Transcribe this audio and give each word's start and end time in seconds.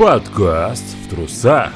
Подкаст 0.00 0.82
в 1.04 1.10
трусах. 1.10 1.74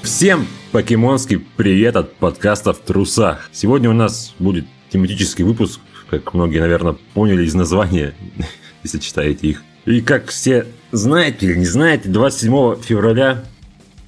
Всем 0.00 0.46
покемонский 0.72 1.40
привет 1.58 1.96
от 1.96 2.14
подкаста 2.14 2.72
в 2.72 2.78
трусах. 2.78 3.50
Сегодня 3.52 3.90
у 3.90 3.92
нас 3.92 4.32
будет 4.38 4.64
тематический 4.88 5.44
выпуск, 5.44 5.80
как 6.08 6.32
многие, 6.32 6.60
наверное, 6.60 6.96
поняли 7.12 7.44
из 7.44 7.54
названия, 7.54 8.14
если 8.82 8.98
читаете 8.98 9.46
их. 9.46 9.62
И 9.84 10.00
как 10.00 10.28
все 10.28 10.64
знаете 10.90 11.44
или 11.44 11.58
не 11.58 11.66
знаете, 11.66 12.08
27 12.08 12.80
февраля 12.80 13.44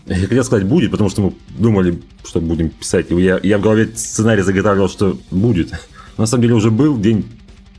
я 0.06 0.16
хотел 0.16 0.44
сказать 0.44 0.66
будет, 0.66 0.90
потому 0.90 1.10
что 1.10 1.20
мы 1.20 1.34
думали, 1.50 2.00
что 2.24 2.40
будем 2.40 2.70
писать. 2.70 3.10
Я, 3.10 3.38
я 3.42 3.58
в 3.58 3.60
голове 3.60 3.90
сценарий 3.94 4.40
заготавливал, 4.40 4.88
что 4.88 5.18
будет. 5.30 5.78
На 6.16 6.24
самом 6.24 6.40
деле 6.40 6.54
уже 6.54 6.71
был 6.71 6.96
день, 6.96 7.26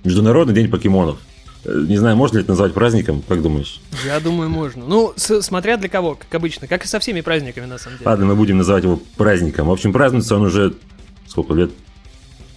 Международный 0.04 0.54
день 0.54 0.70
покемонов. 0.70 1.18
Не 1.66 1.98
знаю, 1.98 2.18
можно 2.18 2.38
ли 2.38 2.42
это 2.44 2.52
назвать 2.52 2.74
праздником, 2.74 3.24
как 3.28 3.42
думаешь? 3.42 3.80
Я 4.06 4.20
думаю, 4.20 4.50
можно. 4.50 4.84
Ну, 4.86 5.14
с- 5.16 5.42
смотря 5.42 5.78
для 5.78 5.88
кого, 5.88 6.16
как 6.16 6.34
обычно, 6.36 6.68
как 6.68 6.84
и 6.84 6.88
со 6.88 7.00
всеми 7.00 7.22
праздниками, 7.22 7.66
на 7.66 7.78
самом 7.78 7.98
деле. 8.00 8.10
Ладно, 8.10 8.26
мы 8.26 8.36
будем 8.36 8.58
называть 8.58 8.84
его 8.84 9.00
праздником. 9.16 9.68
В 9.68 9.72
общем, 9.72 9.94
празднуется 9.94 10.36
он 10.36 10.42
уже 10.44 10.74
сколько 11.28 11.54
лет? 11.54 11.72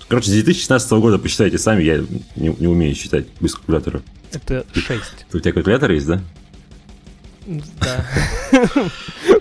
Короче, 0.09 0.29
с 0.31 0.33
2016 0.33 0.91
года, 0.93 1.19
посчитайте 1.19 1.57
сами, 1.59 1.83
я 1.85 1.99
не, 2.37 2.49
не 2.59 2.67
умею 2.67 2.95
считать 2.97 3.27
без 3.41 3.55
калькулятора. 3.55 4.03
Это 4.33 4.65
6. 4.75 5.01
У 5.33 5.39
тебя 5.39 5.53
калькулятор 5.53 5.91
есть, 5.93 6.07
да? 6.07 6.21
Да. 7.47 8.05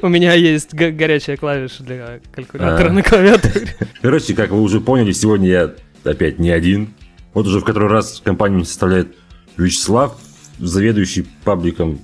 У 0.01 0.07
меня 0.09 0.33
есть 0.33 0.73
го- 0.73 0.91
горячая 0.91 1.37
клавиша 1.37 1.83
для 1.83 2.19
калькулятора 2.31 2.89
А. 2.89 2.93
на 2.93 3.01
клавиатуре. 3.01 3.75
Короче, 4.01 4.35
как 4.35 4.51
вы 4.51 4.61
уже 4.61 4.79
поняли, 4.79 5.11
сегодня 5.11 5.47
я 5.49 5.73
опять 6.03 6.37
не 6.37 6.51
один. 6.51 6.93
Вот 7.33 7.47
уже 7.47 7.59
в 7.59 7.63
который 7.63 7.89
раз 7.89 8.21
компанию 8.23 8.63
составляет 8.63 9.15
Вячеслав, 9.57 10.17
заведующий 10.59 11.25
пабликом 11.43 11.99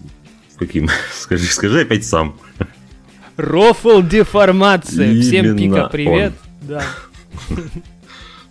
каким? 0.58 0.90
Скажи, 1.14 1.46
скажи 1.46 1.82
опять 1.82 2.06
сам. 2.06 2.38
Рофл 3.38 4.02
деформация. 4.02 5.22
Всем 5.22 5.58
пика 5.58 5.88
привет. 5.88 6.34
Да, 6.62 6.84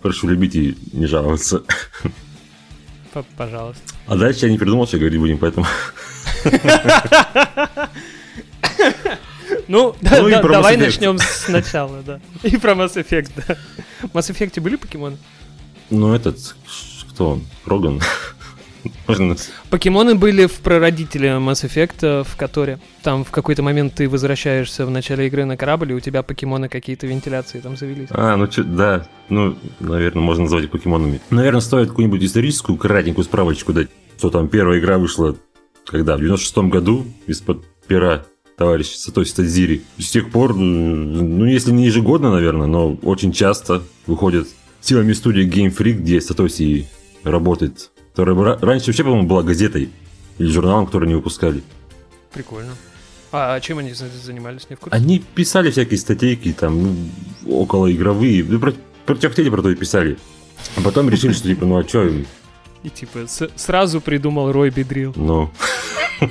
Прошу 0.01 0.27
любить 0.27 0.55
и 0.55 0.75
не 0.93 1.05
жаловаться. 1.05 1.63
п- 3.13 3.23
пожалуйста. 3.37 3.81
А 4.07 4.15
дальше 4.15 4.47
я 4.47 4.51
не 4.51 4.57
придумал, 4.57 4.87
что 4.87 4.97
говорить 4.97 5.19
будем, 5.19 5.37
поэтому... 5.37 5.65
Ну, 9.67 9.95
да- 10.01 10.21
Ну 10.21 10.29
да- 10.29 10.41
давай 10.41 10.75
начнем 10.77 11.17
сначала, 11.19 12.01
да. 12.01 12.19
И 12.43 12.57
про 12.57 12.71
Mass 12.73 12.95
Effect, 12.95 13.31
да. 13.47 13.57
В 14.01 14.15
Mass 14.17 14.29
Effect 14.35 14.59
были 14.59 14.75
покемоны? 14.75 15.17
Ну, 15.89 16.13
этот... 16.13 16.55
Кто 17.11 17.31
он? 17.31 17.45
Роган? 17.65 18.01
Можно... 19.07 19.35
Покемоны 19.69 20.15
были 20.15 20.45
в 20.45 20.59
прародителе 20.59 21.29
Mass 21.29 21.65
Effect 21.65 22.23
в 22.23 22.35
Которе. 22.37 22.79
Там 23.03 23.23
в 23.23 23.31
какой-то 23.31 23.63
момент 23.63 23.95
ты 23.95 24.09
возвращаешься 24.09 24.85
в 24.85 24.89
начале 24.89 25.27
игры 25.27 25.45
на 25.45 25.57
корабль, 25.57 25.91
и 25.91 25.95
у 25.95 25.99
тебя 25.99 26.23
покемоны 26.23 26.69
какие-то 26.69 27.07
вентиляции 27.07 27.59
там 27.59 27.77
завелись. 27.77 28.07
А, 28.11 28.35
ну 28.35 28.51
что, 28.51 28.63
да. 28.63 29.07
Ну, 29.29 29.55
наверное, 29.79 30.21
можно 30.21 30.43
назвать 30.43 30.65
их 30.65 30.71
покемонами. 30.71 31.21
Наверное, 31.29 31.61
стоит 31.61 31.89
какую-нибудь 31.89 32.23
историческую 32.23 32.77
кратенькую 32.77 33.25
справочку 33.25 33.73
дать, 33.73 33.89
что 34.17 34.29
там 34.29 34.47
первая 34.47 34.79
игра 34.79 34.97
вышла 34.97 35.35
когда? 35.85 36.17
В 36.17 36.21
96-м 36.21 36.69
году 36.69 37.05
из-под 37.27 37.63
пера 37.87 38.25
товарища 38.57 38.97
Сатоси 38.97 39.33
Тадзири. 39.35 39.81
С 39.97 40.11
тех 40.11 40.31
пор, 40.31 40.55
ну, 40.55 41.45
если 41.45 41.71
не 41.71 41.85
ежегодно, 41.85 42.31
наверное, 42.31 42.67
но 42.67 42.93
очень 43.01 43.31
часто 43.31 43.81
выходят 44.05 44.47
силами 44.81 45.13
студии 45.13 45.47
Game 45.47 45.75
Freak, 45.75 45.93
где 45.93 46.21
Сатоси 46.21 46.87
работает, 47.23 47.90
которая 48.11 48.35
ра- 48.35 48.59
раньше 48.65 48.87
вообще, 48.87 49.03
по-моему, 49.03 49.27
была 49.27 49.43
газетой 49.43 49.89
или 50.37 50.47
журналом, 50.51 50.85
который 50.85 51.07
не 51.07 51.15
выпускали. 51.15 51.63
Прикольно. 52.33 52.71
А 53.33 53.59
чем 53.61 53.77
они 53.79 53.93
за- 53.93 54.09
занимались, 54.09 54.67
не 54.69 54.75
в 54.75 54.79
курсе? 54.79 54.95
Они 54.95 55.19
писали 55.19 55.71
всякие 55.71 55.97
статейки, 55.99 56.51
там, 56.53 56.81
ну, 56.83 57.61
около 57.61 57.91
игровые, 57.91 58.43
ну, 58.43 58.59
про, 58.59 58.73
про 59.05 59.15
чё 59.15 59.29
хотели, 59.29 59.49
про 59.49 59.61
то 59.61 59.69
и 59.69 59.75
писали. 59.75 60.17
А 60.75 60.81
потом 60.81 61.09
решили, 61.09 61.31
что 61.33 61.47
типа, 61.47 61.65
ну 61.65 61.77
а 61.77 61.83
чё, 61.83 62.09
И 62.83 62.89
типа 62.89 63.27
сразу 63.55 64.01
придумал 64.01 64.51
Рой 64.51 64.69
Бедрил. 64.69 65.13
ну... 65.15 65.49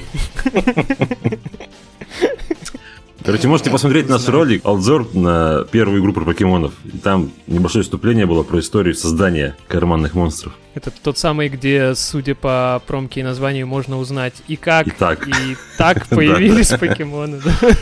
Короче, 3.25 3.49
можете 3.49 3.71
посмотреть 3.71 4.09
наш 4.09 4.27
ролик 4.29 4.65
«Алзор» 4.65 5.15
на 5.15 5.65
первую 5.71 6.01
игру 6.01 6.15
про 6.15 6.25
покемонов. 6.25 6.73
И 6.85 6.97
там 6.97 7.31
небольшое 7.47 7.83
вступление 7.83 8.25
было 8.25 8.43
про 8.43 8.61
историю 8.61 8.95
создания 8.95 9.57
карманных 9.69 10.15
монстров. 10.15 10.55
Это 10.75 10.91
тот 10.91 11.19
самый, 11.19 11.51
где, 11.51 11.95
судя 11.95 12.35
по 12.35 12.83
промке 12.87 13.21
и 13.21 13.23
названию, 13.23 13.67
можно 13.67 13.99
узнать 13.99 14.35
и 14.49 14.57
как, 14.57 14.87
И 14.87 14.91
так. 14.91 15.29
и 15.29 15.57
так 15.77 16.07
появились 16.09 16.69
покемоны. 16.69 17.41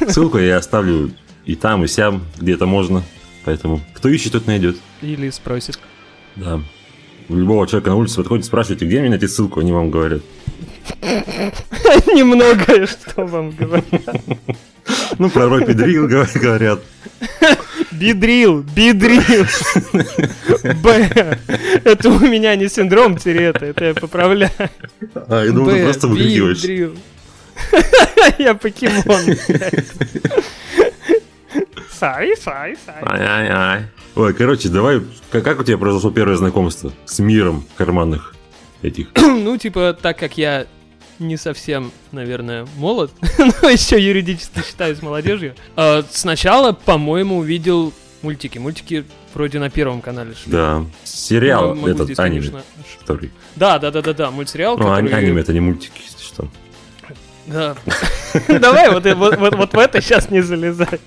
Ссылку 0.08 0.38
я 0.38 0.56
оставлю 0.56 1.12
и 1.44 1.54
там, 1.54 1.84
и 1.84 1.86
сям, 1.86 2.24
где 2.36 2.54
это 2.54 2.66
можно. 2.66 3.04
Поэтому 3.44 3.80
кто 3.94 4.08
ищет, 4.08 4.32
тот 4.32 4.46
найдет. 4.48 4.76
Или 5.02 5.30
спросит. 5.30 5.78
Да. 6.34 6.60
У 7.28 7.36
любого 7.36 7.66
человека 7.68 7.90
на 7.90 7.96
улице 7.96 8.16
подходит, 8.16 8.44
спрашиваете, 8.44 8.86
где 8.86 9.00
мне 9.00 9.10
найти 9.10 9.28
ссылку, 9.28 9.60
они 9.60 9.70
вам 9.70 9.90
говорят. 9.90 10.22
Немногое, 11.02 12.86
что 12.86 13.24
вам 13.24 13.50
говорят. 13.50 13.84
Ну, 15.18 15.30
про 15.30 15.48
Рой 15.48 15.64
Педрил 15.64 16.06
говорят. 16.06 16.80
Бидрил, 17.90 18.62
бидрил. 18.62 19.46
Б. 20.82 21.38
Это 21.84 22.10
у 22.10 22.18
меня 22.20 22.54
не 22.56 22.68
синдром 22.68 23.16
Терета, 23.16 23.66
это 23.66 23.86
я 23.86 23.94
поправляю. 23.94 24.52
А, 25.14 25.44
я 25.44 25.50
думал, 25.52 25.70
ты 25.70 25.84
просто 25.84 26.08
выкрикиваешь. 26.08 26.92
Я 28.38 28.54
покемон. 28.54 29.36
Сай, 31.90 32.36
сай, 32.36 32.76
сай. 32.86 33.02
Ай-ай-ай. 33.02 33.86
Ой, 34.14 34.34
короче, 34.34 34.68
давай, 34.68 35.02
как, 35.30 35.42
как 35.42 35.60
у 35.60 35.64
тебя 35.64 35.78
произошло 35.78 36.10
первое 36.10 36.36
знакомство 36.36 36.92
с 37.04 37.18
миром 37.18 37.64
карманных 37.76 38.34
этих? 38.82 39.08
Ну, 39.16 39.56
типа, 39.56 39.96
так 40.00 40.18
как 40.18 40.38
я 40.38 40.66
не 41.18 41.36
совсем, 41.36 41.90
наверное, 42.12 42.66
молод, 42.76 43.10
но 43.62 43.68
еще 43.68 44.00
юридически 44.00 44.62
считаюсь 44.66 45.02
молодежью, 45.02 45.54
э, 45.76 46.02
сначала, 46.10 46.72
по-моему, 46.72 47.38
увидел 47.38 47.92
мультики. 48.22 48.58
Мультики 48.58 49.04
вроде 49.34 49.58
на 49.58 49.70
Первом 49.70 50.00
канале 50.00 50.34
шли. 50.34 50.52
Да. 50.52 50.84
Сериал 51.04 51.74
Ну, 51.74 51.86
этот, 51.88 52.04
здесь, 52.06 52.18
аниме, 52.18 52.40
конечно, 52.40 52.62
который. 53.00 53.30
Да, 53.56 53.78
да, 53.78 53.90
да, 53.90 54.02
да, 54.02 54.12
да, 54.14 54.30
мультсериал, 54.30 54.78
Ну, 54.78 54.92
ани- 54.92 55.08
который... 55.08 55.24
аниме 55.26 55.40
это 55.42 55.52
не 55.52 55.60
мультики, 55.60 56.00
если 56.04 56.24
что. 56.24 56.48
Да. 57.46 57.76
Давай 58.60 58.90
вот, 58.90 59.04
вот, 59.04 59.36
вот, 59.38 59.54
вот 59.54 59.72
в 59.72 59.78
это 59.78 60.00
сейчас 60.02 60.30
не 60.30 60.40
залезай. 60.42 61.00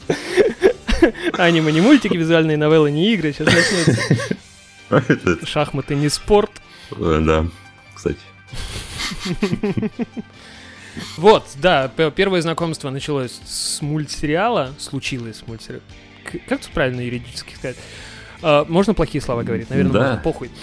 Аниме 1.33 1.71
не 1.71 1.81
мультики, 1.81 2.15
визуальные 2.17 2.57
новеллы 2.57 2.91
не 2.91 3.13
игры, 3.13 3.33
сейчас 3.33 3.47
начнется. 3.47 5.45
Шахматы 5.45 5.95
не 5.95 6.09
спорт. 6.09 6.51
э, 6.91 7.19
Да, 7.25 7.45
кстати. 7.95 8.17
Вот, 11.15 11.45
да, 11.55 11.87
первое 11.87 12.41
знакомство 12.41 12.89
началось 12.89 13.39
с 13.45 13.81
мультсериала, 13.81 14.73
случилось 14.77 15.37
с 15.37 15.47
мультсериала. 15.47 15.81
Как 16.49 16.59
тут 16.59 16.69
правильно 16.71 16.99
юридически 16.99 17.55
сказать? 17.55 17.77
А, 18.41 18.65
можно 18.67 18.93
плохие 18.93 19.21
слова 19.21 19.43
говорить? 19.43 19.69
Наверное, 19.69 19.93
Да. 19.93 19.99
можно, 20.07 20.21
похуй. 20.21 20.51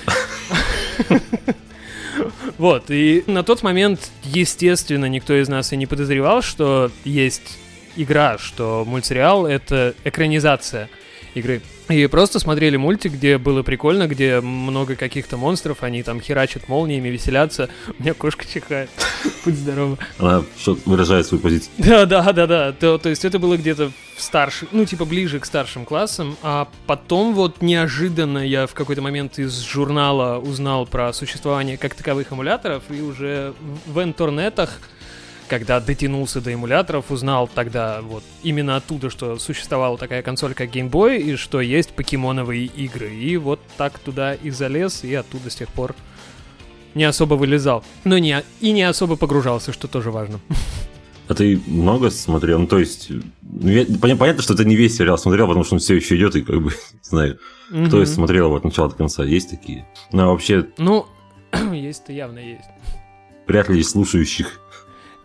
Вот, 2.59 2.91
и 2.91 3.22
на 3.28 3.44
тот 3.44 3.62
момент, 3.62 4.10
естественно, 4.25 5.04
никто 5.06 5.41
из 5.41 5.48
нас 5.48 5.72
и 5.72 5.76
не 5.76 5.86
подозревал, 5.86 6.42
что 6.42 6.91
есть 7.04 7.56
игра, 7.94 8.38
что 8.38 8.84
мультсериал— 8.84 9.47
это 9.47 9.94
экранизация 10.03 10.91
игры. 11.38 11.60
И 11.88 12.06
просто 12.06 12.38
смотрели 12.38 12.76
мультик, 12.76 13.12
где 13.12 13.38
было 13.38 13.62
прикольно, 13.62 14.06
где 14.06 14.41
много 14.41 14.97
каких-то 14.97 15.36
монстров, 15.36 15.83
они 15.83 16.03
там 16.03 16.21
херачат 16.21 16.68
молниями, 16.68 17.09
веселятся. 17.09 17.68
У 17.98 18.03
меня 18.03 18.15
кошка 18.15 18.47
чихает. 18.47 18.91
Будь 19.45 19.54
здорова. 19.54 19.98
Она 20.18 20.42
что 20.59 20.78
выражает 20.84 21.27
свою 21.27 21.42
позицию. 21.42 21.72
Да, 21.78 22.07
да, 22.07 22.33
да, 22.33 22.47
да. 22.47 22.72
То, 22.72 22.98
то 22.98 23.09
есть 23.09 23.24
это 23.24 23.39
было 23.39 23.57
где-то 23.57 23.91
в 24.16 24.22
старших, 24.22 24.71
ну, 24.72 24.84
типа 24.84 25.04
ближе 25.04 25.39
к 25.39 25.45
старшим 25.45 25.84
классам, 25.84 26.36
а 26.42 26.68
потом 26.86 27.34
вот 27.34 27.62
неожиданно 27.62 28.39
я 28.39 28.66
в 28.66 28.74
какой-то 28.74 29.01
момент 29.01 29.39
из 29.39 29.60
журнала 29.60 30.39
узнал 30.39 30.86
про 30.86 31.12
существование 31.12 31.77
как 31.77 31.95
таковых 31.95 32.33
эмуляторов, 32.33 32.83
и 32.91 33.01
уже 33.01 33.54
в 33.86 33.98
в 33.98 34.03
интернетах, 34.04 34.78
когда 35.48 35.80
дотянулся 35.80 36.41
до 36.41 36.53
эмуляторов, 36.54 37.10
узнал 37.10 37.48
тогда 37.53 38.00
вот 38.03 38.22
именно 38.42 38.77
оттуда, 38.77 39.10
что 39.10 39.39
существовала 39.39 39.98
такая 39.98 40.22
консоль, 40.22 40.54
как 40.54 40.71
Game 40.74 40.91
Boy, 40.91 41.18
и 41.18 41.36
что 41.36 41.60
есть 41.60 41.91
покемоновые 41.91 42.66
игры. 42.66 43.12
И 43.15 43.36
вот 43.36 43.60
так 43.77 43.98
туда 43.98 44.34
и 44.34 44.50
залез, 44.50 45.03
и 45.04 45.15
оттуда 45.15 45.50
с 45.50 45.56
тех 45.56 45.68
пор 45.68 45.95
не 46.95 47.04
особо 47.04 47.34
вылезал. 47.34 47.84
Но 48.04 48.18
не, 48.18 48.42
и 48.60 48.72
не 48.72 48.83
особо 48.83 49.16
погружался, 49.16 49.72
что 49.72 49.89
тоже 49.89 50.10
важно. 50.10 50.41
А 51.28 51.34
ты 51.34 51.60
много 51.66 52.09
смотрел? 52.10 52.59
Ну, 52.59 52.66
то 52.66 52.78
есть, 52.78 53.10
ну, 53.42 54.16
понятно, 54.16 54.42
что 54.42 54.54
ты 54.54 54.65
не 54.65 54.77
весь 54.77 54.97
сериал 54.97 55.18
смотрел, 55.18 55.47
потому 55.47 55.62
что 55.65 55.74
он 55.74 55.80
все 55.80 55.95
еще 55.95 56.16
идет, 56.16 56.36
и 56.36 56.42
как 56.42 56.62
бы, 56.62 56.72
знаю, 57.03 57.39
кто 57.68 57.77
Мгм. 57.98 58.03
из 58.03 58.15
смотрел 58.15 58.54
от 58.54 58.65
начала 58.65 58.89
до 58.89 58.95
конца, 58.95 59.24
есть 59.24 59.50
такие? 59.50 59.86
Ну, 60.10 60.22
а 60.22 60.27
вообще, 60.28 60.66
Ну, 60.78 61.06
есть-то 61.72 62.12
явно 62.15 62.39
есть. 62.39 62.65
вряд 63.47 63.68
ли 63.68 63.83
слушающих. 63.83 64.59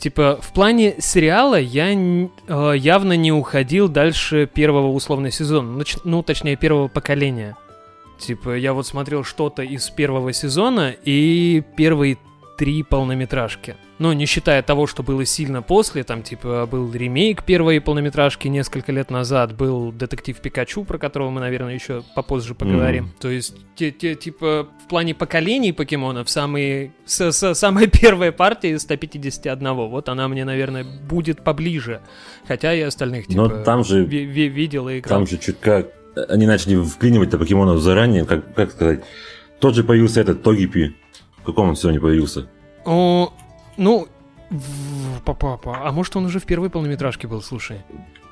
Типа, 0.04 0.38
в 0.42 0.52
плане 0.52 0.96
сериала 1.00 1.58
я 1.58 1.94
э, 1.94 2.28
явно 2.76 3.14
не 3.14 3.32
уходил 3.32 3.88
дальше 3.88 4.50
первого 4.54 4.92
условно 4.92 5.32
сезона, 5.32 5.82
нач- 5.82 6.02
ну, 6.04 6.22
точнее, 6.22 6.58
первого 6.58 6.90
поколения. 6.90 7.56
Типа, 8.20 8.58
я 8.58 8.74
вот 8.74 8.86
смотрел 8.86 9.24
что-то 9.24 9.64
из 9.64 9.90
первого 9.90 10.34
сезона 10.34 10.94
и 11.06 11.64
первые 11.78 12.18
три 12.58 12.84
полнометражки. 12.84 13.76
Ну, 14.00 14.12
не 14.14 14.26
считая 14.26 14.62
того, 14.64 14.86
что 14.88 15.02
было 15.04 15.26
сильно 15.26 15.62
после, 15.62 16.04
там, 16.04 16.24
типа, 16.24 16.68
был 16.70 16.92
ремейк 16.94 17.44
первой 17.44 17.80
полнометражки 17.80 18.48
несколько 18.48 18.92
лет 18.92 19.10
назад, 19.12 19.56
был 19.56 19.92
детектив 19.92 20.38
Пикачу, 20.40 20.84
про 20.84 20.98
которого 20.98 21.30
мы, 21.30 21.40
наверное, 21.42 21.74
еще 21.74 22.04
попозже 22.16 22.54
поговорим. 22.56 23.12
То 23.20 23.30
есть, 23.30 23.56
те, 23.76 23.92
те, 23.92 24.16
типа, 24.16 24.68
в 24.84 24.88
плане 24.90 25.16
поколений 25.16 25.72
покемонов, 25.72 26.30
самые, 26.30 26.92
с, 27.06 27.32
с- 27.32 27.54
самая 27.56 27.88
первая 28.02 28.32
партия 28.32 28.72
из 28.72 28.82
151, 28.82 29.74
вот 29.74 30.10
она 30.10 30.28
мне, 30.28 30.44
наверное, 30.46 30.84
будет 30.84 31.44
поближе. 31.44 32.02
Хотя 32.48 32.74
и 32.74 32.82
остальных, 32.82 33.28
типа, 33.28 33.42
Но 33.42 33.64
там 33.64 33.84
же- 33.84 34.04
ви- 34.06 34.26
ви- 34.26 34.50
видел 34.50 34.90
и 34.90 35.00
играл. 35.00 35.20
Там 35.20 35.28
же 35.28 35.38
чутка... 35.38 35.88
Они 36.30 36.46
начали 36.46 36.76
вклинивать-то 36.76 37.40
покемонов 37.40 37.80
заранее, 37.80 38.26
как, 38.26 38.54
как 38.54 38.70
сказать. 38.72 39.04
Тот 39.60 39.74
же 39.76 39.84
появился 39.84 40.22
этот 40.22 40.44
Тогипи. 40.44 40.96
В 41.44 41.46
каком 41.46 41.70
он 41.70 41.76
сегодня 41.76 42.00
появился? 42.00 42.48
О, 42.86 43.34
ну, 43.78 44.08
папа, 45.26 45.60
а 45.86 45.92
может 45.92 46.16
он 46.16 46.26
уже 46.26 46.40
в 46.40 46.46
первой 46.46 46.70
полнометражке 46.70 47.28
был, 47.28 47.42
слушай? 47.42 47.82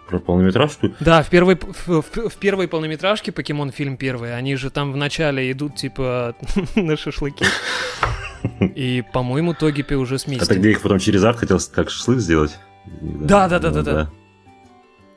Про 0.08 0.20
полнометражку? 0.20 0.92
Да, 1.02 1.22
в 1.22 1.30
первой, 1.30 1.56
в, 1.58 1.88
в- 2.02 2.30
в 2.30 2.36
первой 2.38 2.68
полнометражке 2.68 3.32
Покемон 3.32 3.72
фильм 3.72 3.98
первый, 3.98 4.36
они 4.36 4.56
же 4.56 4.70
там 4.70 4.92
в 4.94 4.98
начале 4.98 5.52
идут 5.52 5.76
типа 5.76 6.36
на 6.76 6.96
шашлыки. 6.98 7.46
И, 8.60 9.04
по-моему, 9.14 9.54
Тогипи 9.54 9.96
уже 9.96 10.18
с 10.18 10.26
А 10.28 10.46
ты 10.46 10.56
где 10.56 10.72
их 10.72 10.82
потом 10.82 11.00
Чаризард 11.00 11.38
хотел 11.38 11.60
как 11.74 11.90
шашлык 11.90 12.20
сделать? 12.20 12.58
Да, 13.02 13.48
да, 13.48 13.60
да, 13.60 13.72
да, 13.72 13.82
да. 13.82 14.10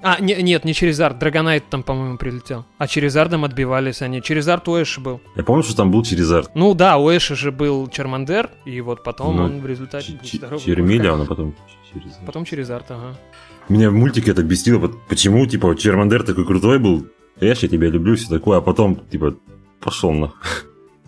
А, 0.07 0.21
не- 0.21 0.43
нет, 0.43 0.65
не 0.67 0.75
Чаризард, 0.75 1.19
Драгонайт 1.19 1.65
там, 1.71 1.83
по-моему, 1.83 2.19
прилетел. 2.19 2.65
А 2.79 2.87
Чаризардом 2.87 3.45
отбивались 3.45 4.03
они. 4.03 4.21
Чаризард 4.23 4.69
у 4.69 4.81
Эши 4.83 5.01
был. 5.01 5.21
Я 5.35 5.43
помню, 5.45 5.63
что 5.63 5.75
там 5.75 5.91
был 5.91 6.03
Чаризард. 6.05 6.51
Ну 6.55 6.75
да, 6.75 6.99
у 6.99 7.09
Эши 7.11 7.35
же 7.37 7.51
был 7.51 7.89
Чармандер, 7.89 8.51
и 8.67 8.81
вот 8.83 9.03
потом 9.03 9.37
Ну, 9.37 9.45
он 9.45 9.61
в 9.61 9.67
результате... 9.67 10.13
был 10.13 10.19
Ч- 10.25 10.37
здоровый 10.37 10.63
Чармилеошка. 10.65 11.23
а 11.23 11.27
потом 11.27 11.55
Чаризард. 11.93 12.27
Потом 12.27 12.45
Чаризард, 12.45 12.91
ага. 12.91 13.17
Меня 13.71 13.89
в 13.91 13.95
мультике 13.95 14.31
это 14.33 14.43
бесило. 14.43 14.89
Почему, 15.09 15.47
типа, 15.47 15.75
Чармандер 15.75 16.23
такой 16.23 16.45
крутой 16.47 16.79
был? 16.79 17.07
Эш, 17.41 17.61
я 17.61 17.69
тебя 17.69 17.89
люблю, 17.89 18.15
все 18.15 18.29
такое, 18.29 18.59
а 18.59 18.61
потом, 18.61 18.97
типа, 19.11 19.35
пошел 19.81 20.13
на. 20.13 20.33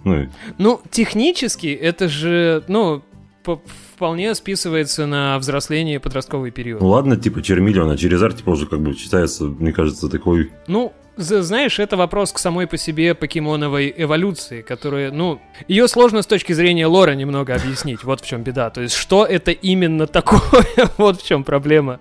Ну, 0.05 0.29
Ну, 0.59 0.81
технически 0.91 1.67
это 1.67 2.09
же, 2.09 2.63
ну, 2.69 3.03
по- 3.45 3.61
вполне 3.97 4.35
списывается 4.35 5.07
на 5.07 5.39
взросление 5.39 5.99
подростковый 5.99 6.51
период. 6.51 6.83
ну 6.83 6.89
ладно, 6.89 7.17
типа, 7.17 7.43
Чермиллион, 7.43 7.91
а 7.91 7.97
через 7.97 8.23
арт, 8.23 8.37
типа, 8.37 8.51
уже 8.51 8.67
как 8.67 8.81
бы 8.81 8.95
считается, 8.95 9.45
мне 9.45 9.73
кажется, 9.73 10.11
такой... 10.11 10.53
Ну, 10.67 10.93
знаешь, 11.17 11.79
это 11.79 11.97
вопрос 11.97 12.31
к 12.33 12.39
самой 12.39 12.67
по 12.67 12.77
себе 12.77 13.15
покемоновой 13.15 13.93
эволюции, 13.97 14.61
которая, 14.61 15.11
ну, 15.11 15.41
ее 15.67 15.89
сложно 15.89 16.21
с 16.21 16.27
точки 16.27 16.53
зрения 16.53 16.87
лора 16.87 17.13
немного 17.13 17.55
объяснить. 17.55 18.05
Вот 18.05 18.21
в 18.21 18.27
чем 18.27 18.43
беда. 18.43 18.69
То 18.69 18.83
есть, 18.83 18.95
что 18.95 19.25
это 19.25 19.51
именно 19.51 20.07
такое? 20.07 20.63
вот 20.99 21.23
в 21.23 21.27
чем 21.27 21.43
проблема. 21.43 21.99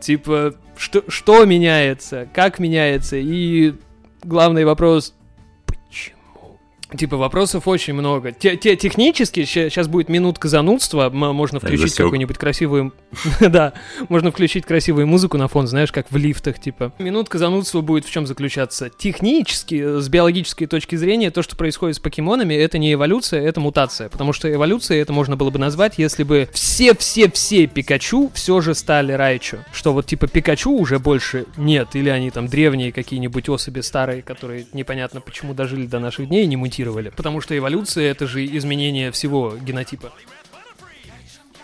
Типа, 0.00 0.54
что, 0.76 1.02
что 1.08 1.46
меняется, 1.46 2.28
как 2.34 2.58
меняется, 2.58 3.16
и 3.16 3.72
главный 4.22 4.66
вопрос? 4.66 5.14
Типа, 6.96 7.16
вопросов 7.16 7.68
очень 7.68 7.92
много. 7.92 8.32
Те, 8.32 8.56
те- 8.56 8.76
технически, 8.76 9.44
сейчас 9.44 9.88
будет 9.88 10.08
минутка 10.08 10.48
занудства, 10.48 11.10
можно 11.10 11.60
включить 11.60 11.94
какую-нибудь 11.94 12.38
красивую... 12.38 12.94
да, 13.40 13.74
можно 14.08 14.30
включить 14.30 14.64
красивую 14.64 15.06
музыку 15.06 15.36
на 15.36 15.48
фон, 15.48 15.66
знаешь, 15.66 15.92
как 15.92 16.10
в 16.10 16.16
лифтах, 16.16 16.58
типа. 16.58 16.92
Минутка 16.98 17.36
занудства 17.38 17.82
будет 17.82 18.06
в 18.06 18.10
чем 18.10 18.26
заключаться? 18.26 18.88
Технически, 18.88 20.00
с 20.00 20.08
биологической 20.08 20.66
точки 20.66 20.96
зрения, 20.96 21.30
то, 21.30 21.42
что 21.42 21.56
происходит 21.56 21.96
с 21.96 21.98
покемонами, 21.98 22.54
это 22.54 22.78
не 22.78 22.94
эволюция, 22.94 23.42
это 23.42 23.60
мутация. 23.60 24.08
Потому 24.08 24.32
что 24.32 24.50
эволюцией 24.50 25.02
это 25.02 25.12
можно 25.12 25.36
было 25.36 25.50
бы 25.50 25.58
назвать, 25.58 25.98
если 25.98 26.22
бы 26.22 26.48
все-все-все 26.52 27.66
Пикачу 27.66 28.30
все 28.34 28.60
же 28.60 28.74
стали 28.74 29.12
Райчу. 29.12 29.58
Что 29.72 29.92
вот 29.92 30.06
типа 30.06 30.26
Пикачу 30.26 30.70
уже 30.70 30.98
больше 30.98 31.44
нет, 31.58 31.88
или 31.94 32.08
они 32.08 32.30
там 32.30 32.46
древние 32.46 32.92
какие-нибудь 32.92 33.48
особи 33.48 33.80
старые, 33.80 34.22
которые 34.22 34.66
непонятно 34.72 35.20
почему 35.20 35.52
дожили 35.52 35.86
до 35.86 35.98
наших 35.98 36.28
дней 36.28 36.46
не 36.46 36.56
мутировали. 36.78 37.10
Потому 37.10 37.40
что 37.40 37.56
эволюция 37.56 38.10
это 38.10 38.26
же 38.26 38.44
изменение 38.44 39.10
всего 39.10 39.56
генотипа. 39.56 40.12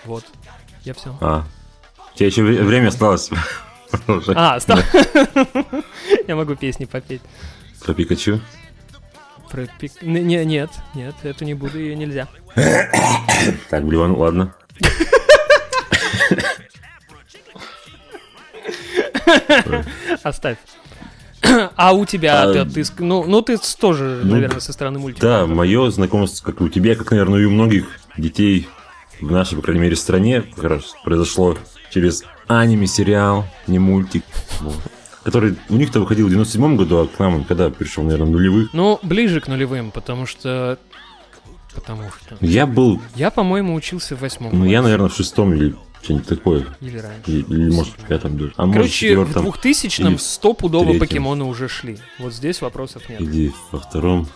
Вот. 0.05 0.25
Я 0.85 0.95
все. 0.95 1.17
А, 1.21 1.45
у 2.13 2.17
тебя 2.17 2.27
еще 2.27 2.43
вре- 2.43 2.63
время 2.63 2.89
осталось. 2.89 3.31
А, 4.35 4.59
стоп. 4.59 4.81
Я 6.27 6.35
могу 6.35 6.57
песни 6.57 6.85
попеть. 6.85 7.23
Про 7.85 7.95
Пикачу. 7.95 8.41
Про 9.53 9.67
пик... 9.79 10.03
Не, 10.03 10.45
нет, 10.45 10.71
нет, 10.97 11.15
это 11.23 11.45
не 11.45 11.55
буду, 11.55 11.79
ее 11.79 11.95
нельзя. 11.95 12.27
Так, 13.71 13.87
блин, 13.87 14.17
ладно. 14.17 14.53
Оставь. 20.25 20.59
А 21.76 21.93
у 21.93 22.05
тебя, 22.06 22.43
А, 22.44 22.52
ты, 22.52 22.64
ты 22.64 22.85
ну, 22.99 23.25
ну 23.25 23.43
ты 23.43 23.58
тоже, 23.79 24.20
ну, 24.25 24.32
наверное, 24.32 24.61
со 24.61 24.73
стороны 24.73 24.99
мультика. 24.99 25.26
Да, 25.26 25.46
мое 25.46 25.91
знакомство, 25.91 26.44
как 26.50 26.61
и 26.61 26.64
у 26.64 26.69
тебя, 26.69 26.94
как, 26.94 27.11
наверное, 27.11 27.41
и 27.41 27.44
у 27.44 27.50
многих 27.50 27.87
детей 28.17 28.69
в 29.20 29.31
нашей, 29.31 29.56
по 29.56 29.62
крайней 29.62 29.82
мере, 29.82 29.96
стране, 29.96 30.43
как 30.43 30.64
раз 30.64 30.94
произошло 31.05 31.56
через 31.91 32.25
аниме-сериал, 32.49 33.46
не 33.67 33.79
мультик, 33.79 34.25
вот, 34.61 34.75
который 35.23 35.56
у 35.69 35.75
них-то 35.76 36.00
выходил 36.00 36.26
в 36.26 36.31
97 36.31 36.76
году, 36.76 36.99
а 36.99 37.06
к 37.08 37.19
нам 37.19 37.37
он 37.37 37.44
когда 37.44 37.70
пришел, 37.70 38.02
наверное, 38.05 38.29
нулевых. 38.29 38.70
Ну, 38.73 38.99
ближе 39.02 39.41
к 39.41 39.49
нулевым, 39.49 39.91
потому 39.91 40.26
что... 40.26 40.79
Потому 41.75 42.02
что... 42.05 42.37
Я 42.41 42.67
был, 42.67 43.00
Я, 43.17 43.31
по-моему, 43.31 43.75
учился 43.75 44.14
в 44.17 44.20
восьмом. 44.20 44.56
ну, 44.56 44.64
я, 44.64 44.81
наверное, 44.81 45.08
в 45.08 45.14
шестом 45.17 45.52
или 45.55 45.75
что-нибудь 46.05 46.27
такое. 46.27 46.67
Или 46.81 46.99
раньше. 46.99 47.23
Или, 47.27 47.43
или, 47.43 47.71
может, 47.71 47.95
в 47.95 48.06
пятом 48.06 48.39
даже. 48.39 48.53
А 48.56 48.67
может, 48.67 48.75
в 48.75 48.77
Короче, 48.77 48.93
в 48.93 49.27
четвертом. 49.27 49.47
2000-м 49.47 50.09
или 50.12 50.17
стопудово 50.19 50.99
покемоны 50.99 51.45
уже 51.45 51.69
шли. 51.69 51.99
Вот 52.19 52.33
здесь 52.33 52.61
вопросов 52.61 53.09
нет. 53.09 53.21
Иди 53.21 53.53
во 53.73 53.81
втором. 53.81 54.29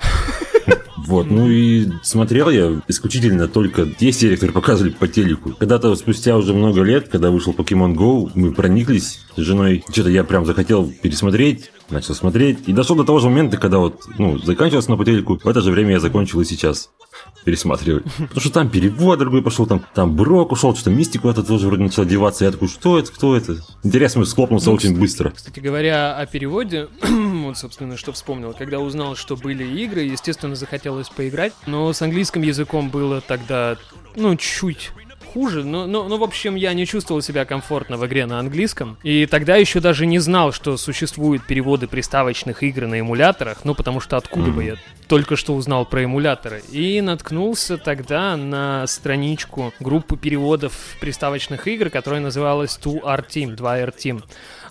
Вот, 1.06 1.30
ну 1.30 1.48
и 1.48 1.88
смотрел 2.02 2.50
я 2.50 2.82
исключительно 2.86 3.48
только 3.48 3.86
те 3.86 4.12
серии, 4.12 4.34
которые 4.34 4.52
показывали 4.52 4.90
по 4.92 5.08
телеку. 5.08 5.54
Когда-то 5.58 5.94
спустя 5.94 6.36
уже 6.36 6.52
много 6.52 6.82
лет, 6.82 7.08
когда 7.08 7.30
вышел 7.30 7.54
Pokemon 7.54 7.94
Go, 7.94 8.30
мы 8.34 8.52
прониклись 8.52 9.20
с 9.34 9.40
женой. 9.40 9.84
Что-то 9.90 10.10
я 10.10 10.22
прям 10.24 10.44
захотел 10.44 10.92
пересмотреть, 11.02 11.70
начал 11.90 12.14
смотреть. 12.14 12.68
И 12.68 12.72
дошел 12.72 12.96
до 12.96 13.04
того 13.04 13.18
же 13.20 13.28
момента, 13.28 13.56
когда 13.56 13.78
вот, 13.78 14.02
ну, 14.18 14.38
заканчивался 14.38 14.90
на 14.90 14.96
по 14.96 15.04
телеку. 15.04 15.38
В 15.42 15.48
это 15.48 15.60
же 15.60 15.70
время 15.70 15.92
я 15.92 16.00
закончил 16.00 16.40
и 16.40 16.44
сейчас 16.44 16.90
пересматривать. 17.44 18.04
Потому 18.04 18.40
что 18.40 18.50
там 18.50 18.68
перевод 18.68 19.18
другой 19.18 19.42
пошел, 19.42 19.66
там, 19.66 19.84
там 19.94 20.16
Брок 20.16 20.52
ушел, 20.52 20.74
что-то 20.74 20.90
Мистик 20.90 21.22
куда-то 21.22 21.42
тоже 21.42 21.66
вроде 21.66 21.82
начал 21.82 22.02
одеваться. 22.02 22.44
Я 22.44 22.52
такой, 22.52 22.68
что 22.68 22.98
это, 22.98 23.10
кто 23.12 23.36
это? 23.36 23.56
Интересно, 23.82 24.24
схлопнулся 24.24 24.70
Ну, 24.70 24.76
очень 24.76 24.98
быстро. 24.98 25.30
Кстати 25.30 25.60
говоря, 25.60 26.16
о 26.16 26.26
переводе, 26.26 26.88
вот, 27.02 27.56
собственно, 27.56 27.96
что 27.96 28.12
вспомнил. 28.12 28.54
Когда 28.56 28.80
узнал, 28.80 29.16
что 29.16 29.36
были 29.36 29.64
игры, 29.64 30.02
естественно, 30.02 30.56
захотелось 30.56 31.08
поиграть. 31.08 31.52
Но 31.66 31.92
с 31.92 32.02
английским 32.02 32.42
языком 32.42 32.90
было 32.90 33.20
тогда, 33.20 33.76
ну, 34.16 34.36
чуть 34.36 34.92
хуже, 35.32 35.64
но, 35.64 35.86
но, 35.86 36.08
но, 36.08 36.16
в 36.16 36.22
общем, 36.22 36.54
я 36.54 36.72
не 36.74 36.86
чувствовал 36.86 37.22
себя 37.22 37.44
комфортно 37.44 37.96
в 37.96 38.06
игре 38.06 38.26
на 38.26 38.38
английском. 38.40 38.96
И 39.02 39.26
тогда 39.26 39.56
еще 39.56 39.80
даже 39.80 40.06
не 40.06 40.18
знал, 40.18 40.52
что 40.52 40.76
существуют 40.76 41.46
переводы 41.46 41.86
приставочных 41.86 42.62
игр 42.62 42.86
на 42.86 43.00
эмуляторах, 43.00 43.64
ну, 43.64 43.74
потому 43.74 44.00
что 44.00 44.16
откуда 44.16 44.50
бы 44.50 44.64
я 44.64 44.76
только 45.08 45.36
что 45.36 45.54
узнал 45.54 45.86
про 45.86 46.04
эмуляторы. 46.04 46.62
И 46.70 47.00
наткнулся 47.00 47.78
тогда 47.78 48.36
на 48.36 48.86
страничку 48.86 49.72
группы 49.80 50.16
переводов 50.16 50.74
приставочных 51.00 51.66
игр, 51.66 51.90
которая 51.90 52.20
называлась 52.20 52.78
2R 52.82 53.26
Team, 53.26 53.56
2R 53.56 53.94
Team. 53.96 54.22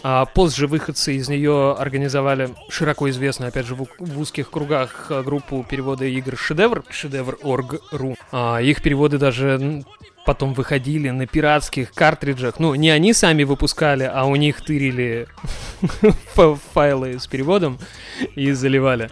А 0.03 0.25
позже 0.25 0.67
выходцы 0.67 1.15
из 1.15 1.27
нее 1.27 1.75
организовали 1.77 2.49
широко 2.69 3.09
известную, 3.09 3.49
опять 3.49 3.65
же, 3.65 3.75
в, 3.75 3.87
в 3.99 4.19
узких 4.19 4.51
кругах 4.51 5.07
а, 5.09 5.23
группу 5.23 5.65
перевода 5.67 6.05
игр 6.05 6.37
«Шедевр», 6.37 6.83
«Шедевр.орг.ру». 6.89 8.15
А, 8.31 8.59
их 8.61 8.81
переводы 8.81 9.17
даже 9.17 9.83
потом 10.27 10.53
выходили 10.53 11.09
на 11.09 11.25
пиратских 11.25 11.93
картриджах. 11.93 12.59
Ну, 12.59 12.75
не 12.75 12.89
они 12.89 13.13
сами 13.13 13.43
выпускали, 13.43 14.03
а 14.03 14.25
у 14.25 14.35
них 14.35 14.59
тырили 14.61 15.25
фа- 16.33 16.57
файлы 16.73 17.17
с 17.17 17.27
переводом 17.27 17.79
и 18.35 18.51
заливали. 18.51 19.09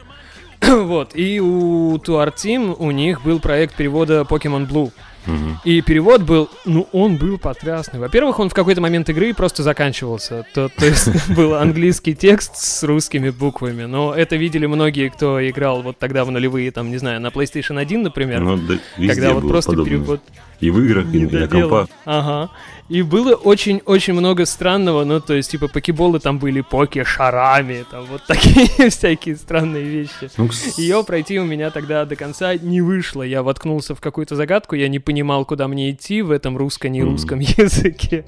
Вот, 0.61 1.15
и 1.15 1.39
у 1.39 1.95
Tuar 1.97 2.33
Team 2.35 2.75
у 2.77 2.91
них 2.91 3.23
был 3.23 3.39
проект 3.39 3.75
перевода 3.75 4.25
Pokemon 4.29 4.67
Blue. 4.67 4.91
Мгм. 5.25 5.59
И 5.63 5.81
перевод 5.81 6.21
был, 6.21 6.49
ну, 6.65 6.87
он 6.91 7.17
был 7.17 7.37
потрясный. 7.37 7.99
Во-первых, 7.99 8.39
он 8.39 8.49
в 8.49 8.53
какой-то 8.53 8.81
момент 8.81 9.09
игры 9.09 9.33
просто 9.33 9.63
заканчивался. 9.63 10.45
То, 10.53 10.69
то 10.69 10.85
есть 10.85 11.09
был 11.35 11.55
английский 11.55 12.15
текст 12.15 12.57
с 12.57 12.83
русскими 12.83 13.29
буквами. 13.29 13.83
Но 13.83 14.13
это 14.13 14.35
видели 14.35 14.65
многие, 14.65 15.09
кто 15.09 15.47
играл 15.47 15.81
вот 15.81 15.97
тогда 15.97 16.25
в 16.25 16.31
нулевые, 16.31 16.71
там, 16.71 16.91
не 16.91 16.97
знаю, 16.97 17.21
на 17.21 17.27
PlayStation 17.27 17.79
1, 17.79 18.03
например. 18.03 18.41
Ну, 18.41 18.57
да, 18.57 18.77
когда 19.07 19.33
вот 19.33 19.47
просто 19.47 19.71
подобное. 19.71 19.97
перевод... 19.97 20.21
И 20.61 20.69
в 20.69 20.79
играх, 20.79 21.13
и, 21.13 21.25
на 21.25 21.47
компах. 21.49 21.89
Ага. 22.05 22.49
И 22.87 23.01
было 23.01 23.33
очень-очень 23.33 24.13
много 24.13 24.45
странного, 24.45 25.03
ну, 25.05 25.19
то 25.19 25.33
есть, 25.33 25.49
типа, 25.49 25.67
покеболы 25.67 26.19
там 26.19 26.37
были 26.37 26.61
поки 26.61 27.03
шарами, 27.03 27.83
там 27.89 28.05
вот 28.05 28.21
такие 28.27 28.89
всякие 28.89 29.35
странные 29.37 29.83
вещи. 29.83 30.29
Ну, 30.37 30.49
Ее 30.77 31.03
пройти 31.03 31.39
у 31.39 31.45
меня 31.45 31.71
тогда 31.71 32.05
до 32.05 32.15
конца 32.15 32.55
не 32.55 32.81
вышло. 32.81 33.23
Я 33.23 33.41
воткнулся 33.41 33.95
в 33.95 34.01
какую-то 34.01 34.35
загадку, 34.35 34.75
я 34.75 34.87
не 34.87 34.99
понимал, 34.99 35.45
куда 35.45 35.67
мне 35.67 35.89
идти 35.89 36.21
в 36.21 36.29
этом 36.29 36.57
русско-не 36.57 37.01
русском 37.01 37.39
mm. 37.39 37.61
языке, 37.63 38.25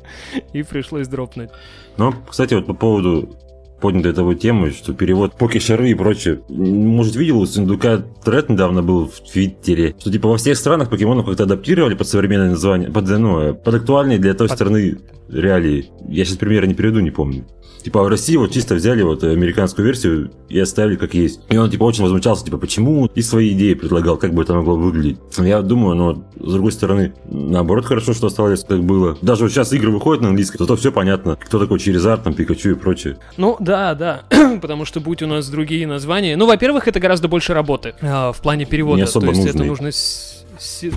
и 0.54 0.64
пришлось 0.64 1.08
дропнуть. 1.08 1.52
Ну, 1.98 2.14
кстати, 2.28 2.56
вот 2.56 2.66
по 2.66 2.74
поводу 2.74 3.38
поднятой 3.80 4.12
этого 4.12 4.36
темы, 4.36 4.72
что 4.72 4.94
перевод 4.94 5.34
покешеры 5.38 5.90
и 5.90 5.94
прочее. 5.94 6.42
Может, 6.50 7.16
видел, 7.16 7.40
у 7.40 7.46
Сундука 7.46 8.04
тред 8.24 8.50
недавно 8.50 8.82
был 8.82 9.08
в 9.08 9.20
Твиттере, 9.32 9.96
что 10.00 10.12
типа 10.12 10.30
во 10.30 10.38
всех 10.38 10.58
странах 10.58 10.90
покемонов 10.90 11.26
как-то 11.26 11.44
адаптировали 11.44 11.94
под 11.94 12.08
современное 12.08 12.52
название, 12.52 12.90
под, 12.90 13.08
ну, 13.08 13.54
под 13.54 13.74
актуальные 13.76 14.20
для 14.20 14.34
той 14.34 14.48
под... 14.48 14.58
страны 14.58 14.98
реалии. 15.30 15.92
Я 16.08 16.26
сейчас 16.26 16.38
примера 16.38 16.66
не 16.66 16.74
переведу, 16.74 17.00
не 17.00 17.12
помню. 17.12 17.46
Типа 17.88 18.04
в 18.04 18.08
России 18.10 18.36
вот 18.36 18.52
чисто 18.52 18.76
взяли 18.76 19.02
вот 19.02 19.24
американскую 19.24 19.86
версию 19.86 20.32
и 20.50 20.60
оставили 20.60 20.98
как 20.98 21.14
есть. 21.14 21.40
И 21.50 21.56
он 21.56 21.70
типа 21.70 21.84
очень 21.84 22.04
возмущался, 22.04 22.44
типа 22.44 22.58
почему 22.58 23.06
и 23.06 23.22
свои 23.22 23.54
идеи 23.54 23.76
предлагал, 23.76 24.18
как 24.18 24.34
бы 24.34 24.44
это 24.44 24.54
могло 24.54 24.76
выглядеть. 24.76 25.20
Я 25.38 25.62
думаю, 25.62 25.96
но 25.96 26.24
с 26.38 26.52
другой 26.52 26.74
стороны, 26.74 27.14
наоборот 27.30 27.86
хорошо, 27.86 28.14
что 28.14 28.28
оставались 28.28 28.66
как 28.66 28.84
было. 28.84 29.18
Даже 29.22 29.44
вот 29.44 29.52
сейчас 29.52 29.72
игры 29.72 29.92
выходят 29.92 30.22
на 30.22 30.28
английском, 30.30 30.68
то 30.68 30.76
все 30.76 30.92
понятно, 30.92 31.38
кто 31.38 31.60
такой 31.60 31.80
Черезард, 31.80 32.24
там 32.24 32.34
Пикачу 32.34 32.72
и 32.72 32.74
прочее. 32.74 33.20
Ну 33.38 33.56
да, 33.62 33.96
да, 33.96 34.24
потому 34.62 34.84
что 34.84 35.00
будь 35.00 35.22
у 35.24 35.28
нас 35.28 35.48
другие 35.48 35.88
названия. 35.88 36.36
Ну, 36.36 36.46
во-первых, 36.46 36.90
это 36.90 37.00
гораздо 37.00 37.30
больше 37.30 37.54
работы 37.54 37.94
э, 38.02 38.32
в 38.34 38.42
плане 38.42 38.66
перевода. 38.66 38.98
Не 38.98 39.04
особо 39.04 39.28
то 39.28 39.32
есть 39.32 39.46
нужный. 39.46 39.62
это 39.62 39.66
нужно 39.66 39.92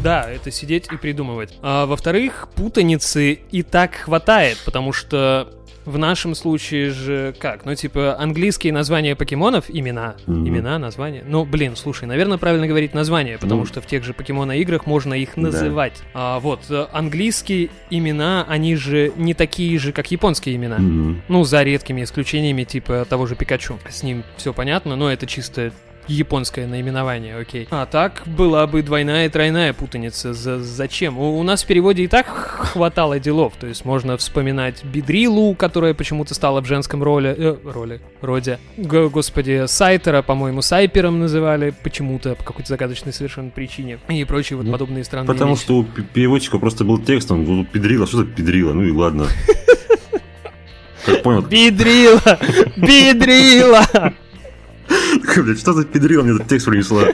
да, 0.03 0.31
это 0.31 0.51
сидеть 0.51 0.87
и 0.93 0.97
придумывать. 0.97 1.59
А 1.63 1.87
во-вторых, 1.87 2.49
путаницы 2.55 3.33
и 3.33 3.63
так 3.63 3.95
хватает, 3.95 4.59
потому 4.65 4.93
что 4.93 5.53
в 5.85 5.99
нашем 5.99 6.35
случае 6.35 6.91
же 6.91 7.35
как? 7.39 7.65
Ну, 7.65 7.75
типа, 7.75 8.17
английские 8.19 8.73
названия 8.73 9.17
покемонов, 9.17 9.65
имена, 9.69 10.17
mm-hmm. 10.27 10.49
имена, 10.49 10.79
названия. 10.79 11.25
Ну, 11.27 11.45
блин, 11.45 11.75
слушай, 11.77 12.05
наверное, 12.05 12.39
правильно 12.39 12.67
говорить 12.67 12.95
названия, 12.95 13.39
потому 13.39 13.63
mm-hmm. 13.63 13.69
что 13.69 13.81
в 13.81 13.87
тех 13.87 14.05
же 14.05 14.13
покемона-играх 14.13 14.87
можно 14.87 15.15
их 15.15 15.37
называть. 15.37 15.95
Да. 16.15 16.37
А, 16.37 16.41
вот, 16.41 16.61
э, 16.71 16.87
английские 16.93 17.71
имена, 17.91 18.45
они 18.49 18.77
же 18.77 19.13
не 19.17 19.35
такие 19.35 19.79
же, 19.79 19.93
как 19.93 20.11
японские 20.11 20.57
имена. 20.57 20.77
Mm-hmm. 20.79 21.21
Ну, 21.29 21.45
за 21.45 21.63
редкими 21.63 22.03
исключениями, 22.03 22.65
типа 22.65 23.07
того 23.09 23.27
же 23.27 23.35
Пикачу. 23.35 23.79
С 23.89 24.03
ним 24.03 24.23
все 24.37 24.53
понятно, 24.53 24.97
но 24.97 25.11
это 25.11 25.27
чисто 25.27 25.73
японское 26.11 26.67
наименование, 26.67 27.37
окей. 27.37 27.69
А 27.71 27.87
так 27.87 28.23
была 28.27 28.67
бы 28.67 28.83
двойная 28.83 29.27
и 29.27 29.29
тройная 29.29 29.73
путаница. 29.73 30.35
За 30.35 30.63
зачем? 30.63 31.19
У, 31.19 31.39
у 31.39 31.43
нас 31.43 31.63
в 31.63 31.67
переводе 31.67 32.05
и 32.05 32.09
так 32.09 32.27
хватало 32.27 33.19
делов. 33.19 33.55
То 33.59 33.67
есть 33.67 33.85
можно 33.85 34.17
вспоминать 34.17 34.85
Бидрилу, 34.85 35.55
которая 35.55 35.95
почему-то 35.95 36.35
стала 36.35 36.61
в 36.61 36.67
женском 36.67 37.03
роли, 37.03 37.35
э, 37.37 37.57
роли, 37.65 38.01
роде. 38.21 38.59
Г 38.77 39.09
господи, 39.09 39.65
Сайтера, 39.67 40.23
по-моему, 40.23 40.63
Сайпером 40.63 41.21
называли 41.21 41.73
почему-то 41.83 42.35
по 42.35 42.45
какой-то 42.45 42.69
загадочной 42.69 43.13
совершенно 43.13 43.51
причине. 43.51 43.99
И 44.09 44.25
прочие 44.25 44.57
вот 44.57 44.67
ну, 44.67 44.73
подобные 44.73 45.05
странные 45.05 45.27
Потому 45.27 45.53
вещи. 45.53 45.63
что 45.65 45.79
у 45.79 45.85
переводчика 45.85 46.59
просто 46.59 46.85
был 46.85 46.99
текст, 46.99 47.31
он 47.31 47.45
был 47.45 47.65
Педрила, 47.65 48.07
что 48.07 48.19
за 48.19 48.25
Педрила? 48.25 48.73
Ну 48.73 48.83
и 48.83 48.91
ладно. 48.91 49.27
Как 51.05 51.23
понял? 51.23 51.43
Бидрила! 51.43 52.39
Бидрила! 52.77 54.15
Блядь, 55.37 55.59
что 55.59 55.73
за 55.73 55.85
педрил 55.85 56.23
мне 56.23 56.35
этот 56.35 56.49
текст 56.49 56.67
принесла? 56.67 57.05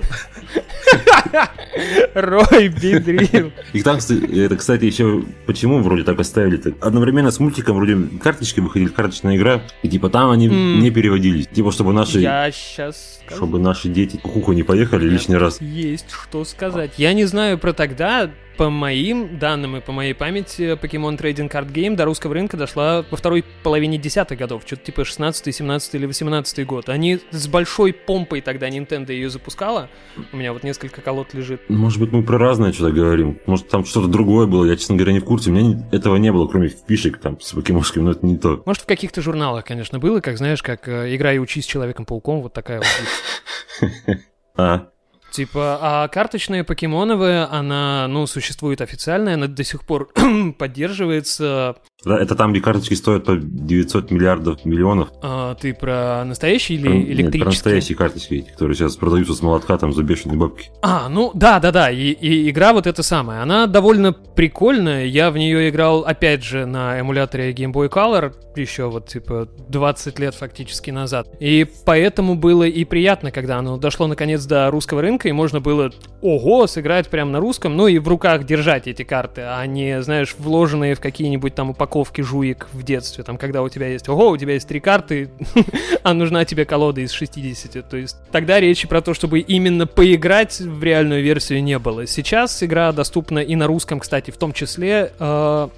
Рой 2.15 2.69
Бидрил. 2.69 3.53
И 3.73 3.83
там, 3.83 3.99
это, 3.99 4.57
кстати, 4.57 4.85
еще 4.85 5.25
почему 5.47 5.83
вроде 5.83 6.05
так 6.05 6.19
оставили 6.19 6.59
-то? 6.59 6.75
Одновременно 6.81 7.31
с 7.31 7.39
мультиком 7.39 7.77
вроде 7.77 7.99
карточки 8.23 8.61
выходили, 8.61 8.89
карточная 8.89 9.37
игра, 9.37 9.63
и 9.83 9.89
типа 9.89 10.09
там 10.09 10.31
они 10.31 10.49
mm. 10.49 10.79
не 10.79 10.91
переводились. 10.91 11.47
Типа, 11.49 11.73
чтобы 11.73 11.93
наши... 11.93 12.21
Я 12.21 12.51
сейчас 12.51 13.21
Чтобы 13.29 13.59
наши 13.59 13.89
дети 13.89 14.17
куху 14.17 14.53
не 14.53 14.63
поехали 14.63 15.07
лишний 15.07 15.37
раз. 15.37 15.61
Есть 15.61 16.11
что 16.11 16.45
сказать. 16.45 16.93
Я 16.97 17.13
не 17.13 17.27
знаю 17.27 17.59
про 17.59 17.73
тогда, 17.73 18.31
по 18.57 18.71
моим 18.71 19.39
данным 19.39 19.77
и 19.77 19.81
по 19.81 19.93
моей 19.93 20.15
памяти, 20.15 20.79
Pokemon 20.81 21.19
Trading 21.19 21.51
Card 21.51 21.73
Game 21.73 21.95
до 21.95 22.05
русского 22.05 22.35
рынка 22.35 22.57
дошла 22.57 23.05
во 23.11 23.17
второй 23.17 23.45
половине 23.63 23.99
десятых 23.99 24.39
годов, 24.39 24.63
что-то 24.67 24.85
типа 24.85 25.05
16 25.05 25.55
17 25.55 25.95
или 25.95 26.07
18 26.07 26.67
год. 26.67 26.89
Они 26.89 27.21
с 27.31 27.49
большой 27.49 27.93
помпой 27.93 28.41
тогда 28.41 28.69
Nintendo 28.69 29.13
ее 29.13 29.31
запускала. 29.31 29.89
У 30.33 30.37
меня 30.37 30.53
вот 30.53 30.63
несколько 30.63 31.01
колод 31.01 31.35
лежит. 31.35 31.69
Может 31.69 32.01
быть, 32.01 32.13
мы 32.13 32.23
про 32.23 32.39
разное 32.39 32.73
что-то 32.73 32.93
говорим. 32.93 33.39
Может, 33.47 33.69
там 33.69 33.85
что-то 33.85 34.09
другое 34.09 34.47
было. 34.47 34.65
Я, 34.65 34.77
честно 34.77 34.97
говоря, 34.97 35.13
не 35.13 35.21
в 35.21 35.25
курсе. 35.25 35.51
У 35.51 35.55
меня 35.55 35.87
этого 35.93 36.17
не 36.17 36.33
было, 36.33 36.47
кроме 36.47 36.69
фишек 36.69 37.19
там 37.19 37.41
с 37.41 37.53
покемошками, 37.53 38.05
но 38.05 38.11
это 38.13 38.25
не 38.27 38.37
то. 38.37 38.63
Может, 38.65 38.83
в 38.83 38.87
каких-то 38.87 39.21
журналах, 39.23 39.65
конечно, 39.65 39.99
было, 39.99 40.21
как 40.21 40.39
знаешь, 40.39 40.63
как 40.63 40.89
э, 40.89 41.15
«Играй 41.15 41.37
и 41.37 41.39
учись 41.39 41.65
с 41.65 41.69
Человеком-пауком», 41.69 42.43
вот 42.43 42.53
такая 42.53 42.81
вот. 42.81 43.91
А, 44.59 44.89
Типа, 45.37 45.79
а 45.83 46.09
карточная 46.09 46.65
покемоновая, 46.65 47.47
она, 47.53 48.07
ну, 48.09 48.27
существует 48.27 48.81
официально, 48.81 49.35
она 49.35 49.49
до 49.49 49.65
сих 49.65 49.85
пор 49.85 50.09
поддерживается. 50.59 51.77
Да, 52.07 52.19
это 52.19 52.35
там, 52.37 52.53
где 52.53 52.63
карточки 52.63 52.95
стоят 52.95 53.25
по 53.25 53.37
900 53.37 54.11
миллиардов 54.11 54.65
миллионов. 54.65 55.09
А, 55.23 55.55
ты 55.55 55.75
про 55.75 56.25
настоящие 56.25 56.79
или 56.79 56.87
про, 56.87 56.95
электрические? 56.95 57.25
Нет, 57.25 57.41
про 57.41 57.51
настоящие 57.51 57.99
карточки, 57.99 58.47
которые 58.51 58.77
сейчас 58.77 58.97
продаются 58.97 59.35
с 59.35 59.43
молотка 59.43 59.77
там 59.77 59.93
за 59.93 60.03
бешеные 60.05 60.39
бабки. 60.39 60.71
А, 60.81 61.09
ну, 61.11 61.33
да-да-да, 61.35 61.91
и, 61.91 62.13
и 62.13 62.49
игра 62.49 62.73
вот 62.73 62.87
эта 62.87 63.03
самая, 63.03 63.43
она 63.43 63.67
довольно 63.67 64.13
прикольная, 64.13 65.05
я 65.05 65.31
в 65.31 65.37
нее 65.37 65.69
играл, 65.69 66.03
опять 66.03 66.45
же, 66.45 66.65
на 66.65 66.99
эмуляторе 66.99 67.53
Game 67.53 67.73
Boy 67.73 67.91
Color, 67.91 68.33
еще 68.55 68.89
вот, 68.89 69.09
типа, 69.09 69.49
20 69.69 70.19
лет 70.19 70.35
фактически 70.35 70.91
назад. 70.91 71.29
И 71.41 71.67
поэтому 71.85 72.37
было 72.37 72.65
и 72.65 72.85
приятно, 72.85 73.31
когда 73.31 73.59
оно 73.59 73.77
дошло, 73.77 74.07
наконец, 74.07 74.45
до 74.45 74.71
русского 74.71 75.03
рынка, 75.03 75.26
и 75.27 75.33
можно 75.33 75.61
было, 75.61 75.91
ого, 76.21 76.67
сыграть 76.67 77.09
прямо 77.09 77.31
на 77.31 77.41
русском, 77.41 77.77
ну 77.77 77.87
и 77.87 77.99
в 77.99 78.09
руках 78.09 78.45
держать 78.45 78.87
эти 78.87 79.03
карты, 79.03 79.43
а 79.43 79.65
не, 79.67 80.03
знаешь, 80.03 80.35
вложенные 80.39 80.95
в 80.95 81.01
какие-нибудь 81.01 81.55
там 81.55 81.71
упаковки 81.71 82.21
жуек 82.21 82.69
в 82.73 82.83
детстве, 82.83 83.25
там, 83.25 83.39
когда 83.39 83.63
у 83.63 83.69
тебя 83.69 83.89
есть, 83.89 84.09
ого, 84.09 84.31
у 84.31 84.37
тебя 84.37 84.55
есть 84.55 84.69
три 84.69 84.81
карты, 84.81 85.31
а 86.03 86.15
нужна 86.15 86.45
тебе 86.45 86.65
колода 86.65 87.01
из 87.01 87.13
60, 87.13 87.89
то 87.89 87.97
есть 87.97 88.17
тогда 88.31 88.61
речи 88.61 88.89
про 88.89 89.01
то, 89.01 89.15
чтобы 89.15 89.41
именно 89.41 89.87
поиграть 89.87 90.61
в 90.61 90.83
реальную 90.83 91.23
версию 91.23 91.63
не 91.63 91.79
было. 91.79 92.07
Сейчас 92.07 92.63
игра 92.63 92.93
доступна 92.93 93.41
и 93.41 93.55
на 93.57 93.67
русском, 93.67 94.01
кстати, 94.01 94.31
в 94.31 94.37
том 94.37 94.53
числе 94.53 95.13
э, 95.19 95.69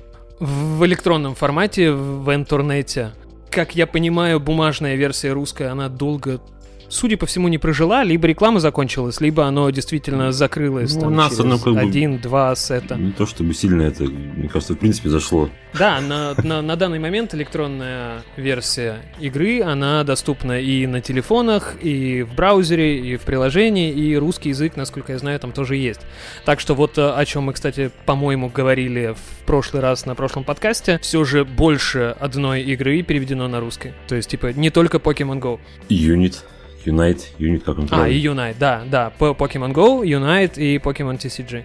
в 0.41 0.85
электронном 0.85 1.35
формате 1.35 1.93
в 1.93 2.35
интернете. 2.35 3.13
Как 3.51 3.75
я 3.75 3.87
понимаю, 3.87 4.41
бумажная 4.41 4.95
версия 4.95 5.33
русская, 5.33 5.71
она 5.71 5.89
долго 5.89 6.41
судя 6.89 7.17
по 7.17 7.27
всему, 7.27 7.49
не 7.49 7.59
прожила, 7.59 8.05
либо 8.05 8.27
реклама 8.27 8.61
закончилась, 8.61 9.21
либо 9.21 9.47
оно 9.47 9.71
действительно 9.71 10.33
закрылось 10.33 10.95
ну, 10.95 11.01
там, 11.01 11.13
у 11.13 11.17
нас 11.17 11.31
через 11.31 11.41
оно 11.41 11.59
как 11.59 11.75
бы 11.75 11.81
один-два 11.81 12.55
сета. 12.55 12.97
Не 12.97 13.13
то 13.13 13.27
чтобы 13.27 13.55
сильно 13.55 13.83
это, 13.83 14.05
мне 14.05 14.49
кажется, 14.49 14.75
в 14.75 14.79
принципе 14.79 15.09
зашло. 15.09 15.51
Да, 15.75 16.01
на, 16.01 16.35
на, 16.43 16.63
на 16.63 16.77
данный 16.77 16.99
момент 16.99 17.35
электронная 17.35 18.23
версия 18.37 19.03
игры, 19.21 19.63
она 19.63 20.03
доступна 20.05 20.61
и 20.61 20.87
на 20.87 21.01
телефонах, 21.01 21.77
и 21.83 22.23
в 22.23 22.35
браузере, 22.35 22.99
и 22.99 23.17
в 23.17 23.23
приложении, 23.23 23.93
и 23.93 24.17
русский 24.17 24.51
язык, 24.51 24.77
насколько 24.77 25.13
я 25.13 25.19
знаю, 25.19 25.39
там 25.41 25.53
тоже 25.53 25.77
есть. 25.77 26.01
Так 26.45 26.61
что 26.61 26.75
вот 26.75 26.97
э, 26.99 27.11
о 27.11 27.25
чем 27.25 27.45
мы, 27.45 27.53
кстати, 27.53 27.91
по-моему, 28.07 28.49
говорили 28.49 29.15
в 29.15 29.47
прошлый 29.47 29.83
раз 29.83 30.07
на 30.07 30.15
прошлом 30.15 30.45
подкасте, 30.45 30.99
все 31.03 31.25
же 31.25 31.45
больше 31.45 32.17
одной 32.19 32.63
игры 32.63 33.03
переведено 33.03 33.49
на 33.49 33.61
русский. 33.61 33.93
То 34.09 34.15
есть, 34.15 34.31
типа, 34.31 34.53
не 34.53 34.71
только 34.71 34.99
Pokemon 34.99 35.41
Go. 35.41 35.61
Unit. 35.89 36.37
Unite, 36.85 37.23
Unit 37.39 37.61
как 37.61 37.79
он 37.79 37.89
А, 37.91 38.09
и 38.09 38.23
Unite, 38.23 38.57
да, 38.59 38.85
да. 38.91 39.11
По 39.11 39.31
Pokemon 39.31 39.73
Go, 39.73 40.03
Unite 40.03 40.59
и 40.59 40.79
Pokemon 40.79 41.19
TCG. 41.19 41.65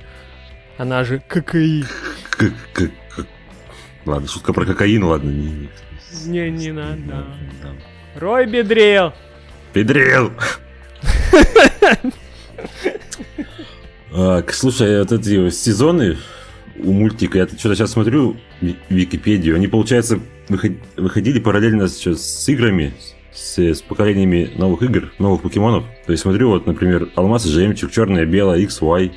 Она 0.77 1.03
же 1.03 1.21
ККИ. 1.27 1.85
Ладно, 4.05 4.27
шутка 4.27 4.53
про 4.53 4.65
кокаин, 4.65 5.03
ладно. 5.03 5.29
Не, 5.29 5.69
не, 6.25 6.49
не 6.49 6.71
надо. 6.71 7.25
Рой 8.15 8.45
Бедрил. 8.45 9.13
Бедрил. 9.73 10.31
а, 14.13 14.43
слушай, 14.51 14.99
вот 14.99 15.11
эти 15.11 15.49
сезоны 15.49 16.17
у 16.77 16.91
мультика, 16.91 17.37
я 17.37 17.47
что-то 17.47 17.75
сейчас 17.75 17.91
смотрю 17.91 18.37
в 18.61 18.75
Википедию, 18.89 19.55
они, 19.55 19.67
получается, 19.67 20.19
выходили 20.97 21.39
параллельно 21.39 21.87
с 21.87 22.49
играми, 22.49 22.93
с, 23.33 23.57
с 23.57 23.81
поколениями 23.81 24.51
новых 24.55 24.81
игр, 24.83 25.11
новых 25.19 25.41
покемонов. 25.41 25.83
То 26.05 26.11
есть 26.11 26.21
смотрю, 26.23 26.49
вот, 26.49 26.65
например, 26.67 27.09
Алмаз 27.15 27.43
Жемчуг, 27.45 27.91
Черное, 27.91 28.25
Белое, 28.25 28.59
X, 28.59 28.81
Y, 28.81 29.11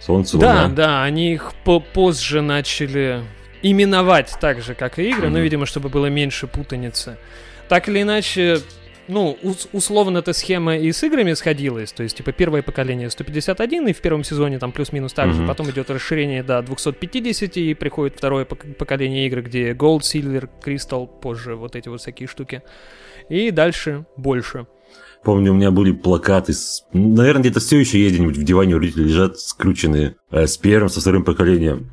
Солнце, 0.00 0.38
Да, 0.38 0.62
Луна. 0.64 0.68
да, 0.74 1.02
они 1.04 1.32
их 1.34 1.52
по 1.64 1.80
позже 1.80 2.40
начали 2.40 3.22
именовать 3.62 4.34
так 4.40 4.60
же, 4.62 4.74
как 4.74 4.98
и 4.98 5.10
игры, 5.10 5.26
mm-hmm. 5.26 5.30
но, 5.30 5.38
видимо, 5.40 5.66
чтобы 5.66 5.88
было 5.88 6.06
меньше 6.06 6.46
путаницы. 6.46 7.18
Так 7.68 7.88
или 7.88 8.02
иначе, 8.02 8.58
ну, 9.08 9.36
ус- 9.42 9.68
условно 9.72 10.18
эта 10.18 10.32
схема 10.32 10.76
и 10.76 10.92
с 10.92 11.02
играми 11.02 11.32
сходилась, 11.34 11.92
то 11.92 12.04
есть, 12.04 12.16
типа, 12.16 12.30
первое 12.32 12.62
поколение 12.62 13.10
151, 13.10 13.88
и 13.88 13.92
в 13.92 14.00
первом 14.00 14.22
сезоне 14.22 14.58
там 14.60 14.70
плюс-минус 14.70 15.12
так 15.12 15.32
же, 15.32 15.40
Мгм. 15.40 15.48
потом 15.48 15.68
идет 15.70 15.90
расширение 15.90 16.44
до 16.44 16.62
250, 16.62 17.56
и 17.56 17.74
приходит 17.74 18.16
второе 18.16 18.44
пок- 18.44 18.74
поколение 18.74 19.26
игр, 19.26 19.42
где 19.42 19.72
Gold, 19.72 20.00
Silver, 20.02 20.48
Crystal, 20.64 21.06
позже 21.08 21.56
вот 21.56 21.74
эти 21.74 21.88
вот 21.88 22.00
всякие 22.00 22.28
штуки. 22.28 22.62
И 23.28 23.50
дальше 23.50 24.06
больше. 24.16 24.66
Помню, 25.24 25.52
у 25.52 25.54
меня 25.56 25.70
были 25.70 25.92
плакаты 25.92 26.52
с... 26.52 26.84
Наверное, 26.92 27.42
где-то 27.42 27.60
все 27.60 27.78
еще 27.78 27.98
есть 28.00 28.14
где-нибудь 28.14 28.36
в 28.36 28.44
диване 28.44 28.74
у 28.76 28.78
родителей 28.78 29.06
лежат 29.06 29.38
скрученные 29.38 30.14
э, 30.30 30.46
с 30.46 30.56
первым, 30.56 30.88
со 30.88 31.00
вторым 31.00 31.24
поколением. 31.24 31.90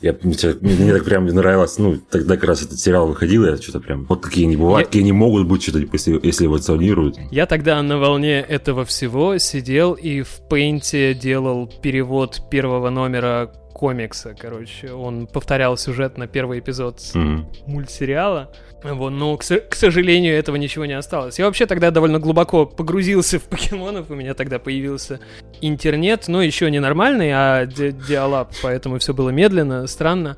Я, 0.00 0.16
мне, 0.22 0.34
мне- 0.60 0.92
так 0.92 1.04
прям 1.04 1.26
нравилось, 1.26 1.76
ну, 1.78 1.98
тогда 2.10 2.36
как 2.36 2.44
раз 2.44 2.62
этот 2.62 2.78
сериал 2.78 3.08
выходил, 3.08 3.44
я 3.44 3.56
что-то 3.56 3.80
прям, 3.80 4.04
вот 4.08 4.22
такие 4.22 4.46
они 4.46 4.56
бывают, 4.56 4.78
Я- 4.80 4.84
такие 4.86 5.02
они 5.02 5.10
могут 5.12 5.46
быть, 5.48 5.62
что-то, 5.62 5.80
если, 5.80 6.18
если 6.22 6.46
эволюционируют. 6.46 7.16
Я 7.32 7.46
тогда 7.46 7.82
на 7.82 7.98
волне 7.98 8.38
этого 8.40 8.84
всего 8.84 9.38
сидел 9.38 9.94
и 9.94 10.22
в 10.22 10.40
Пейнте 10.48 11.14
делал 11.14 11.66
перевод 11.82 12.42
первого 12.48 12.90
номера 12.90 13.52
комикса, 13.74 14.34
короче. 14.38 14.92
Он 14.92 15.26
повторял 15.26 15.76
сюжет 15.76 16.16
на 16.16 16.26
первый 16.28 16.60
эпизод 16.60 17.00
Мгм. 17.14 17.48
мультсериала. 17.66 18.52
Вот, 18.84 19.10
но, 19.10 19.36
к, 19.36 19.42
к 19.44 19.74
сожалению, 19.74 20.36
этого 20.38 20.56
ничего 20.56 20.86
не 20.86 20.92
осталось. 20.92 21.38
Я 21.38 21.46
вообще 21.46 21.66
тогда 21.66 21.90
довольно 21.90 22.20
глубоко 22.20 22.64
погрузился 22.64 23.38
в 23.38 23.44
покемонов. 23.44 24.10
У 24.10 24.14
меня 24.14 24.34
тогда 24.34 24.58
появился 24.58 25.20
интернет, 25.60 26.28
но 26.28 26.42
еще 26.42 26.70
не 26.70 26.78
нормальный, 26.78 27.30
а 27.32 27.66
ди- 27.66 27.92
диалаб, 27.92 28.52
поэтому 28.62 28.98
все 28.98 29.12
было 29.14 29.30
медленно, 29.30 29.86
странно. 29.86 30.36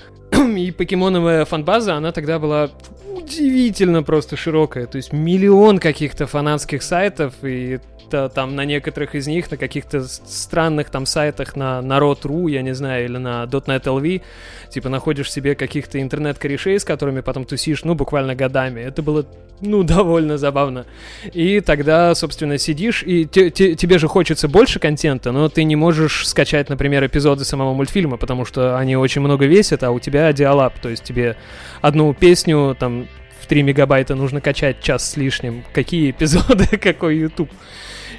И 0.56 0.70
покемоновая 0.70 1.44
фанбаза, 1.44 1.96
она 1.96 2.12
тогда 2.12 2.38
была 2.38 2.70
удивительно 3.14 4.02
просто 4.02 4.36
широкая. 4.36 4.86
То 4.86 4.96
есть 4.96 5.12
миллион 5.12 5.78
каких-то 5.78 6.26
фанатских 6.26 6.82
сайтов, 6.82 7.34
и 7.42 7.78
та- 8.10 8.28
там 8.28 8.56
на 8.56 8.64
некоторых 8.64 9.14
из 9.14 9.26
них, 9.26 9.50
на 9.50 9.56
каких-то 9.56 10.02
странных 10.06 10.90
там 10.90 11.06
сайтах 11.06 11.56
на 11.56 11.80
Народ.ру, 11.82 12.48
я 12.48 12.62
не 12.62 12.74
знаю, 12.74 13.04
или 13.06 13.16
на 13.18 13.44
.NET 13.44 13.84
LV, 13.84 14.22
типа 14.70 14.88
находишь 14.88 15.30
себе 15.32 15.54
каких-то 15.54 16.00
интернет-корешей, 16.00 16.78
с 16.78 16.84
которыми 16.84 17.20
потом 17.20 17.44
тусишь, 17.44 17.84
ну, 17.84 17.94
буквально 17.94 18.34
годами. 18.34 18.80
Это 18.80 19.02
было, 19.02 19.24
ну, 19.60 19.82
довольно 19.84 20.36
забавно. 20.38 20.86
И 21.32 21.60
тогда, 21.60 22.14
собственно, 22.14 22.58
сидишь, 22.58 23.02
и 23.04 23.24
те- 23.26 23.50
те- 23.50 23.74
тебе 23.74 23.98
же 23.98 24.08
хочется 24.08 24.48
больше 24.48 24.78
контента, 24.78 25.32
но 25.32 25.48
ты 25.48 25.64
не 25.64 25.76
можешь 25.76 26.26
скачать, 26.28 26.68
например, 26.68 27.04
эпизоды 27.06 27.44
самого 27.44 27.72
мультфильма, 27.74 28.16
потому 28.16 28.44
что 28.44 28.76
они 28.76 28.96
очень 28.96 29.20
много 29.22 29.46
весят, 29.46 29.82
а 29.82 29.90
у 29.90 30.00
тебя 30.00 30.32
диалаб, 30.32 30.78
то 30.80 30.88
есть 30.88 31.04
тебе 31.04 31.36
одну 31.80 32.12
песню 32.14 32.76
там 32.78 33.06
в 33.40 33.46
3 33.46 33.62
мегабайта 33.62 34.14
нужно 34.14 34.40
качать 34.40 34.80
час 34.80 35.10
с 35.10 35.16
лишним. 35.16 35.64
Какие 35.72 36.10
эпизоды, 36.10 36.66
какой 36.80 37.16
YouTube. 37.16 37.50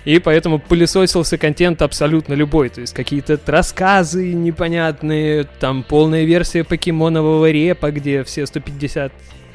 И 0.05 0.17
поэтому 0.19 0.59
пылесосился 0.59 1.37
контент 1.37 1.81
абсолютно 1.81 2.33
любой. 2.33 2.69
То 2.69 2.81
есть 2.81 2.93
какие-то 2.93 3.39
рассказы 3.45 4.33
непонятные, 4.33 5.45
там 5.59 5.83
полная 5.83 6.23
версия 6.25 6.63
покемонового 6.63 7.51
репа, 7.51 7.91
где 7.91 8.23
все 8.23 8.45
150 8.45 9.11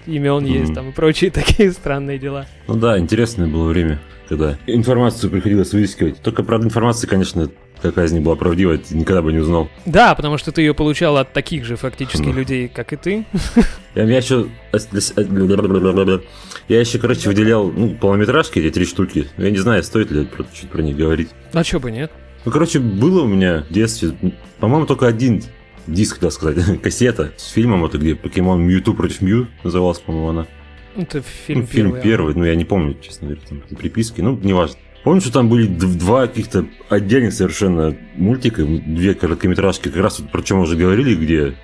имен 0.07 0.45
Мгм. 0.45 0.47
есть, 0.53 0.75
там 0.75 0.91
и 0.91 0.93
прочие 0.93 1.31
такие 1.33 1.73
странные 1.73 2.19
дела. 2.19 2.47
Ну 2.69 2.77
да, 2.77 2.99
интересное 2.99 3.49
было 3.49 3.69
время, 3.69 3.99
когда 4.29 4.57
информацию 4.67 5.31
приходилось 5.31 5.73
выискивать. 5.73 6.21
Только, 6.23 6.45
правда, 6.45 6.67
информация, 6.67 7.09
конечно, 7.09 7.51
какая 7.89 8.07
из 8.07 8.13
них 8.13 8.23
была 8.23 8.37
правдивая, 8.37 8.79
ты 8.79 8.97
никогда 8.97 9.23
бы 9.23 9.33
не 9.33 9.39
узнал. 9.39 9.69
Да, 9.85 10.15
потому 10.15 10.39
что 10.39 10.53
ты 10.53 10.63
ее 10.63 10.75
получал 10.75 11.17
от 11.17 11.33
таких 11.33 11.65
же 11.65 11.77
фактически 11.77 12.27
Ну. 12.27 12.33
людей, 12.35 12.69
как 12.69 12.93
и 12.93 12.97
ты. 12.97 13.25
Я, 13.95 14.03
еще... 14.05 14.47
Я 16.69 16.81
еще, 16.81 16.99
короче, 16.99 17.29
выделял 17.29 17.71
ну, 17.71 17.95
полнометражки, 17.95 18.59
эти 18.59 18.73
три 18.75 18.85
штуки. 18.85 19.29
Я 19.37 19.51
не 19.51 19.59
знаю, 19.59 19.83
стоит 19.83 20.11
ли 20.11 20.25
про- 20.27 20.45
чуть 20.53 20.69
про 20.71 20.83
них 20.83 20.97
говорить. 20.97 21.29
А 21.53 21.63
чё 21.65 21.79
бы 21.79 21.91
нет? 21.91 22.11
Ну, 22.45 22.51
короче, 22.53 22.79
было 22.81 23.23
у 23.23 23.27
меня 23.27 23.65
в 23.69 23.73
детстве, 23.73 24.13
по-моему, 24.61 24.87
только 24.87 25.07
один 25.07 25.43
диск, 25.87 26.19
так 26.19 26.33
сказать, 26.33 26.81
кассета 26.83 27.33
с 27.37 27.49
фильмом, 27.51 27.85
это 27.85 27.99
где 27.99 28.15
покемон 28.15 28.63
Мьюту 28.63 28.95
против 28.95 29.21
Мью 29.21 29.49
называлась, 29.63 29.99
по-моему, 29.99 30.29
она. 30.31 30.47
Это 30.97 31.19
Ну, 31.19 31.25
фильм, 31.47 31.67
фильм 31.67 31.87
первый. 31.93 32.01
а. 32.01 32.03
первый, 32.03 32.35
ну, 32.35 32.45
я 32.45 32.55
не 32.55 32.65
помню, 32.65 32.97
честно 33.01 33.29
говоря, 33.29 33.43
там 33.49 33.61
приписки, 33.77 34.21
ну, 34.23 34.37
неважно. 34.43 34.77
Помню, 35.07 35.21
что 35.21 35.31
там 35.33 35.49
были 35.49 35.69
два 35.69 36.27
каких-то 36.27 36.67
отдельных 36.89 37.33
совершенно 37.33 37.97
мультика, 38.17 38.65
две 38.67 39.15
короткометражки, 39.15 39.85
как 39.89 40.03
раз 40.03 40.19
вот 40.19 40.33
про 40.33 40.43
чем 40.43 40.57
мы 40.57 40.65
уже 40.65 40.75
говорили, 40.75 41.15
где, 41.15 41.55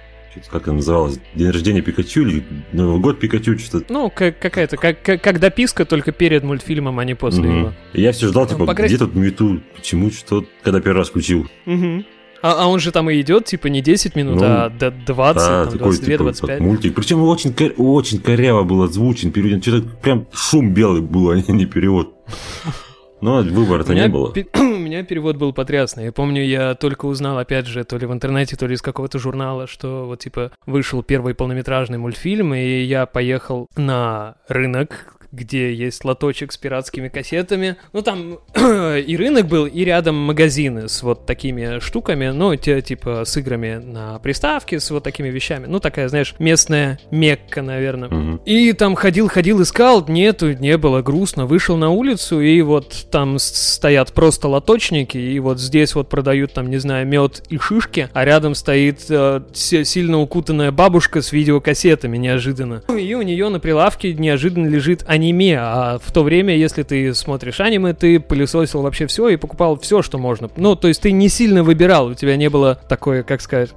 как 0.49 0.63
это 0.63 0.73
называлось, 0.73 1.19
День 1.35 1.51
рождения 1.51 1.83
Пикачу 1.83 2.21
или 2.23 2.45
Новый 2.71 3.01
год 3.01 3.19
Пикачу, 3.19 3.59
что-то. 3.59 3.93
Ну, 3.93 4.13
как, 4.15 4.39
какая-то, 4.39 4.77
как, 4.77 5.03
как, 5.03 5.21
как 5.21 5.41
дописка, 5.41 5.85
только 5.85 6.13
перед 6.13 6.45
мультфильмом, 6.45 7.01
а 7.01 7.05
не 7.05 7.17
после 7.17 7.43
Мгм. 7.43 7.59
его. 7.59 7.73
И 7.95 8.01
я 8.03 8.13
все 8.13 8.29
ждал, 8.29 8.45
Ну, 8.45 8.51
типа, 8.51 8.65
по 8.65 8.75
крайней- 8.75 8.95
где 8.95 9.05
тут 9.05 9.17
Мьюту, 9.17 9.61
почему, 9.75 10.13
что, 10.13 10.45
когда 10.63 10.81
первый 10.81 10.99
раз 10.99 11.09
включил. 11.09 11.49
Мгм. 11.67 12.07
А, 12.43 12.63
а 12.63 12.67
он 12.69 12.79
же 12.79 12.93
там 12.93 13.11
и 13.11 13.21
идет, 13.21 13.47
типа, 13.47 13.67
не 13.67 13.81
10 13.83 14.15
минут, 14.15 14.37
Ну, 14.37 14.45
а 14.45 14.69
до 14.71 14.93
20, 14.93 15.37
Да, 15.49 15.65
там, 15.65 15.73
такой, 15.73 15.79
22, 15.97 16.07
типа, 16.13 16.23
25. 16.23 16.59
как 16.59 16.61
мультик. 16.61 16.95
Причем 16.95 17.23
очень, 17.25 17.53
очень 17.77 18.21
коряво 18.21 18.63
был 18.63 18.85
озвучен, 18.85 19.33
переведен. 19.33 19.61
Что-то 19.61 19.89
прям 20.01 20.29
шум 20.33 20.73
белый 20.73 21.01
был, 21.01 21.31
а 21.31 21.37
не 21.41 21.67
перевод. 21.67 22.15
Но 23.23 23.41
выбора-то 23.41 23.95
не 23.95 24.09
было. 24.09 24.33
У 24.55 24.79
меня 24.79 25.05
перевод 25.05 25.37
был 25.37 25.53
потрясный. 25.53 26.07
Я 26.07 26.13
помню, 26.13 26.45
я 26.45 26.75
только 26.75 27.07
узнал, 27.07 27.39
опять 27.39 27.67
же, 27.67 27.85
то 27.85 27.97
ли 27.97 28.05
в 28.05 28.13
интернете, 28.13 28.57
то 28.57 28.67
ли 28.67 28.75
из 28.75 28.83
какого-то 28.83 29.21
журнала, 29.21 29.69
что 29.69 30.07
вот, 30.07 30.19
типа, 30.19 30.51
вышел 30.67 31.05
первый 31.05 31.35
полнометражный 31.35 31.99
мультфильм, 31.99 32.53
и 32.53 32.83
я 32.83 33.07
поехал 33.07 33.69
на 33.77 34.35
рынок, 34.49 35.12
где 35.33 35.75
есть 35.75 36.05
лоточек 36.05 36.53
с 36.53 36.57
пиратскими 36.57 37.09
кассетами. 37.09 37.77
Ну, 37.93 38.03
там 38.03 38.39
и 38.55 39.17
рынок 39.17 39.47
был, 39.47 39.67
и 39.67 39.85
рядом 39.85 40.17
магазины 40.17 40.89
с 40.89 41.03
вот 41.03 41.27
такими 41.27 41.81
штуками, 41.81 42.29
ну, 42.29 42.55
те, 42.57 42.83
типа, 42.83 43.25
с 43.25 43.37
играми 43.37 43.81
на 43.83 44.19
приставке, 44.19 44.79
с 44.79 44.91
вот 44.91 45.03
такими 45.03 45.29
вещами. 45.29 45.67
Ну, 45.67 45.81
такая, 45.81 46.09
знаешь, 46.09 46.35
местная 46.39 47.01
Мекка, 47.11 47.63
наверное. 47.63 48.09
Мгм. 48.09 48.41
И 48.45 48.73
там 48.73 48.95
ходил, 48.95 49.29
ходил, 49.29 49.63
искал, 49.63 50.05
нету, 50.07 50.53
не 50.53 50.77
было, 50.77 51.03
грустно. 51.03 51.47
Вышел 51.47 51.77
на 51.77 51.91
улицу, 51.91 52.41
и 52.41 52.61
вот 52.61 53.07
там 53.11 53.39
стоят 53.39 54.13
просто 54.13 54.49
лоточники, 54.49 55.17
и 55.17 55.39
вот 55.39 55.59
здесь 55.61 55.95
вот 55.95 56.09
продают 56.09 56.53
там, 56.53 56.69
не 56.69 56.79
знаю, 56.79 57.07
мед 57.07 57.43
и 57.49 57.59
шишки, 57.59 58.09
а 58.13 58.25
рядом 58.25 58.55
стоит 58.55 59.07
э, 59.09 59.43
сильно 59.53 60.21
укутанная 60.21 60.73
бабушка 60.73 61.23
с 61.23 61.33
видеокассетами 61.33 62.19
неожиданно. 62.19 62.83
И 62.89 63.15
у 63.15 63.23
нее 63.23 63.49
на 63.49 63.61
прилавке 63.61 64.13
неожиданно 64.15 64.67
лежит 64.67 65.05
аниме, 65.07 65.22
а 65.59 65.99
в 66.03 66.11
то 66.13 66.23
время, 66.23 66.57
если 66.57 66.83
ты 66.83 67.15
смотришь 67.15 67.61
аниме, 67.61 67.95
ты 67.95 68.19
пылесосил 68.19 68.83
вообще 68.83 69.07
все 69.07 69.29
и 69.29 69.37
покупал 69.37 69.79
все, 69.79 70.03
что 70.03 70.19
можно. 70.19 70.51
Ну, 70.57 70.75
то 70.75 70.89
есть 70.89 71.03
ты 71.03 71.13
не 71.13 71.29
сильно 71.29 71.63
выбирал, 71.63 72.07
у 72.09 72.15
тебя 72.15 72.37
не 72.37 72.51
было 72.51 72.79
такое, 72.89 73.23
как 73.23 73.41
сказать, 73.41 73.71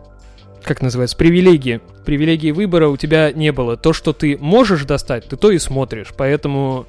как 0.64 0.82
называется, 0.82 1.16
привилегии. 1.16 1.80
Привилегии 2.06 2.52
выбора 2.52 2.88
у 2.88 2.98
тебя 2.98 3.32
не 3.32 3.52
было. 3.52 3.78
То, 3.78 3.94
что 3.94 4.14
ты 4.14 4.38
можешь 4.38 4.84
достать, 4.86 5.28
ты 5.28 5.38
то 5.38 5.52
и 5.52 5.60
смотришь. 5.60 6.14
Поэтому, 6.18 6.88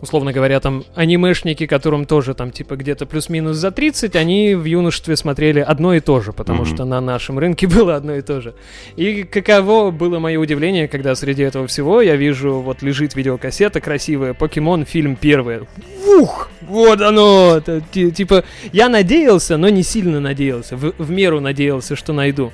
условно 0.00 0.32
говоря, 0.32 0.60
там 0.60 0.84
анимешники, 0.94 1.66
которым 1.66 2.04
тоже 2.04 2.34
там 2.34 2.50
типа 2.50 2.76
где-то 2.76 3.06
плюс-минус 3.06 3.56
за 3.56 3.70
30, 3.70 4.16
они 4.16 4.54
в 4.54 4.64
юношестве 4.64 5.16
смотрели 5.16 5.60
одно 5.60 5.94
и 5.94 6.00
то 6.00 6.20
же, 6.20 6.32
потому 6.32 6.62
Мгм. 6.62 6.74
что 6.74 6.84
на 6.84 7.00
нашем 7.00 7.38
рынке 7.38 7.66
было 7.68 7.96
одно 7.96 8.14
и 8.14 8.22
то 8.22 8.40
же. 8.40 8.54
И 8.96 9.24
каково 9.24 9.90
было 9.90 10.18
мое 10.18 10.38
удивление, 10.38 10.88
когда 10.88 11.14
среди 11.14 11.42
этого 11.42 11.66
всего 11.66 12.00
я 12.02 12.16
вижу, 12.16 12.60
вот 12.60 12.82
лежит 12.82 13.14
видеокассета 13.14 13.80
красивая, 13.80 14.34
Покемон, 14.34 14.84
фильм 14.84 15.16
первый. 15.16 15.60
Ух, 16.06 16.50
вот 16.62 17.00
оно! 17.00 17.56
Это 17.58 17.80
типа, 17.80 18.44
я 18.72 18.88
надеялся, 18.88 19.56
но 19.56 19.68
не 19.68 19.82
сильно 19.82 20.20
надеялся, 20.20 20.76
в, 20.76 20.94
в 20.98 21.10
меру 21.10 21.40
надеялся, 21.40 21.96
что 21.96 22.12
найду 22.12 22.52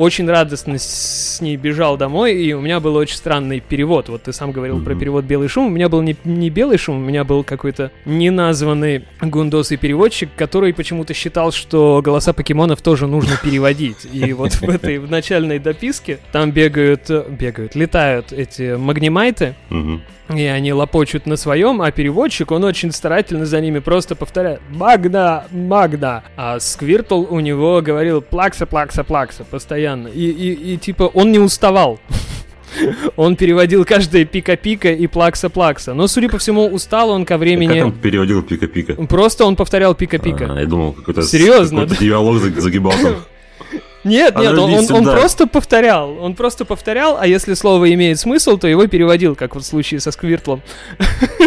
очень 0.00 0.26
радостно 0.28 0.76
с 0.78 1.38
ней 1.42 1.56
бежал 1.56 1.98
домой, 1.98 2.34
и 2.34 2.54
у 2.54 2.60
меня 2.62 2.80
был 2.80 2.96
очень 2.96 3.16
странный 3.16 3.60
перевод. 3.60 4.08
Вот 4.08 4.22
ты 4.22 4.32
сам 4.32 4.50
говорил 4.50 4.82
про 4.82 4.94
перевод 4.94 5.26
«Белый 5.26 5.48
шум». 5.48 5.66
У 5.66 5.70
меня 5.70 5.90
был 5.90 6.00
не, 6.00 6.16
не 6.24 6.48
«Белый 6.48 6.78
шум», 6.78 6.96
у 6.96 7.06
меня 7.06 7.22
был 7.22 7.44
какой-то 7.44 7.90
неназванный 8.06 9.04
гундосый 9.20 9.76
переводчик, 9.76 10.30
который 10.36 10.72
почему-то 10.72 11.12
считал, 11.12 11.52
что 11.52 12.00
голоса 12.02 12.32
покемонов 12.32 12.80
тоже 12.80 13.06
нужно 13.06 13.36
переводить. 13.44 14.06
И 14.10 14.32
вот 14.32 14.52
в 14.54 14.68
этой 14.68 14.96
в 14.98 15.10
начальной 15.10 15.58
дописке 15.58 16.18
там 16.32 16.50
бегают, 16.50 17.10
бегают, 17.28 17.74
летают 17.74 18.32
эти 18.32 18.76
магнимайты, 18.76 19.54
Мгм. 19.68 20.00
и 20.34 20.44
они 20.44 20.72
лопочут 20.72 21.26
на 21.26 21.36
своем, 21.36 21.82
а 21.82 21.90
переводчик, 21.90 22.50
он 22.52 22.64
очень 22.64 22.90
старательно 22.92 23.44
за 23.44 23.60
ними 23.60 23.80
просто 23.80 24.14
повторяет 24.16 24.60
«Магда! 24.70 25.44
Магда!» 25.50 26.22
А 26.36 26.58
Сквиртл 26.58 27.26
у 27.28 27.40
него 27.40 27.82
говорил 27.82 28.22
«Плакса, 28.22 28.64
плакса, 28.64 29.04
плакса» 29.04 29.44
постоянно. 29.44 29.89
И, 29.96 30.30
и, 30.30 30.74
и 30.74 30.76
типа 30.76 31.04
он 31.04 31.32
не 31.32 31.38
уставал. 31.38 32.00
Он 33.16 33.34
переводил 33.36 33.84
каждое 33.84 34.24
пика-пика 34.24 34.92
и 34.92 35.06
плакса-плакса. 35.08 35.92
Но, 35.92 36.06
судя 36.06 36.28
по 36.28 36.38
всему, 36.38 36.68
устал 36.68 37.10
он 37.10 37.24
ко 37.24 37.34
Как 37.34 37.40
времени... 37.40 37.80
он 37.80 37.92
переводил 37.92 38.42
пика-пика? 38.42 38.94
Просто 39.06 39.44
он 39.44 39.56
повторял 39.56 39.94
пика-пика. 39.94 40.48
А, 40.54 40.60
я 40.60 40.66
думал, 40.66 40.92
какой-то 40.92 41.22
Серьезно, 41.22 41.82
какой-то 41.82 42.04
диалог 42.04 42.38
за- 42.38 42.60
загибал 42.60 42.92
там. 42.92 43.16
Нет, 44.04 44.34
нет, 44.34 44.56
он, 44.56 44.72
он- 44.72 44.86
он 44.90 45.04
просто 45.04 45.46
повторял. 45.46 46.16
Он 46.22 46.34
просто 46.34 46.64
повторял, 46.64 47.18
а 47.20 47.26
если 47.26 47.52
слово 47.52 47.92
имеет 47.92 48.18
смысл, 48.18 48.56
то 48.56 48.66
его 48.66 48.86
переводил, 48.86 49.34
как 49.36 49.54
вот 49.54 49.64
в 49.64 49.66
случае 49.66 50.00
со 50.00 50.10
Сквиртлом. 50.10 50.62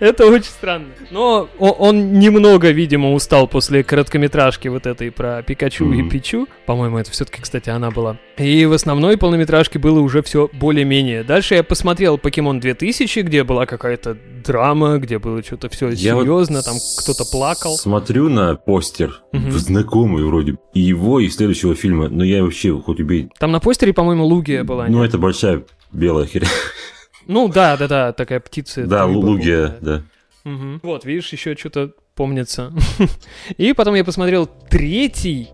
Это 0.10 0.26
очень 0.26 0.44
странно. 0.44 0.88
Но 1.10 1.48
он 1.58 2.18
немного, 2.18 2.70
видимо, 2.70 3.12
устал 3.12 3.46
после 3.46 3.84
короткометражки 3.84 4.68
вот 4.68 4.86
этой 4.86 5.10
про 5.10 5.42
Пикачу 5.42 5.92
и. 5.92 6.08
Пичу. 6.08 6.48
По-моему, 6.66 6.98
это 6.98 7.10
все-таки, 7.10 7.42
кстати, 7.42 7.68
она 7.68 7.90
была. 7.90 8.16
И 8.38 8.64
в 8.64 8.72
основной 8.72 9.18
полнометражке 9.18 9.78
было 9.78 10.00
уже 10.00 10.22
все 10.22 10.48
более-менее. 10.52 11.22
Дальше 11.22 11.54
я 11.54 11.62
посмотрел 11.62 12.16
Покемон 12.16 12.60
2000, 12.60 13.20
где 13.20 13.44
была 13.44 13.66
какая-то 13.66 14.16
драма, 14.44 14.96
где 14.96 15.18
было 15.18 15.42
что-то 15.42 15.68
все 15.68 15.88
вот 15.88 15.98
серьезно, 15.98 16.62
там 16.62 16.76
кто-то 16.98 17.24
плакал. 17.30 17.76
Смотрю 17.76 18.30
на 18.30 18.54
постер, 18.56 19.20
знакомый 19.32 20.24
вроде, 20.24 20.56
и 20.72 20.80
его, 20.80 21.20
и 21.20 21.28
следующего 21.28 21.74
фильма, 21.74 22.08
но 22.08 22.24
я 22.24 22.42
вообще 22.42 22.72
хоть 22.80 23.00
убей. 23.00 23.28
Там 23.38 23.52
на 23.52 23.60
постере, 23.60 23.92
по-моему, 23.92 24.24
Лугия 24.24 24.64
была. 24.64 24.86
Ну, 24.86 25.00
нет? 25.00 25.10
это 25.10 25.18
большая 25.18 25.64
белая 25.92 26.26
херня. 26.26 26.48
Ну 27.30 27.48
да, 27.48 27.76
да, 27.76 27.86
да, 27.86 28.12
такая 28.12 28.40
птица. 28.40 28.84
Да, 28.86 29.06
Лугия, 29.06 29.76
да. 29.80 30.02
Мгм. 30.44 30.80
Вот, 30.82 31.04
видишь, 31.04 31.32
еще 31.32 31.54
что-то 31.54 31.92
помнится. 32.16 32.72
И 33.56 33.72
потом 33.72 33.94
я 33.94 34.04
посмотрел 34.04 34.48
третий 34.68 35.48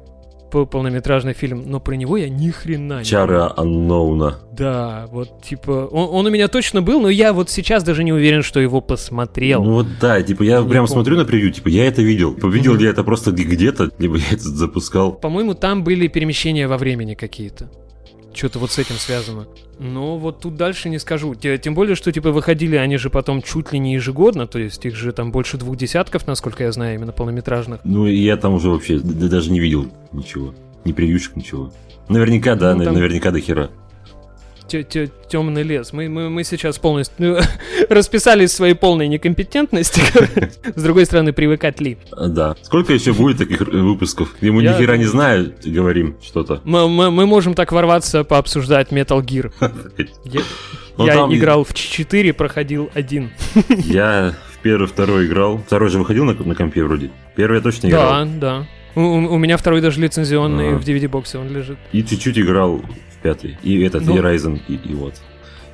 по- 0.50 0.64
полнометражный 0.64 1.34
фильм, 1.34 1.64
но 1.66 1.78
про 1.80 1.94
него 1.96 2.16
я 2.16 2.30
ни 2.30 2.50
хрена 2.50 3.00
не 3.00 3.04
Чара 3.04 3.52
Анноуна. 3.56 4.38
Да, 4.52 5.06
вот 5.10 5.42
типа, 5.42 5.86
он, 5.90 6.08
он 6.14 6.26
у 6.26 6.30
меня 6.30 6.48
точно 6.48 6.80
был, 6.80 6.98
но 7.00 7.10
я 7.10 7.32
вот 7.34 7.50
сейчас 7.50 7.82
даже 7.84 8.04
не 8.04 8.12
уверен, 8.12 8.42
что 8.42 8.58
его 8.58 8.80
посмотрел. 8.80 9.62
Ну 9.62 9.72
вот 9.74 9.86
да, 10.00 10.22
типа 10.22 10.44
я 10.44 10.60
Не 10.62 10.68
прям 10.70 10.86
помню. 10.86 10.94
смотрю 10.94 11.16
на 11.18 11.24
превью, 11.26 11.52
типа 11.52 11.68
я 11.68 11.86
это 11.86 12.00
видел. 12.00 12.32
Видел 12.34 12.74
ли 12.74 12.84
я 12.84 12.90
это 12.90 13.04
просто 13.04 13.32
где-то, 13.32 13.90
либо 13.98 14.16
я 14.16 14.24
это 14.30 14.48
запускал. 14.48 15.12
По-моему, 15.12 15.52
там 15.54 15.84
были 15.84 16.06
перемещения 16.08 16.68
во 16.68 16.78
времени 16.78 17.14
какие-то. 17.14 17.70
Что-то 18.36 18.58
вот 18.58 18.70
с 18.70 18.78
этим 18.78 18.96
связано. 18.96 19.46
Но 19.78 20.18
вот 20.18 20.40
тут 20.40 20.56
дальше 20.56 20.90
не 20.90 20.98
скажу. 20.98 21.34
Те- 21.34 21.56
Тем 21.56 21.74
более, 21.74 21.96
что 21.96 22.12
типа 22.12 22.30
выходили 22.32 22.76
они 22.76 22.98
же 22.98 23.08
потом 23.08 23.40
чуть 23.40 23.72
ли 23.72 23.78
не 23.78 23.94
ежегодно, 23.94 24.46
то 24.46 24.58
есть 24.58 24.84
их 24.84 24.94
же 24.94 25.12
там 25.12 25.32
больше 25.32 25.56
двух 25.56 25.76
десятков, 25.76 26.26
насколько 26.26 26.62
я 26.64 26.72
знаю, 26.72 26.96
именно 26.96 27.12
полнометражных. 27.12 27.80
Ну 27.84 28.06
я 28.06 28.36
там 28.36 28.52
уже 28.54 28.68
вообще 28.68 28.98
даже 28.98 29.50
не 29.50 29.58
видел 29.60 29.86
ничего. 30.12 30.54
Ни 30.84 30.92
превьюшек, 30.92 31.36
ничего. 31.36 31.72
Наверняка, 32.08 32.54
да, 32.54 32.74
Ну, 32.74 32.84
там- 32.84 32.94
наверняка 32.94 33.30
до 33.30 33.40
хера. 33.40 33.70
Темный 34.68 35.62
лес. 35.62 35.92
Мы, 35.92 36.08
мы, 36.08 36.30
мы 36.30 36.44
сейчас 36.44 36.78
полностью 36.78 37.14
ну, 37.18 37.38
расписались 37.88 38.50
в 38.50 38.54
своей 38.54 38.74
полной 38.74 39.08
некомпетентности. 39.08 40.00
С 40.74 40.82
другой 40.82 41.06
стороны, 41.06 41.32
привыкать 41.32 41.80
ли. 41.80 41.98
А, 42.12 42.28
Да. 42.28 42.56
Сколько 42.62 42.92
еще 42.92 43.12
будет 43.12 43.38
таких 43.38 43.60
выпусков? 43.60 44.34
Я 44.40 44.50
ни 44.50 44.66
хера 44.78 44.96
не 44.96 45.04
знаем, 45.04 45.52
говорим 45.64 46.16
что-то. 46.22 46.60
Мы, 46.64 46.88
можем 47.26 47.54
так 47.54 47.72
ворваться, 47.72 48.24
пообсуждать 48.24 48.92
Metal 48.92 49.20
Gear. 49.24 49.52
Я, 50.24 50.40
Ну, 51.26 51.34
играл 51.34 51.64
в 51.64 51.74
4, 51.74 52.32
проходил 52.32 52.90
один. 52.94 53.30
Я 53.68 54.34
в 54.52 54.58
первый, 54.62 54.86
второй 54.86 55.26
играл. 55.26 55.58
Второй 55.58 55.90
же 55.90 55.98
выходил 55.98 56.24
на, 56.24 56.32
на 56.34 56.54
компе 56.54 56.82
вроде. 56.84 57.10
Первый 57.36 57.56
я 57.56 57.60
точно 57.60 57.88
играл. 57.88 58.10
Да, 58.10 58.24
да. 58.40 58.66
У, 58.94 59.00
у- 59.00 59.36
меня 59.38 59.58
второй 59.58 59.82
даже 59.82 60.00
лицензионный 60.00 60.70
Ага. 60.70 60.78
в 60.78 60.84
DVD-боксе 60.88 61.36
он 61.38 61.50
лежит. 61.54 61.76
И 61.92 62.02
чуть-чуть 62.02 62.38
играл 62.38 62.80
пятый. 63.26 63.58
И 63.62 63.80
этот, 63.82 64.04
Ну. 64.06 64.16
и 64.16 64.20
Ryzen, 64.20 64.60
и, 64.68 64.74
и 64.74 64.94
вот. 64.94 65.14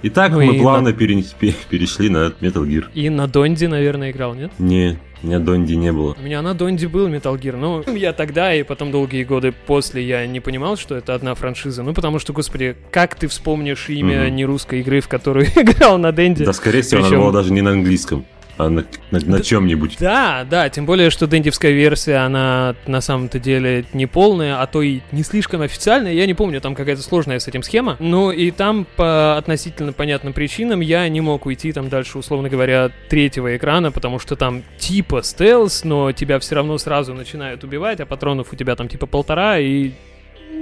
И 0.03 0.09
так 0.11 0.33
Ну 0.33 0.38
мы 0.38 0.57
и 0.57 0.61
плавно 0.61 0.93
пе- 1.38 1.55
перешли 1.71 2.09
на 2.09 2.33
Metal 2.41 2.67
Gear. 2.67 2.87
И 2.95 3.09
на 3.11 3.29
Донди, 3.29 3.67
наверное, 3.67 4.11
играл, 4.11 4.35
нет? 4.35 4.51
Не, 4.59 4.99
у 5.23 5.27
меня 5.29 5.38
Донди 5.38 5.75
не 5.75 5.93
было. 5.93 6.17
У 6.21 6.23
меня 6.25 6.43
на 6.43 6.55
Донди 6.55 6.87
был 6.87 7.07
Metal 7.09 7.38
Gear, 7.41 7.57
но 7.57 7.85
я 7.95 8.12
тогда 8.12 8.53
и 8.53 8.65
потом 8.65 8.91
долгие 8.91 9.23
годы 9.23 9.53
после 9.67 10.03
я 10.05 10.27
не 10.27 10.41
понимал, 10.41 10.77
что 10.77 10.97
это 10.97 11.15
одна 11.15 11.35
франшиза. 11.37 11.83
Ну, 11.85 11.95
потому 11.95 12.19
что, 12.19 12.33
господи, 12.33 12.75
как 12.91 13.15
ты 13.15 13.29
вспомнишь 13.29 13.88
имя 13.91 14.25
Мгм. 14.27 14.35
нерусской 14.37 14.81
игры, 14.81 15.01
в 15.01 15.07
которую 15.09 15.47
играл 15.57 15.99
на 15.99 16.11
Денди? 16.11 16.45
Да, 16.45 16.53
скорее 16.53 16.83
всего, 16.83 17.03
Причем- 17.03 17.17
она 17.19 17.23
была 17.27 17.33
даже 17.33 17.53
не 17.53 17.61
на 17.62 17.71
английском, 17.71 18.25
а 18.59 18.69
на, 18.69 18.85
на, 19.11 19.21
на 19.21 19.41
чем-нибудь. 19.41 19.97
Да, 19.99 20.47
да, 20.49 20.69
тем 20.69 20.87
более, 20.87 21.11
что 21.11 21.27
дендивская 21.27 21.73
версия, 21.73 22.17
она 22.17 22.75
на 22.87 23.01
самом-то 23.01 23.38
деле 23.38 23.85
не 23.93 24.07
полная, 24.07 24.61
а 24.61 24.67
то 24.67 24.83
и 24.83 25.01
не 25.12 25.23
слишком 25.23 25.62
официальная. 25.62 26.12
Я 26.12 26.27
не 26.27 26.35
помню, 26.35 26.61
там 26.61 26.75
какая-то 26.75 27.03
сложная 27.03 27.38
с 27.38 27.49
этим 27.49 27.62
схема. 27.62 27.97
Ну 27.99 28.31
и 28.31 28.51
там 28.51 28.87
по 28.97 29.37
относительно 29.37 29.93
понятным 29.93 30.33
причинам 30.33 30.81
я 30.81 31.09
не 31.09 31.21
мог 31.21 31.47
уйти 31.47 31.73
там 31.73 31.88
дальше, 31.88 32.19
условно 32.19 32.49
говоря, 32.49 32.91
третьего 33.09 33.57
экрана, 33.57 33.91
потому 33.91 34.19
что 34.19 34.37
там 34.37 34.62
типа 34.79 35.23
стелс, 35.23 35.85
но 35.85 36.12
тебя 36.12 36.38
все 36.38 36.57
равно 36.57 36.79
сразу 36.79 37.15
начинают 37.15 37.65
убивать, 37.65 38.01
а 38.01 38.07
патронов 38.07 38.53
у 38.53 38.57
тебя 38.57 38.77
там 38.77 38.88
типа 38.88 39.07
полтора, 39.07 39.59
и 39.59 39.93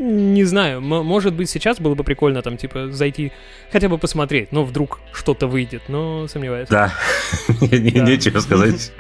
не 0.00 0.44
знаю, 0.44 0.80
может 0.80 1.34
быть 1.34 1.48
сейчас 1.50 1.78
было 1.78 1.94
бы 1.94 2.02
прикольно 2.04 2.42
там 2.42 2.56
типа 2.56 2.90
зайти 2.90 3.32
хотя 3.70 3.88
бы 3.88 3.98
посмотреть, 3.98 4.50
но 4.52 4.64
вдруг 4.64 5.00
что-то 5.12 5.46
выйдет, 5.46 5.82
но 5.88 6.26
сомневаюсь. 6.26 6.68
Да, 6.68 6.92
Не- 7.60 7.90
Да. 7.92 8.04
нечего 8.04 8.40
сказать 8.40 8.92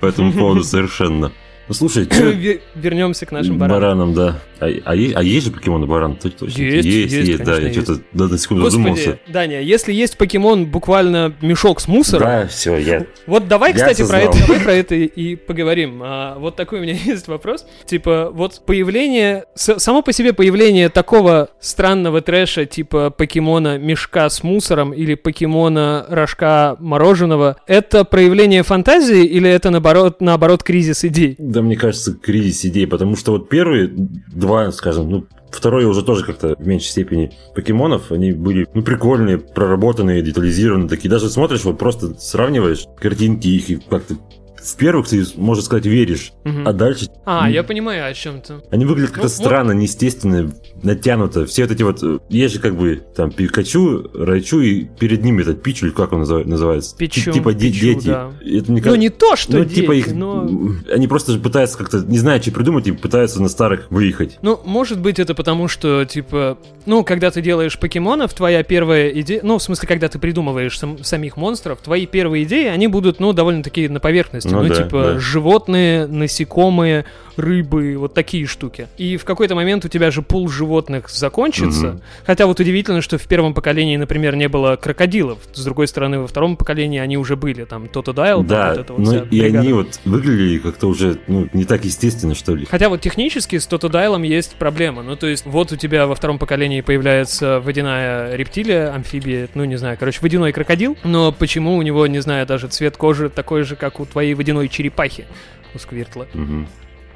по 0.00 0.06
этому 0.06 0.32
поводу 0.32 0.64
совершенно. 0.64 1.32
Ну 1.68 1.74
слушай, 1.74 2.04
Вернемся 2.74 3.26
к 3.26 3.32
нашим 3.32 3.58
баранам. 3.58 3.80
баранам, 3.80 4.14
да. 4.14 4.40
А, 4.60 4.66
а 4.84 4.94
е- 4.94 5.12
а 5.14 5.22
есть 5.22 5.46
же 5.46 5.52
покемоны 5.52 5.86
баран? 5.86 6.16
Точно. 6.16 6.46
Есть, 6.46 6.86
есть, 6.86 7.12
есть, 7.14 7.44
да. 7.44 7.54
Я 7.54 7.60
конечно, 7.60 7.82
что-то 7.82 8.00
да, 8.12 8.28
на 8.28 8.38
секунду 8.38 8.68
задумался. 8.68 9.10
Господи, 9.12 9.32
Даня, 9.32 9.60
если 9.62 9.92
есть 9.92 10.18
покемон 10.18 10.66
буквально 10.66 11.34
мешок 11.40 11.80
с 11.80 11.88
мусором, 11.88 12.26
Да, 12.26 12.46
все, 12.46 12.76
я. 12.76 13.06
вот 13.26 13.48
давай, 13.48 13.70
Я 13.70 13.76
кстати, 13.76 14.06
про 14.06 14.18
это, 14.20 14.38
давай 14.38 14.60
про 14.60 14.72
это 14.74 14.94
и 14.94 15.36
поговорим. 15.36 16.00
А, 16.02 16.38
вот 16.38 16.56
такой 16.56 16.80
у 16.80 16.82
меня 16.82 16.92
есть 17.04 17.26
вопрос. 17.28 17.64
Типа, 17.86 18.30
вот 18.32 18.60
появление, 18.66 19.44
само 19.54 20.02
по 20.02 20.12
себе 20.12 20.32
появление 20.32 20.88
такого 20.90 21.48
странного 21.60 22.20
трэша, 22.20 22.66
типа 22.66 23.10
покемона 23.10 23.78
мешка 23.78 24.28
с 24.28 24.42
мусором 24.42 24.92
или 24.92 25.14
покемона 25.14 26.04
рожка 26.08 26.76
мороженого, 26.80 27.56
это 27.66 28.04
проявление 28.04 28.62
фантазии 28.62 29.24
или 29.24 29.48
это 29.48 29.70
наоборот, 29.70 30.20
наоборот 30.20 30.62
кризис 30.62 31.04
идей? 31.04 31.36
Да, 31.38 31.62
мне 31.62 31.76
кажется, 31.76 32.12
кризис 32.14 32.64
идей, 32.66 32.86
потому 32.86 33.16
что 33.16 33.32
вот 33.32 33.48
первые 33.48 33.88
два, 33.88 34.49
скажем, 34.72 35.10
ну, 35.10 35.26
второй 35.50 35.84
уже 35.84 36.02
тоже 36.02 36.24
как-то 36.24 36.54
в 36.56 36.66
меньшей 36.66 36.88
степени 36.88 37.32
покемонов, 37.54 38.12
они 38.12 38.32
были, 38.32 38.66
ну, 38.74 38.82
прикольные, 38.82 39.38
проработанные, 39.38 40.22
детализированные 40.22 40.88
такие. 40.88 41.10
Даже 41.10 41.30
смотришь, 41.30 41.64
вот 41.64 41.78
просто 41.78 42.14
сравниваешь 42.18 42.86
картинки 42.96 43.48
их 43.48 43.70
и 43.70 43.76
как-то 43.76 44.14
в 44.62 44.76
первых 44.76 45.08
ты, 45.08 45.24
можно 45.36 45.62
сказать, 45.64 45.86
веришь, 45.86 46.32
Мгм. 46.44 46.66
а 46.68 46.72
дальше 46.72 47.06
А, 47.24 47.46
м, 47.46 47.52
я 47.52 47.62
понимаю 47.62 48.06
о 48.10 48.14
чем-то. 48.14 48.62
Они 48.70 48.84
выглядят 48.84 49.10
как-то 49.10 49.28
Ну, 49.28 49.34
странно, 49.34 49.72
неестественно, 49.72 50.52
натянуто. 50.82 51.46
Все 51.46 51.62
вот 51.62 51.72
эти 51.72 51.82
вот... 51.82 52.02
э, 52.02 52.18
Есть 52.28 52.54
же 52.54 52.60
как 52.60 52.76
бы 52.76 53.02
там 53.16 53.30
Пикачу, 53.30 54.08
Райчу, 54.14 54.60
и 54.60 54.84
перед 54.84 55.22
ними 55.22 55.42
этот 55.42 55.62
Пичу, 55.62 55.86
или 55.86 55.92
как 55.92 56.12
он 56.12 56.22
называ- 56.22 56.44
называется? 56.44 56.96
Пичу, 56.96 57.20
Ти- 57.24 57.32
Типа 57.32 57.52
Пичу, 57.54 57.80
дети. 57.80 58.06
да. 58.06 58.30
Это 58.40 58.70
мне 58.72 58.80
Ну, 58.80 58.84
кажется- 58.84 58.96
не 58.98 59.08
то, 59.10 59.36
что 59.36 59.58
ну, 59.58 59.64
дети, 59.64 59.80
типа 59.80 59.92
их... 59.92 60.12
но... 60.12 60.48
Они 60.92 61.06
просто 61.08 61.32
же 61.32 61.38
пытаются 61.40 61.78
как-то, 61.78 61.98
не 62.00 62.18
знаю, 62.18 62.40
что 62.42 62.52
придумать, 62.52 62.86
и 62.86 62.92
пытаются 62.92 63.40
на 63.42 63.48
старых 63.48 63.90
выехать. 63.90 64.38
Ну, 64.42 64.60
может 64.64 65.00
быть, 65.00 65.18
это 65.18 65.34
потому, 65.34 65.68
что, 65.68 66.04
типа, 66.04 66.58
ну, 66.86 67.04
когда 67.04 67.30
ты 67.30 67.40
делаешь 67.42 67.78
покемонов, 67.78 68.32
твоя 68.34 68.62
первая 68.62 69.08
идея, 69.20 69.40
ну, 69.42 69.58
в 69.58 69.62
смысле, 69.62 69.88
когда 69.88 70.08
ты 70.08 70.18
придумываешь 70.18 70.78
сам- 70.78 71.02
самих 71.02 71.36
монстров, 71.36 71.80
твои 71.80 72.06
первые 72.06 72.44
идеи, 72.44 72.66
они 72.68 72.86
будут, 72.88 73.20
ну, 73.20 73.32
довольно-таки 73.32 73.88
на 73.88 74.00
поверхности. 74.00 74.49
Ну 74.50 74.62
Ну, 74.62 74.68
да, 74.68 74.82
типа, 74.82 75.02
да. 75.14 75.18
животные, 75.18 76.06
насекомые, 76.06 77.04
рыбы, 77.36 77.96
вот 77.96 78.14
такие 78.14 78.46
штуки. 78.46 78.88
И 78.98 79.16
в 79.16 79.24
какой-то 79.24 79.54
момент 79.54 79.84
у 79.84 79.88
тебя 79.88 80.10
же 80.10 80.22
пул 80.22 80.48
животных 80.48 81.08
закончится. 81.08 81.86
Мгм. 81.86 82.00
Хотя 82.24 82.46
вот 82.46 82.60
удивительно, 82.60 83.00
что 83.00 83.18
в 83.18 83.26
первом 83.26 83.54
поколении, 83.54 83.96
например, 83.96 84.36
не 84.36 84.48
было 84.48 84.76
крокодилов. 84.76 85.38
С 85.52 85.64
другой 85.64 85.88
стороны, 85.88 86.20
во 86.20 86.26
втором 86.26 86.56
поколении 86.56 86.98
они 86.98 87.16
уже 87.16 87.36
были. 87.36 87.64
Там 87.64 87.88
Тотодайл, 87.88 88.42
да, 88.42 88.70
вот 88.70 88.78
это 88.78 88.92
вот 88.92 89.02
ну 89.02 89.24
и 89.24 89.40
бригада. 89.40 89.60
они 89.60 89.72
вот 89.72 90.00
выглядели 90.04 90.58
как-то 90.58 90.86
уже, 90.86 91.18
ну, 91.26 91.48
не 91.52 91.64
так 91.64 91.84
естественно, 91.84 92.34
что 92.34 92.54
ли. 92.54 92.66
Хотя 92.70 92.88
вот 92.88 93.00
технически 93.00 93.58
с 93.58 93.66
Тотодайлом 93.66 94.22
есть 94.22 94.56
проблема. 94.56 95.02
Ну, 95.02 95.16
то 95.16 95.26
есть, 95.26 95.46
вот 95.46 95.72
у 95.72 95.76
тебя 95.76 96.06
во 96.06 96.14
втором 96.14 96.38
поколении 96.38 96.80
появляется 96.80 97.60
водяная 97.60 98.36
рептилия, 98.36 98.94
амфибия, 98.94 99.48
ну, 99.54 99.64
не 99.64 99.76
знаю, 99.76 99.96
короче, 99.98 100.20
водяной 100.20 100.52
крокодил. 100.52 100.96
Но 101.04 101.32
почему 101.32 101.76
у 101.76 101.82
него, 101.82 102.06
не 102.06 102.20
знаю, 102.20 102.46
даже 102.46 102.68
цвет 102.68 102.96
кожи 102.96 103.30
такой 103.30 103.62
же, 103.62 103.76
как 103.76 104.00
у 104.00 104.06
твоей 104.06 104.34
водяной 104.40 104.68
черепахи, 104.68 105.26
у 105.74 105.78
Сквиртла? 105.78 106.26
Мгм. 106.32 106.66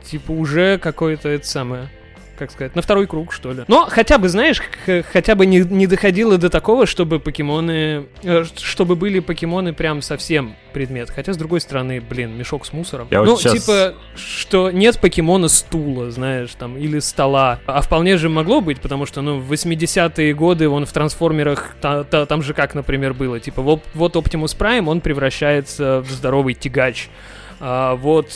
Типа 0.02 0.32
уже 0.32 0.78
какое-то 0.78 1.30
это 1.30 1.46
самое 1.46 1.88
как 2.38 2.50
сказать, 2.50 2.74
на 2.74 2.82
второй 2.82 3.06
круг, 3.06 3.32
что 3.32 3.52
ли. 3.52 3.64
Но 3.68 3.86
хотя 3.88 4.18
бы, 4.18 4.28
знаешь, 4.28 4.60
хотя 5.12 5.34
бы 5.34 5.46
не, 5.46 5.58
не 5.60 5.86
доходило 5.86 6.38
до 6.38 6.50
такого, 6.50 6.86
чтобы 6.86 7.20
покемоны... 7.20 8.06
э, 8.22 8.44
чтобы 8.56 8.96
были 8.96 9.20
покемоны 9.20 9.72
прям 9.72 10.02
совсем 10.02 10.56
предмет. 10.72 11.10
Хотя, 11.10 11.32
с 11.32 11.36
другой 11.36 11.60
стороны, 11.60 12.00
блин, 12.00 12.36
мешок 12.36 12.66
с 12.66 12.72
мусором. 12.72 13.08
Я 13.10 13.20
вот 13.20 13.26
ну, 13.28 13.36
сейчас- 13.36 13.52
типа, 13.64 13.94
что 14.16 14.70
нет 14.70 14.98
покемона 15.00 15.48
стула, 15.48 16.10
знаешь, 16.10 16.50
там, 16.58 16.76
или 16.76 16.98
стола. 16.98 17.60
А 17.66 17.80
вполне 17.80 18.16
же 18.16 18.28
могло 18.28 18.60
быть, 18.60 18.80
потому 18.80 19.06
что, 19.06 19.22
ну, 19.22 19.38
в 19.38 19.52
80-е 19.52 20.34
годы 20.34 20.68
он 20.68 20.86
в 20.86 20.92
трансформерах, 20.92 21.76
та- 21.80 22.04
та- 22.04 22.26
там 22.26 22.42
же 22.42 22.54
как, 22.54 22.74
например, 22.74 23.14
было, 23.14 23.38
типа, 23.40 23.62
вот, 23.62 23.82
вот 23.94 24.16
Optimus 24.16 24.56
Prime, 24.58 24.88
он 24.88 25.00
превращается 25.00 26.00
в 26.00 26.10
здоровый 26.10 26.54
тягач. 26.54 27.08
А 27.60 27.94
вот, 27.94 28.30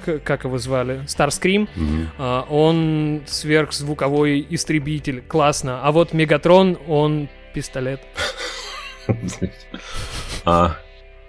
как 0.00 0.44
его 0.44 0.58
звали? 0.58 1.02
Старскрим, 1.06 1.68
Мгм. 1.76 2.08
а, 2.18 2.46
он 2.48 3.22
сверхзвуковой 3.26 4.46
истребитель, 4.50 5.22
классно. 5.26 5.80
А 5.82 5.92
вот 5.92 6.12
Мегатрон, 6.12 6.78
он 6.88 7.28
пистолет. 7.54 8.00
А, 10.44 10.76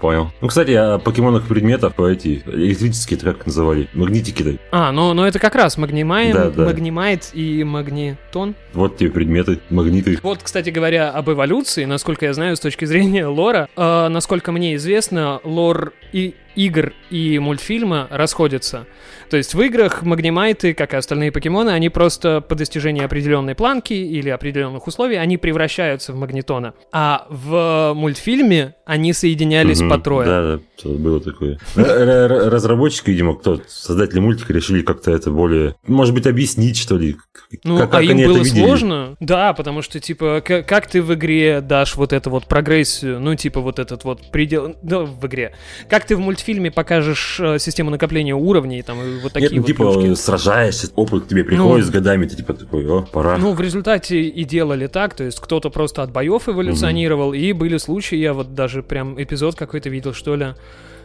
Понял. 0.01 0.31
Ну, 0.41 0.47
кстати, 0.47 0.71
о 0.71 0.97
покемонах 0.97 1.47
предметов, 1.47 1.93
по 1.93 2.07
эти 2.09 2.41
электрические, 2.47 3.17
это 3.17 3.33
как 3.33 3.45
называли? 3.45 3.87
Магнитики-то. 3.93 4.57
А, 4.71 4.91
ну, 4.91 5.13
ну 5.13 5.23
это 5.25 5.37
как 5.37 5.53
раз 5.53 5.77
Магнимайм, 5.77 6.33
Да, 6.33 6.49
да. 6.49 6.65
Магнимайт 6.65 7.29
и 7.35 7.63
Магнитон. 7.63 8.55
Вот 8.73 8.97
тебе 8.97 9.11
предметы, 9.11 9.59
магниты. 9.69 10.17
Вот, 10.23 10.41
кстати 10.41 10.71
говоря, 10.71 11.11
об 11.11 11.29
эволюции, 11.29 11.85
насколько 11.85 12.25
я 12.25 12.33
знаю, 12.33 12.55
с 12.55 12.59
точки 12.59 12.85
зрения 12.85 13.27
лора, 13.27 13.69
э, 13.77 14.07
насколько 14.07 14.51
мне 14.51 14.73
известно, 14.75 15.39
лор 15.43 15.93
и 16.11 16.35
игр 16.55 16.93
и 17.09 17.39
мультфильма 17.39 18.07
расходятся. 18.09 18.85
То 19.29 19.37
есть 19.37 19.53
в 19.53 19.61
играх 19.61 20.03
магнимайты, 20.03 20.73
как 20.73 20.93
и 20.93 20.97
остальные 20.97 21.31
покемоны, 21.31 21.69
они 21.69 21.89
просто 21.89 22.41
по 22.41 22.55
достижении 22.55 23.03
определенной 23.03 23.55
планки 23.55 23.93
или 23.93 24.29
определенных 24.29 24.85
условий, 24.87 25.15
они 25.15 25.37
превращаются 25.37 26.11
в 26.11 26.17
магнитона. 26.17 26.73
А 26.91 27.25
в 27.29 27.93
мультфильме 27.95 28.75
они 28.85 29.13
соединялись 29.13 29.79
Мгм. 29.79 29.89
по 29.89 29.97
трое. 29.99 30.25
Да, 30.27 30.43
да, 30.57 30.59
было 30.89 31.19
такое. 31.19 31.59
Разработчики, 31.75 33.09
видимо, 33.09 33.35
кто, 33.35 33.61
создатели 33.67 34.19
мультика 34.19 34.53
решили 34.53 34.81
как-то 34.81 35.11
это 35.11 35.31
более, 35.31 35.75
может 35.85 36.13
быть, 36.13 36.27
объяснить, 36.27 36.77
что 36.77 36.97
ли. 36.97 37.17
Ну, 37.63 37.77
как, 37.77 37.89
а 37.89 37.91
как 37.91 38.03
им 38.03 38.11
они 38.11 38.25
было 38.25 38.35
это 38.37 38.45
видели. 38.45 38.65
сложно? 38.65 39.15
Да, 39.19 39.53
потому 39.53 39.81
что, 39.81 39.99
типа, 39.99 40.41
к- 40.45 40.63
как 40.63 40.87
ты 40.87 41.01
в 41.01 41.13
игре 41.13 41.61
дашь 41.61 41.95
вот 41.95 42.13
эту 42.13 42.29
вот 42.29 42.45
прогрессию, 42.47 43.19
ну, 43.19 43.35
типа, 43.35 43.59
вот 43.59 43.79
этот 43.79 44.03
вот 44.03 44.31
предел... 44.31 44.75
Да, 44.81 44.99
в 44.99 45.25
игре. 45.27 45.53
Как 45.89 46.05
ты 46.05 46.15
в 46.15 46.19
мультфильме 46.19 46.71
покажешь 46.71 47.39
э, 47.39 47.59
систему 47.59 47.89
накопления 47.89 48.35
уровней, 48.35 48.81
там, 48.81 48.97
и 49.01 49.19
вот 49.21 49.33
такие 49.33 49.49
Нет, 49.49 49.53
ну, 49.53 49.61
вот 49.61 49.67
типа, 49.67 49.93
плюшки? 49.93 50.13
сражаешься, 50.21 50.89
опыт 50.95 51.25
к 51.25 51.27
тебе 51.27 51.43
приходит 51.43 51.85
с 51.85 51.89
годами, 51.89 52.25
ты 52.25 52.37
типа 52.37 52.53
такой, 52.53 52.87
о, 52.87 53.01
пора. 53.01 53.37
Ну, 53.37 53.53
в 53.53 53.61
результате 53.61 54.21
и 54.21 54.43
делали 54.43 54.87
так, 54.87 55.13
то 55.13 55.23
есть 55.23 55.39
кто-то 55.39 55.69
просто 55.69 56.03
от 56.03 56.11
боев 56.11 56.47
эволюционировал, 56.47 57.33
и 57.33 57.51
были 57.53 57.77
случаи, 57.77 58.15
я 58.17 58.33
вот 58.33 58.53
даже 58.55 58.81
прям 58.83 59.21
эпизод 59.21 59.55
какой-то 59.55 59.89
видел, 59.89 60.13
что 60.13 60.35
ли, 60.35 60.55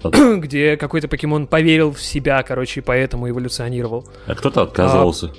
где 0.39 0.77
какой-то 0.77 1.09
покемон 1.09 1.47
поверил 1.47 1.93
в 1.93 2.01
себя, 2.01 2.43
короче, 2.43 2.81
и 2.81 2.83
поэтому 2.83 3.29
эволюционировал. 3.29 4.07
а 4.27 4.35
кто-то 4.35 4.63
отказывался. 4.63 5.31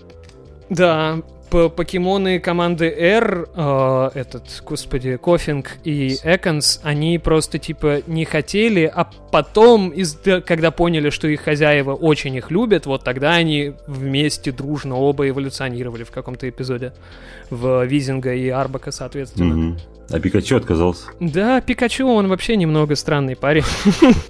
Да, 0.69 1.17
п- 1.17 1.23
покемоны 1.49 2.39
команды 2.39 2.85
R, 2.85 3.47
э, 3.55 4.09
этот, 4.13 4.43
господи, 4.65 5.17
Кофинг 5.17 5.77
и 5.83 6.17
Эконс, 6.23 6.79
они 6.83 7.19
просто, 7.19 7.59
типа, 7.59 8.01
не 8.07 8.25
хотели, 8.25 8.91
а 8.93 9.09
потом, 9.31 9.89
из 9.89 10.17
когда 10.45 10.71
поняли, 10.71 11.09
что 11.09 11.27
их 11.27 11.41
хозяева 11.41 11.93
очень 11.93 12.35
их 12.35 12.51
любят, 12.51 12.85
вот 12.85 13.03
тогда 13.03 13.33
они 13.33 13.73
вместе 13.87 14.51
дружно 14.51 14.95
оба 14.95 15.27
эволюционировали 15.29 16.03
в 16.03 16.11
каком-то 16.11 16.49
эпизоде. 16.49 16.93
В 17.49 17.85
Визинга 17.85 18.33
и 18.33 18.49
Арбака, 18.49 18.91
соответственно. 18.91 19.55
Мгм. 19.55 19.77
А 20.09 20.19
Пикачу 20.19 20.55
отказался. 20.55 21.07
Да, 21.19 21.59
Пикачу, 21.61 22.07
он 22.07 22.27
вообще 22.29 22.55
немного 22.55 22.95
странный 22.95 23.35
парень. 23.35 23.63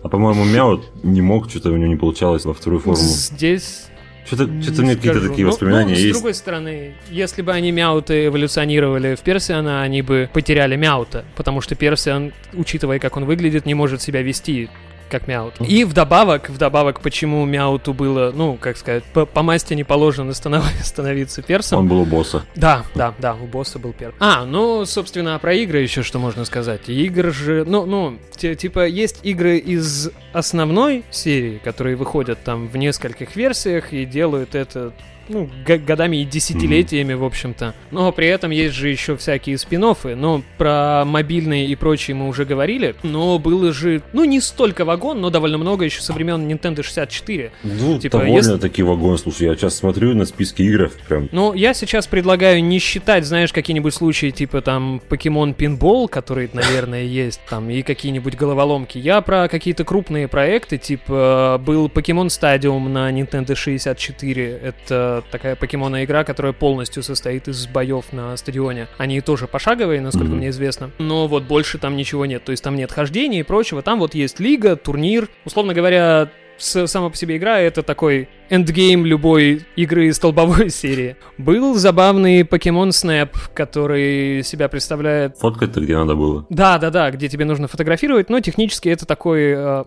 А 0.01 0.09
по-моему, 0.09 0.43
Мяу 0.43 0.81
не 1.03 1.21
мог, 1.21 1.49
что-то 1.49 1.71
у 1.71 1.77
него 1.77 1.87
не 1.87 1.97
получалось 1.97 2.45
во 2.45 2.53
вторую 2.53 2.79
форму. 2.79 2.97
Здесь 2.97 3.87
Что-то, 4.27 4.61
что-то 4.61 4.81
меня 4.83 4.95
какие-то 4.95 5.21
такие 5.21 5.45
Ну, 5.45 5.51
воспоминания 5.51 5.89
ну, 5.91 5.95
С 5.95 5.99
есть. 5.99 6.13
другой 6.13 6.33
стороны, 6.33 6.93
если 7.09 7.41
бы 7.41 7.53
они 7.53 7.71
мяуты 7.71 8.27
эволюционировали 8.27 9.15
в 9.15 9.21
Персиана, 9.21 9.81
они 9.81 10.01
бы 10.01 10.29
потеряли 10.33 10.75
мяута, 10.75 11.23
потому 11.35 11.61
что 11.61 11.75
Персиан, 11.75 12.33
учитывая, 12.53 12.99
как 12.99 13.15
он 13.15 13.25
выглядит, 13.25 13.65
не 13.65 13.73
может 13.73 14.01
себя 14.01 14.21
вести 14.21 14.69
как 15.09 15.27
мяут. 15.27 15.55
И 15.59 15.83
вдобавок, 15.83 16.49
вдобавок, 16.49 17.01
почему 17.01 17.45
мяуту 17.45 17.93
было, 17.93 18.31
ну, 18.33 18.57
как 18.59 18.77
сказать, 18.77 19.03
по, 19.05 19.25
по 19.25 19.43
масти 19.43 19.73
не 19.73 19.83
положено 19.83 20.31
станов- 20.31 20.63
становиться 20.83 21.41
персом. 21.41 21.79
Он 21.79 21.87
был 21.87 22.01
у 22.01 22.05
босса. 22.05 22.43
Да, 22.55 22.83
да, 22.95 23.13
да, 23.19 23.35
у 23.35 23.45
босса 23.45 23.79
был 23.79 23.93
перс. 23.93 24.13
А, 24.19 24.45
ну, 24.45 24.85
собственно, 24.85 25.35
а 25.35 25.39
про 25.39 25.53
игры 25.53 25.79
еще 25.79 26.03
что 26.03 26.19
можно 26.19 26.45
сказать. 26.45 26.87
Игр 26.87 27.31
же, 27.31 27.63
ну, 27.65 27.85
ну, 27.85 28.17
типа, 28.37 28.87
есть 28.87 29.19
игры 29.23 29.57
из 29.57 30.09
основной 30.33 31.03
серии, 31.11 31.59
которые 31.63 31.95
выходят 31.95 32.43
там 32.43 32.67
в 32.67 32.77
нескольких 32.77 33.35
версиях 33.35 33.93
и 33.93 34.05
делают 34.05 34.55
это 34.55 34.93
ну, 35.29 35.49
годами 35.65 36.17
и 36.17 36.25
десятилетиями, 36.25 37.13
в 37.13 37.23
общем-то. 37.23 37.73
Но 37.91 38.11
при 38.11 38.27
этом 38.27 38.51
есть 38.51 38.75
же 38.75 38.89
еще 38.89 39.15
всякие 39.17 39.57
спин 39.57 39.77
но 39.77 40.41
про 40.57 41.03
мобильные 41.05 41.67
и 41.67 41.75
прочие 41.75 42.15
мы 42.15 42.27
уже 42.27 42.45
говорили. 42.45 42.95
Но 43.03 43.37
было 43.37 43.71
же, 43.71 44.01
ну, 44.13 44.23
не 44.25 44.41
столько 44.41 44.85
вагон, 44.85 45.21
но 45.21 45.29
довольно 45.29 45.57
много 45.57 45.85
еще 45.85 46.01
со 46.01 46.13
времен 46.13 46.47
Nintendo 46.47 46.83
64. 46.83 47.51
Ну, 47.63 47.99
Типа, 47.99 48.19
довольно 48.19 48.57
таки 48.57 48.83
вагон. 48.83 49.17
Слушай, 49.17 49.47
я 49.47 49.55
сейчас 49.55 49.75
смотрю 49.75 50.15
на 50.15 50.25
списки 50.25 50.63
игр, 50.63 50.91
прям 51.07 51.29
Ну, 51.31 51.53
я 51.53 51.73
сейчас 51.73 52.07
предлагаю 52.07 52.63
не 52.63 52.79
считать, 52.79 53.25
знаешь, 53.25 53.53
какие-нибудь 53.53 53.93
случаи, 53.93 54.31
типа 54.31 54.61
там 54.61 55.01
Покемон 55.07 55.53
Пинбол, 55.53 56.07
который, 56.07 56.49
наверное, 56.53 57.03
есть, 57.03 57.39
там, 57.49 57.69
и 57.69 57.81
какие-нибудь 57.81 58.35
головоломки. 58.35 58.97
Я 58.97 59.21
про 59.21 59.47
какие-то 59.47 59.83
крупные 59.83 60.27
проекты, 60.27 60.77
типа 60.77 61.61
был 61.63 61.89
Покемон 61.89 62.29
Стадиум 62.29 62.91
на 62.91 63.11
Nintendo 63.11 63.55
64. 63.55 64.59
Это 64.63 65.16
такая 65.21 65.55
покемонная 65.55 66.05
игра, 66.05 66.23
которая 66.23 66.53
полностью 66.53 67.03
состоит 67.03 67.47
из 67.47 67.67
боев 67.67 68.05
на 68.11 68.35
стадионе. 68.37 68.87
Они 68.97 69.21
тоже 69.21 69.47
пошаговые, 69.47 70.01
насколько 70.01 70.27
Мгм. 70.29 70.37
мне 70.37 70.49
известно. 70.49 70.91
Но 70.99 71.27
вот 71.27 71.43
больше 71.43 71.77
там 71.77 71.95
ничего 71.95 72.25
нет. 72.25 72.43
То 72.43 72.51
есть 72.51 72.63
там 72.63 72.75
нет 72.75 72.91
хождения 72.91 73.39
и 73.39 73.43
прочего. 73.43 73.81
Там 73.81 73.99
вот 73.99 74.13
есть 74.15 74.39
лига, 74.39 74.75
турнир. 74.75 75.29
Условно 75.45 75.73
говоря, 75.73 76.29
сама 76.57 77.09
по 77.09 77.15
себе 77.15 77.37
игра 77.37 77.59
это 77.59 77.83
такой 77.83 78.29
endgame 78.49 79.05
любой 79.05 79.65
игры 79.75 80.07
из 80.07 80.15
столбовой 80.15 80.69
серии. 80.71 81.15
Был 81.37 81.75
забавный 81.75 82.43
Покемон 82.45 82.89
Snap, 82.89 83.29
который 83.53 84.41
себя 84.43 84.67
представляет 84.67 85.37
фоткать-то 85.37 85.81
где 85.81 85.95
надо 85.95 86.15
было. 86.15 86.45
да, 86.49 86.77
да, 86.79 86.89
да, 86.89 87.11
где 87.11 87.27
тебе 87.29 87.45
нужно 87.45 87.67
фотографировать, 87.67 88.29
но 88.29 88.39
технически 88.39 88.89
это 88.89 89.05
такой, 89.05 89.53
э, 89.55 89.83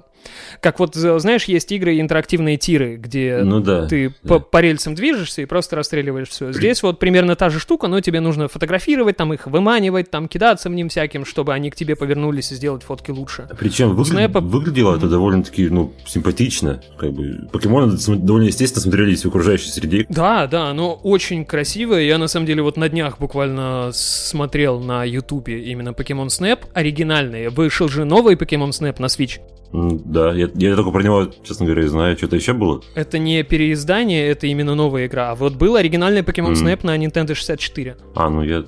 как 0.60 0.78
вот, 0.78 0.96
э, 0.96 1.18
знаешь, 1.18 1.44
есть 1.44 1.70
игры 1.72 2.00
интерактивные 2.00 2.56
тиры, 2.56 2.96
где 2.96 3.40
Ну 3.44 3.60
да. 3.60 3.86
ты 3.86 4.14
да. 4.22 4.28
по, 4.28 4.38
по 4.40 4.60
рельсам 4.60 4.94
движешься 4.94 5.42
и 5.42 5.44
просто 5.46 5.76
расстреливаешь 5.76 6.28
все. 6.28 6.52
Здесь 6.52 6.82
вот 6.82 6.98
примерно 6.98 7.36
та 7.36 7.50
же 7.50 7.58
штука, 7.60 7.86
но 7.88 8.00
тебе 8.00 8.20
нужно 8.20 8.48
фотографировать, 8.48 9.16
там 9.16 9.32
их 9.32 9.46
выманивать, 9.46 10.10
там 10.10 10.28
кидаться 10.28 10.68
в 10.68 10.72
ним 10.72 10.88
всяким, 10.88 11.24
чтобы 11.24 11.52
они 11.54 11.70
к 11.70 11.76
тебе 11.76 11.96
повернулись 11.96 12.52
и 12.52 12.54
сделать 12.54 12.82
фотки 12.82 13.10
лучше. 13.10 13.48
Причем 13.58 13.94
выгля- 13.96 14.26
Снэпа- 14.28 14.40
выглядело 14.40 14.96
это 14.96 15.08
довольно-таки, 15.08 15.68
ну, 15.68 15.92
симпатично. 16.06 16.80
Как 16.98 17.12
бы 17.12 17.48
покемоны 17.52 17.96
довольно 18.18 18.46
естественно 18.46 18.82
смотрелись 18.82 19.24
в 19.24 19.28
окружающей 19.28 19.68
среде. 19.70 20.06
Да, 20.08 20.46
да, 20.46 20.70
оно 20.70 20.94
очень 20.94 21.44
красивое. 21.44 22.02
Я 22.02 22.18
на 22.18 22.28
самом 22.28 22.46
деле 22.46 22.62
вот 22.62 22.76
на 22.76 22.88
днях 22.88 23.18
буквально 23.18 23.90
смотрел 23.92 24.80
на 24.80 25.04
Ютубе 25.04 25.60
именно 25.64 25.90
Pokemon 25.90 26.26
Snap 26.26 26.60
оригинальный. 26.74 27.48
Вышел 27.48 27.88
же 27.88 28.04
новый 28.04 28.34
Pokemon 28.36 28.70
Snap 28.70 28.96
на 29.00 29.06
Switch. 29.06 29.38
Да, 29.72 30.32
я, 30.32 30.48
я 30.54 30.74
только 30.74 30.90
про 30.90 31.02
него, 31.02 31.26
честно 31.44 31.66
говоря, 31.66 31.86
знаю. 31.88 32.16
Что-то 32.16 32.36
еще 32.36 32.52
было? 32.54 32.82
Это 32.94 33.18
не 33.18 33.42
переиздание, 33.44 34.28
это 34.28 34.46
именно 34.48 34.74
новая 34.74 35.06
игра. 35.06 35.30
А 35.30 35.34
вот 35.34 35.54
был 35.54 35.76
оригинальный 35.76 36.22
Pokemon 36.22 36.50
Мгм. 36.52 36.66
Snap 36.66 36.80
на 36.82 36.96
Nintendo 36.98 37.34
64. 37.34 37.96
А, 38.16 38.28
ну 38.28 38.42
я... 38.42 38.64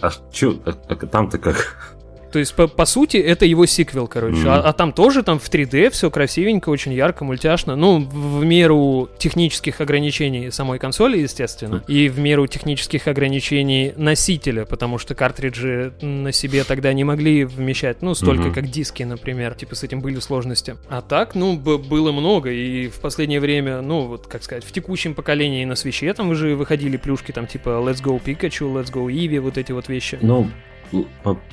А, 0.00 0.08
а 0.08 0.10
чё? 0.32 0.56
А- 0.64 0.74
а 0.88 0.94
там-то 0.94 1.38
как? 1.38 1.96
То 2.32 2.38
есть, 2.38 2.54
по, 2.54 2.66
по 2.68 2.84
сути, 2.84 3.16
это 3.16 3.46
его 3.46 3.64
сиквел, 3.66 4.06
короче. 4.06 4.38
Мгм. 4.38 4.48
А, 4.48 4.60
а 4.60 4.72
там 4.72 4.92
тоже 4.92 5.22
там 5.22 5.38
в 5.38 5.48
3D 5.48 5.90
все 5.90 6.10
красивенько, 6.10 6.68
очень 6.68 6.92
ярко, 6.92 7.24
мультяшно. 7.24 7.74
Ну, 7.76 7.98
в, 8.00 8.40
в 8.40 8.44
меру 8.44 9.08
технических 9.18 9.80
ограничений 9.80 10.50
самой 10.50 10.78
консоли, 10.78 11.18
естественно. 11.18 11.82
И 11.88 12.08
в 12.08 12.18
меру 12.18 12.46
технических 12.46 13.08
ограничений 13.08 13.92
носителя, 13.96 14.64
потому 14.64 14.98
что 14.98 15.14
картриджи 15.14 15.92
на 16.02 16.32
себе 16.32 16.64
тогда 16.64 16.92
не 16.92 17.04
могли 17.04 17.44
вмещать, 17.44 18.02
ну, 18.02 18.14
столько, 18.14 18.44
Мгм. 18.44 18.54
как 18.54 18.68
диски, 18.68 19.02
например. 19.04 19.54
Типа 19.54 19.74
с 19.74 19.82
этим 19.82 20.00
были 20.00 20.18
сложности. 20.20 20.76
А 20.88 21.00
так, 21.00 21.34
ну, 21.34 21.56
было 21.56 22.12
много. 22.12 22.50
И 22.50 22.88
в 22.88 23.00
последнее 23.00 23.40
время, 23.40 23.80
ну, 23.80 24.02
вот, 24.06 24.26
как 24.26 24.42
сказать, 24.42 24.64
в 24.64 24.72
текущем 24.72 25.14
поколении 25.14 25.64
на 25.64 25.74
свече 25.76 26.12
там 26.12 26.30
уже 26.30 26.54
выходили 26.54 26.96
плюшки, 26.96 27.32
там, 27.32 27.46
типа 27.46 27.70
Let's 27.70 28.02
Go 28.02 28.20
Pikachu, 28.22 28.72
Let's 28.74 28.92
Go 28.92 29.06
Eevee, 29.06 29.40
вот 29.40 29.56
эти 29.58 29.72
вот 29.72 29.88
вещи. 29.88 30.18
Ну, 30.20 30.50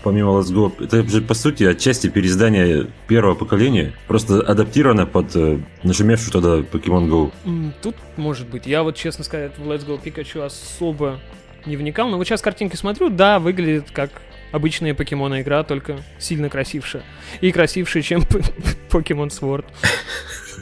помимо 0.04 0.40
Let's 0.40 0.54
Go, 0.54 0.72
это 0.84 1.08
же, 1.08 1.22
по 1.22 1.34
сути, 1.34 1.64
отчасти 1.64 2.08
переиздание 2.08 2.88
первого 3.08 3.36
поколения, 3.36 3.94
просто 4.08 4.42
адаптировано 4.42 5.06
под 5.06 5.36
э, 5.36 5.60
нашумевшую 5.84 6.32
тогда 6.32 6.58
Pokemon 6.60 7.08
Go. 7.10 7.74
Тут 7.82 7.96
может 8.18 8.48
быть. 8.48 8.66
Я 8.66 8.84
вот, 8.84 8.96
честно 8.96 9.24
сказать, 9.24 9.58
в 9.58 9.70
Let's 9.70 9.86
Go 9.86 10.00
Pikachu 10.02 10.42
особо 10.44 11.20
не 11.66 11.78
вникал. 11.78 12.10
Но 12.10 12.18
вот 12.18 12.26
сейчас 12.26 12.42
картинки 12.42 12.76
смотрю, 12.76 13.10
да, 13.10 13.40
выглядит 13.40 13.92
как 13.92 14.12
обычная 14.52 14.94
покемона 14.94 15.42
игра, 15.42 15.64
только 15.64 15.98
сильно 16.20 16.50
красивше. 16.50 17.04
И 17.42 17.52
красивше, 17.52 18.02
чем 18.02 18.22
Pokemon 18.90 19.30
Sword. 19.30 19.66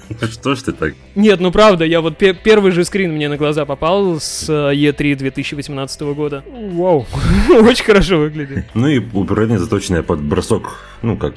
Что 0.31 0.55
ж 0.55 0.61
ты 0.61 0.71
так? 0.73 0.93
Нет, 1.15 1.39
ну 1.39 1.51
правда, 1.51 1.85
я 1.85 2.01
вот 2.01 2.17
пе- 2.17 2.33
первый 2.33 2.71
же 2.71 2.83
скрин 2.85 3.13
мне 3.13 3.29
на 3.29 3.37
глаза 3.37 3.65
попал 3.65 4.19
с 4.19 4.47
э, 4.49 4.73
E3 4.75 5.15
2018 5.15 6.01
года. 6.01 6.43
Вау, 6.47 7.05
очень 7.49 7.85
хорошо 7.85 8.17
выглядит. 8.19 8.65
Ну 8.73 8.87
и 8.87 8.99
управление 8.99 9.59
заточенное 9.59 10.03
под 10.03 10.21
бросок, 10.21 10.79
ну 11.01 11.17
как 11.17 11.33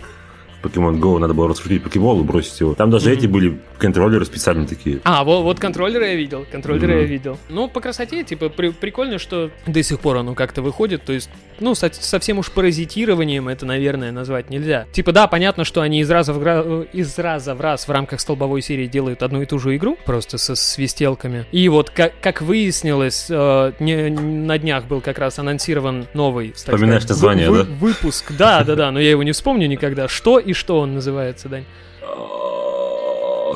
Pokemon 0.63 0.99
Go 0.99 1.19
надо 1.19 1.35
было 1.35 1.49
раскрутить 1.49 1.83
покебол 1.83 2.21
и 2.21 2.25
бросить 2.25 2.59
его. 2.61 2.75
Там 2.75 2.91
даже 2.91 3.11
Мгм. 3.11 3.19
эти 3.19 3.27
были 3.27 3.59
контроллеры 3.79 4.25
специальные 4.25 4.67
такие. 4.67 5.01
А, 5.05 5.23
вот, 5.25 5.43
вот 5.43 5.61
контроллеры 5.61 6.07
я 6.09 6.15
видел, 6.15 6.47
контроллеры 6.51 6.95
Мгм. 6.95 7.01
я 7.03 7.07
видел. 7.07 7.39
Ну, 7.49 7.69
по 7.69 7.81
красоте, 7.81 8.25
типа, 8.25 8.49
при- 8.49 8.71
прикольно, 8.71 9.19
что 9.19 9.51
до 9.67 9.83
сих 9.83 10.01
пор 10.01 10.17
оно 10.17 10.35
как-то 10.35 10.63
выходит, 10.63 11.05
то 11.05 11.13
есть 11.13 11.29
ну, 11.59 11.75
со- 11.75 11.91
совсем 11.91 12.39
уж 12.39 12.51
паразитированием 12.51 13.49
это, 13.49 13.65
наверное, 13.65 14.13
назвать 14.13 14.51
нельзя. 14.51 14.85
Типа, 14.93 15.13
да, 15.13 15.27
понятно, 15.27 15.65
что 15.65 15.81
они 15.81 16.01
из 16.01 16.11
раза 16.11 16.35
в, 16.35 16.39
гра- 16.39 16.85
из 16.93 17.19
раза 17.19 17.55
в 17.55 17.61
раз 17.63 17.89
в 17.89 17.91
рамках 17.91 18.21
столбовой 18.21 18.61
серии 18.61 18.87
делают 18.87 19.23
одну 19.23 19.41
и 19.41 19.47
ту 19.47 19.59
же 19.59 19.75
игру, 19.77 19.97
просто 20.05 20.37
со 20.37 20.55
свистелками. 20.55 21.47
И 21.53 21.69
вот, 21.71 21.89
как, 21.91 22.13
как 22.21 22.43
выяснилось, 22.43 23.27
э, 23.31 23.73
не- 23.81 24.11
на 24.11 24.59
днях 24.59 24.85
был 24.85 25.01
как 25.01 25.19
раз 25.19 25.39
анонсирован 25.39 26.07
новый, 26.15 26.53
Вспоминаешь 26.53 27.07
название, 27.09 27.49
вы- 27.51 27.65
да? 27.65 27.71
Выпуск, 27.81 28.33
да, 28.37 28.63
да, 28.63 28.75
да, 28.75 28.91
но 28.91 29.01
я 29.01 29.11
его 29.11 29.23
не 29.23 29.33
вспомню 29.33 29.67
никогда. 29.67 30.09
Что 30.09 30.39
и 30.47 30.53
что 30.53 30.79
он 30.81 30.95
называется, 30.95 31.49
Дань? 31.49 31.65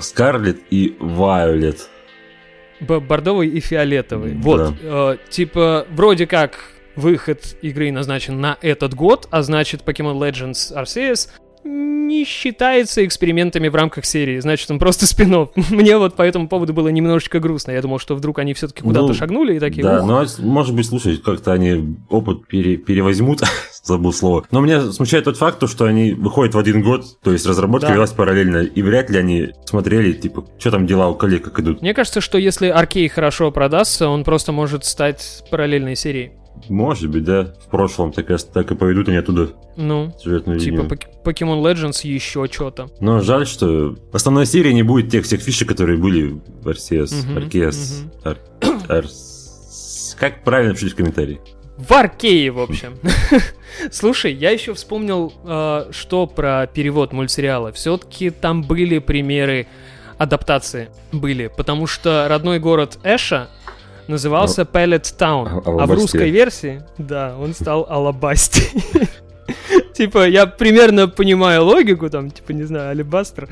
Скарлет 0.00 0.60
и 0.70 0.96
Вайолет. 0.98 1.88
Бордовый 2.80 3.48
и 3.48 3.60
фиолетовый. 3.60 4.32
Да. 4.32 4.40
Вот, 4.40 4.74
э, 4.82 5.16
типа, 5.28 5.86
вроде 5.90 6.26
как 6.26 6.58
выход 6.96 7.56
игры 7.62 7.92
назначен 7.92 8.40
на 8.40 8.56
этот 8.62 8.94
год, 8.94 9.28
а 9.30 9.42
значит 9.42 9.82
Pokemon 9.84 10.18
Legends 10.18 10.74
Arceus 10.74 11.28
не 11.62 12.24
считается 12.24 13.04
экспериментами 13.04 13.68
в 13.68 13.74
рамках 13.74 14.06
серии, 14.06 14.40
значит 14.40 14.70
он 14.70 14.78
просто 14.78 15.06
спин 15.10 15.48
Мне 15.70 15.98
вот 15.98 16.16
по 16.16 16.22
этому 16.22 16.48
поводу 16.48 16.72
было 16.72 16.88
немножечко 16.88 17.38
грустно. 17.38 17.72
Я 17.72 17.82
думал, 17.82 17.98
что 17.98 18.14
вдруг 18.14 18.38
они 18.38 18.54
все-таки 18.54 18.82
куда-то 18.82 19.08
Ну, 19.08 19.14
шагнули 19.14 19.56
и 19.56 19.60
такие, 19.60 19.82
Да, 19.82 20.00
«Ух, 20.00 20.06
ну, 20.06 20.16
а 20.16 20.26
может 20.38 20.74
быть, 20.74 20.86
слушай, 20.86 21.18
как-то 21.18 21.52
они 21.52 21.96
опыт 22.08 22.46
пере- 22.46 22.78
перевозьмут, 22.78 23.42
забыл 23.82 24.12
слово. 24.12 24.44
Но 24.50 24.60
меня 24.60 24.92
смущает 24.92 25.24
тот 25.24 25.36
факт, 25.36 25.58
то, 25.58 25.66
что 25.66 25.84
они 25.86 26.12
выходят 26.12 26.54
в 26.54 26.58
один 26.58 26.82
год, 26.82 27.04
то 27.22 27.32
есть 27.32 27.46
разработка 27.46 27.88
Да. 27.88 27.94
велась 27.94 28.10
параллельно, 28.12 28.58
и 28.58 28.82
вряд 28.82 29.10
ли 29.10 29.18
они 29.18 29.48
смотрели, 29.64 30.12
типа, 30.12 30.44
что 30.58 30.70
там 30.70 30.86
дела 30.86 31.08
у 31.08 31.14
коллег, 31.14 31.44
как 31.44 31.60
идут. 31.60 31.80
Мне 31.82 31.94
кажется, 31.94 32.20
что 32.20 32.38
если 32.38 32.68
Аркей 32.68 33.08
хорошо 33.08 33.50
продастся, 33.50 34.08
он 34.08 34.24
просто 34.24 34.52
может 34.52 34.84
стать 34.84 35.44
параллельной 35.50 35.96
серией. 35.96 36.32
Может 36.68 37.08
быть, 37.10 37.24
да, 37.24 37.54
в 37.64 37.70
прошлом 37.70 38.12
так 38.12 38.26
так 38.52 38.70
и 38.70 38.74
поведут 38.74 39.08
они 39.08 39.16
оттуда 39.16 39.50
Ну, 39.76 40.12
сюжетную 40.20 40.58
типа 40.58 40.74
линию. 40.82 40.98
Pokemon 41.24 41.62
Legends 41.62 42.00
еще 42.06 42.46
что-то. 42.50 42.88
Но 43.00 43.20
жаль, 43.20 43.46
что 43.46 43.96
в 44.12 44.14
основной 44.14 44.44
серии 44.46 44.72
не 44.72 44.82
будет 44.82 45.10
тех 45.10 45.24
всех 45.24 45.40
фишек, 45.40 45.68
которые 45.68 45.96
были 45.96 46.38
в 46.62 46.68
Аркес, 46.68 48.04
Ар- 48.24 48.38
Арс- 48.88 50.16
Как 50.18 50.44
правильно 50.44 50.74
пишите 50.74 50.92
в 50.92 50.96
комментарии? 50.96 51.40
В 51.88 51.92
Аркее, 51.92 52.50
в 52.50 52.60
общем. 52.60 52.98
Слушай, 53.90 54.32
я 54.34 54.50
еще 54.50 54.74
вспомнил, 54.74 55.32
э, 55.44 55.86
что 55.92 56.26
про 56.26 56.66
перевод 56.66 57.12
мультсериала. 57.12 57.72
Все-таки 57.72 58.30
там 58.30 58.62
были 58.62 58.98
примеры 58.98 59.66
адаптации. 60.18 60.90
Были. 61.12 61.46
Потому 61.48 61.86
что 61.86 62.26
родной 62.28 62.58
город 62.58 62.98
Эша 63.02 63.48
назывался 64.08 64.62
Pellet 64.62 65.02
Town. 65.18 65.48
А- 65.48 65.56
А 65.56 65.60
в 65.60 65.68
Алабасте. 65.68 65.94
русской 66.02 66.30
версии, 66.30 66.82
да, 66.98 67.34
он 67.38 67.54
стал 67.54 67.86
Алабасти. 67.88 68.62
Типа, 69.94 70.28
я 70.28 70.46
примерно 70.46 71.08
понимаю 71.08 71.64
логику, 71.64 72.08
там, 72.10 72.30
типа, 72.30 72.52
не 72.52 72.64
знаю, 72.64 72.90
Алибастер. 72.90 73.48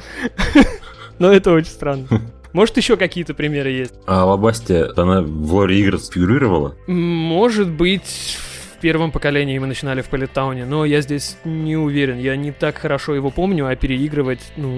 Но 1.18 1.32
это 1.32 1.50
очень 1.52 1.70
странно. 1.70 2.06
Может, 2.52 2.76
еще 2.76 2.96
какие-то 2.96 3.34
примеры 3.34 3.70
есть? 3.70 3.94
А 4.06 4.22
Алабасте, 4.22 4.88
она 4.96 5.20
в 5.22 5.52
лоре 5.54 5.78
игр 5.80 5.98
фигурировала? 5.98 6.74
Может 6.86 7.68
быть, 7.68 8.38
в 8.76 8.80
первом 8.80 9.12
поколении 9.12 9.58
мы 9.58 9.66
начинали 9.66 10.00
в 10.02 10.06
Пэлеттауне, 10.08 10.64
но 10.64 10.84
я 10.84 11.00
здесь 11.00 11.36
не 11.44 11.76
уверен. 11.76 12.18
Я 12.18 12.36
не 12.36 12.52
так 12.52 12.78
хорошо 12.78 13.14
его 13.14 13.30
помню, 13.30 13.66
а 13.66 13.76
переигрывать, 13.76 14.40
ну, 14.56 14.68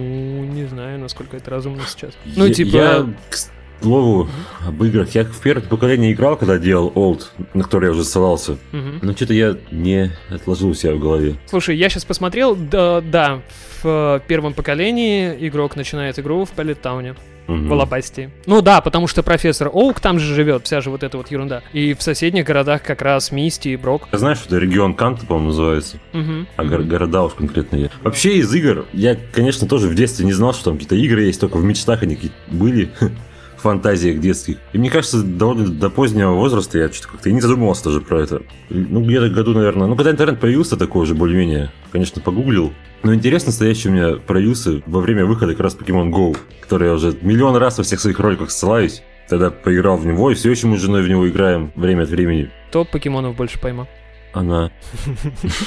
не 0.44 0.64
знаю, 0.66 0.98
насколько 0.98 1.36
это 1.36 1.50
разумно 1.50 1.82
сейчас. 1.86 2.12
Ну, 2.36 2.46
Я- 2.46 2.54
типа... 2.54 2.76
Я, 2.76 3.06
к 3.30 3.36
слову, 3.82 4.28
об 4.66 4.82
играх. 4.84 5.14
Я 5.14 5.24
в 5.24 5.40
первое 5.40 5.66
поколение 5.66 6.12
играл, 6.12 6.36
когда 6.36 6.58
делал 6.58 6.90
Old, 6.94 7.22
на 7.54 7.62
который 7.62 7.86
я 7.86 7.90
уже 7.92 8.04
ссылался. 8.04 8.58
мгм. 8.72 8.98
Но 9.00 9.12
что-то 9.12 9.32
я 9.32 9.56
не 9.70 10.10
отложил 10.28 10.70
у 10.70 10.74
себя 10.74 10.94
в 10.94 10.98
голове. 10.98 11.36
Слушай, 11.46 11.76
я 11.76 11.88
сейчас 11.88 12.04
посмотрел, 12.04 12.56
да, 12.56 13.00
да, 13.00 13.40
в 13.82 14.22
первом 14.26 14.52
поколении 14.54 15.34
игрок 15.48 15.76
начинает 15.76 16.18
игру 16.18 16.44
в 16.44 16.50
Пэлеттауне, 16.50 17.14
Мгм. 17.50 17.68
в 17.68 17.72
Алабасте. 17.72 18.30
Ну 18.46 18.62
да, 18.62 18.80
потому 18.80 19.06
что 19.06 19.22
профессор 19.22 19.68
Оук 19.72 20.00
там 20.00 20.18
же 20.18 20.34
живет, 20.34 20.64
вся 20.66 20.80
же 20.80 20.90
вот 20.90 21.02
эта 21.02 21.16
вот 21.16 21.30
ерунда. 21.30 21.62
И 21.72 21.94
в 21.94 22.02
соседних 22.02 22.44
городах 22.44 22.82
как 22.82 23.02
раз 23.02 23.32
Мисти 23.32 23.68
и 23.70 23.76
Брок. 23.76 24.08
Я 24.12 24.18
знаю, 24.18 24.36
что 24.36 24.46
это 24.46 24.58
регион 24.58 24.94
Канта, 24.94 25.26
по-моему, 25.26 25.48
называется. 25.48 25.98
Мгм. 26.12 26.46
А 26.56 26.64
гор- 26.64 26.82
города 26.82 27.22
уж 27.24 27.32
конкретные. 27.34 27.90
Вообще 28.02 28.36
из 28.38 28.52
игр, 28.54 28.86
я, 28.92 29.16
конечно, 29.32 29.66
тоже 29.66 29.88
в 29.88 29.94
детстве 29.94 30.24
не 30.26 30.32
знал, 30.32 30.52
что 30.54 30.64
там 30.64 30.74
какие-то 30.74 30.94
игры 30.96 31.22
есть, 31.22 31.40
только 31.40 31.56
в 31.56 31.64
мечтах 31.64 32.02
они 32.02 32.14
какие-то 32.14 32.36
были, 32.48 32.90
фантазиях 33.60 34.20
детских. 34.20 34.58
И 34.72 34.78
мне 34.78 34.90
кажется, 34.90 35.22
довольно 35.22 35.68
до 35.68 35.90
позднего 35.90 36.32
возраста 36.32 36.78
я 36.78 36.90
что-то 36.90 37.12
как-то 37.12 37.28
и 37.28 37.32
не 37.32 37.40
задумывался 37.40 37.84
даже 37.84 38.00
про 38.00 38.22
это. 38.22 38.42
Ну, 38.68 39.04
где-то 39.04 39.28
году, 39.30 39.52
наверное, 39.52 39.86
ну, 39.86 39.96
когда 39.96 40.10
интернет 40.10 40.40
появился 40.40 40.76
такой 40.76 41.02
уже 41.02 41.14
более-менее, 41.14 41.70
конечно, 41.92 42.20
погуглил. 42.20 42.72
Но 43.02 43.14
интерес 43.14 43.46
настоящий 43.46 43.88
у 43.88 43.92
меня 43.92 44.16
проявился 44.16 44.82
во 44.86 45.00
время 45.00 45.24
выхода 45.24 45.52
как 45.52 45.62
раз 45.62 45.76
Pokemon 45.76 46.10
Go, 46.10 46.36
который 46.60 46.88
я 46.88 46.94
уже 46.94 47.16
миллион 47.22 47.56
раз 47.56 47.78
во 47.78 47.84
всех 47.84 48.00
своих 48.00 48.18
роликах 48.18 48.50
ссылаюсь. 48.50 49.02
Тогда 49.28 49.50
поиграл 49.50 49.96
в 49.96 50.04
него, 50.04 50.30
и 50.30 50.34
все 50.34 50.50
еще 50.50 50.66
мы 50.66 50.76
с 50.76 50.80
женой 50.80 51.02
в 51.02 51.08
него 51.08 51.28
играем 51.28 51.70
время 51.76 52.02
от 52.02 52.08
времени. 52.08 52.50
Кто 52.68 52.84
покемонов 52.84 53.36
больше 53.36 53.60
поймал? 53.60 53.88
Она... 54.32 54.70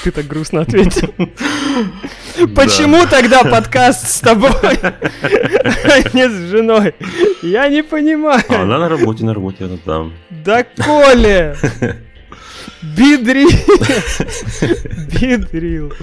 Ты 0.04 0.12
так 0.12 0.26
грустно 0.26 0.62
ответил. 0.62 1.14
Почему 2.56 3.06
тогда 3.08 3.44
подкаст 3.44 4.08
с 4.08 4.20
тобой, 4.22 4.52
а 4.54 6.00
не 6.14 6.30
с 6.30 6.50
женой? 6.50 6.96
Я 7.42 7.68
не 7.68 7.84
понимаю. 7.84 8.44
А 8.48 8.62
она 8.62 8.80
на 8.80 8.88
работе, 8.88 9.26
на 9.26 9.34
работе, 9.34 9.66
она 9.66 9.78
там. 9.84 10.14
Да 10.30 10.64
Коля! 10.64 11.58
Бидрил! 12.82 13.50
Бидрил. 15.20 15.94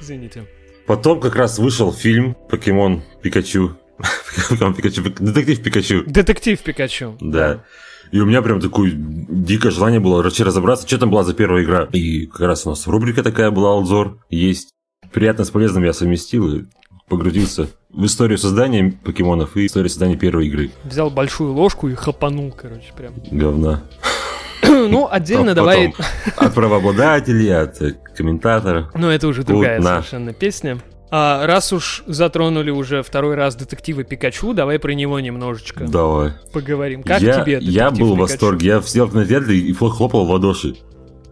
Извините. 0.00 0.44
Потом 0.86 1.20
как 1.20 1.36
раз 1.36 1.58
вышел 1.58 1.92
фильм 1.92 2.34
«Покемон 2.48 3.02
Пикачу». 3.22 3.76
Покемон 4.48 4.74
Пикачу. 4.74 5.02
Детектив 5.02 5.62
Пикачу. 5.62 6.04
Детектив 6.06 6.58
Пикачу. 6.60 7.16
Да. 7.20 7.64
И 8.10 8.20
у 8.20 8.26
меня 8.26 8.42
прям 8.42 8.60
такое 8.60 8.92
дикое 8.94 9.70
желание 9.70 10.00
было 10.00 10.22
вообще 10.22 10.44
разобраться, 10.44 10.86
что 10.86 10.98
там 10.98 11.10
была 11.10 11.24
за 11.24 11.34
первая 11.34 11.62
игра. 11.62 11.88
И 11.92 12.26
как 12.26 12.40
раз 12.40 12.66
у 12.66 12.70
нас 12.70 12.86
рубрика 12.86 13.22
такая 13.22 13.50
была, 13.50 13.72
Алзор, 13.72 14.18
есть. 14.30 14.70
Приятно 15.12 15.44
с 15.44 15.50
полезным 15.50 15.84
я 15.84 15.92
совместил 15.92 16.54
и 16.54 16.64
погрузился 17.08 17.68
в 17.90 18.04
историю 18.04 18.38
создания 18.38 18.92
покемонов 19.02 19.56
и 19.56 19.66
историю 19.66 19.88
создания 19.88 20.16
первой 20.16 20.48
игры. 20.48 20.70
Взял 20.84 21.10
большую 21.10 21.54
ложку 21.54 21.88
и 21.88 21.94
хапанул, 21.94 22.52
короче, 22.52 22.92
прям. 22.96 23.14
Говна. 23.30 23.82
Ну, 24.68 25.08
отдельно 25.10 25.52
А 25.52 25.54
давай... 25.54 25.94
От 26.36 26.52
правообладателей, 26.52 27.54
от 27.54 27.78
комментатора. 28.16 28.90
Ну, 28.94 29.08
это 29.08 29.28
уже 29.28 29.44
другая 29.44 29.80
совершенно 29.80 30.32
песня. 30.34 30.78
А 31.10 31.46
раз 31.46 31.72
уж 31.72 32.02
затронули 32.06 32.70
уже 32.70 33.02
второй 33.02 33.34
раз 33.34 33.56
детектива 33.56 34.04
Пикачу, 34.04 34.52
давай 34.52 34.78
про 34.78 34.92
него 34.92 35.18
немножечко 35.20 35.84
Давай. 35.84 36.32
поговорим. 36.52 37.02
Как 37.02 37.22
я, 37.22 37.42
тебе 37.42 37.58
Я 37.60 37.90
был 37.90 37.96
в 37.96 37.98
Пикачу? 37.98 38.14
восторге. 38.16 38.66
Я 38.66 38.82
сидел 38.82 39.06
в 39.06 39.12
кинотеатре 39.12 39.56
и 39.58 39.72
хлопал 39.72 40.26
в 40.26 40.30
ладоши. 40.30 40.76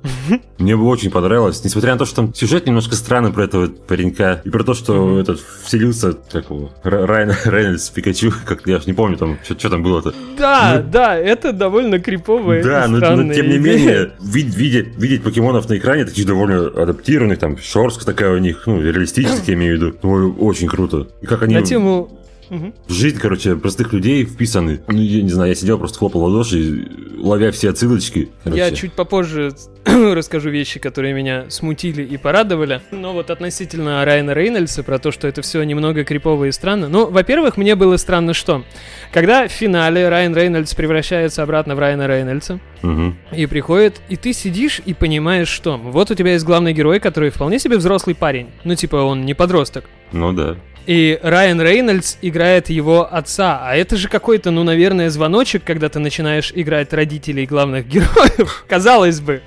Мне 0.58 0.76
бы 0.76 0.86
очень 0.86 1.10
понравилось, 1.10 1.62
несмотря 1.64 1.92
на 1.92 1.98
то, 1.98 2.04
что 2.04 2.16
там 2.16 2.34
сюжет 2.34 2.66
немножко 2.66 2.94
странный 2.94 3.32
про 3.32 3.44
этого 3.44 3.66
паренька 3.68 4.40
и 4.44 4.50
про 4.50 4.64
то, 4.64 4.74
что 4.74 5.18
этот 5.18 5.40
вселился, 5.64 6.14
как 6.30 6.50
его, 6.50 6.70
Райан 6.82 7.32
Рейнольдс 7.44 7.90
Пикачу, 7.90 8.32
как 8.44 8.66
я 8.66 8.78
ж 8.80 8.86
не 8.86 8.92
помню 8.92 9.16
там, 9.16 9.38
что 9.44 9.70
там 9.70 9.82
было-то. 9.82 10.14
Да, 10.38 10.82
да, 10.82 11.16
это 11.16 11.52
довольно 11.52 11.98
криповая 11.98 12.62
да, 12.62 12.88
но, 12.88 12.98
но 12.98 13.34
тем 13.34 13.48
не 13.48 13.58
менее, 13.58 14.12
вид- 14.20 14.54
видеть, 14.54 14.96
видеть 14.96 15.22
покемонов 15.22 15.68
на 15.68 15.76
экране, 15.76 16.04
таких 16.04 16.26
довольно 16.26 16.66
адаптированных, 16.66 17.38
там, 17.38 17.58
шорстка 17.58 18.04
такая 18.04 18.32
у 18.32 18.38
них, 18.38 18.64
ну, 18.66 18.80
реалистических, 18.80 19.48
я 19.48 19.54
имею 19.54 19.78
в 19.78 19.82
виду. 19.82 19.96
Ой, 20.02 20.26
очень 20.26 20.68
круто. 20.68 21.08
И 21.20 21.26
как 21.26 21.42
они 21.42 21.54
На 21.54 21.62
тему... 21.62 22.10
В 22.48 22.92
жизнь, 22.92 23.18
короче, 23.18 23.56
простых 23.56 23.92
людей 23.92 24.24
вписаны. 24.24 24.80
Ну, 24.86 25.00
я 25.00 25.22
не 25.22 25.30
знаю, 25.30 25.48
я 25.48 25.54
сидел, 25.56 25.78
просто 25.78 25.98
хлопал 25.98 26.20
в 26.20 26.24
ладоши, 26.26 26.88
ловя 27.18 27.50
все 27.50 27.70
отсылочки. 27.70 28.28
короче. 28.44 28.62
Я 28.62 28.70
чуть 28.70 28.92
попозже 28.92 29.52
расскажу 30.14 30.50
вещи, 30.50 30.80
которые 30.80 31.14
меня 31.14 31.46
смутили 31.48 32.02
и 32.02 32.16
порадовали. 32.16 32.80
Но 32.90 33.12
вот 33.12 33.30
относительно 33.30 34.04
Райана 34.04 34.32
Рейнольдса, 34.32 34.82
про 34.82 34.98
то, 34.98 35.12
что 35.12 35.28
это 35.28 35.42
все 35.42 35.62
немного 35.62 36.04
крипово 36.04 36.44
и 36.46 36.52
странно. 36.52 36.88
Ну, 36.88 37.10
во-первых, 37.10 37.56
мне 37.56 37.74
было 37.76 37.96
странно 37.96 38.34
что? 38.34 38.64
Когда 39.12 39.46
в 39.48 39.52
финале 39.52 40.08
Райан 40.08 40.34
Рейнольдс 40.34 40.74
превращается 40.74 41.42
обратно 41.42 41.74
в 41.74 41.78
Райана 41.78 42.06
Рейнольдса, 42.06 42.58
Мгм. 42.82 43.16
и 43.32 43.46
приходит, 43.46 44.00
и 44.08 44.16
ты 44.16 44.32
сидишь 44.32 44.80
и 44.84 44.92
понимаешь, 44.92 45.48
что 45.48 45.76
вот 45.78 46.10
у 46.10 46.14
тебя 46.14 46.32
есть 46.32 46.44
главный 46.44 46.72
герой, 46.72 47.00
который 47.00 47.30
вполне 47.30 47.58
себе 47.58 47.76
взрослый 47.78 48.14
парень. 48.14 48.48
Ну, 48.64 48.74
типа, 48.74 48.96
он 48.96 49.24
не 49.24 49.34
подросток. 49.34 49.84
Ну 50.12 50.32
да. 50.32 50.56
И 50.86 51.18
Райан 51.22 51.60
Рейнольдс 51.60 52.16
играет 52.22 52.70
его 52.70 53.12
отца. 53.12 53.60
А 53.62 53.74
это 53.74 53.96
же 53.96 54.08
какой-то, 54.08 54.52
ну, 54.52 54.62
наверное, 54.62 55.10
звоночек, 55.10 55.64
когда 55.64 55.88
ты 55.88 55.98
начинаешь 55.98 56.52
играть 56.54 56.92
родителей 56.92 57.44
главных 57.44 57.88
героев. 57.88 58.64
Казалось 58.68 59.20
бы. 59.20 59.42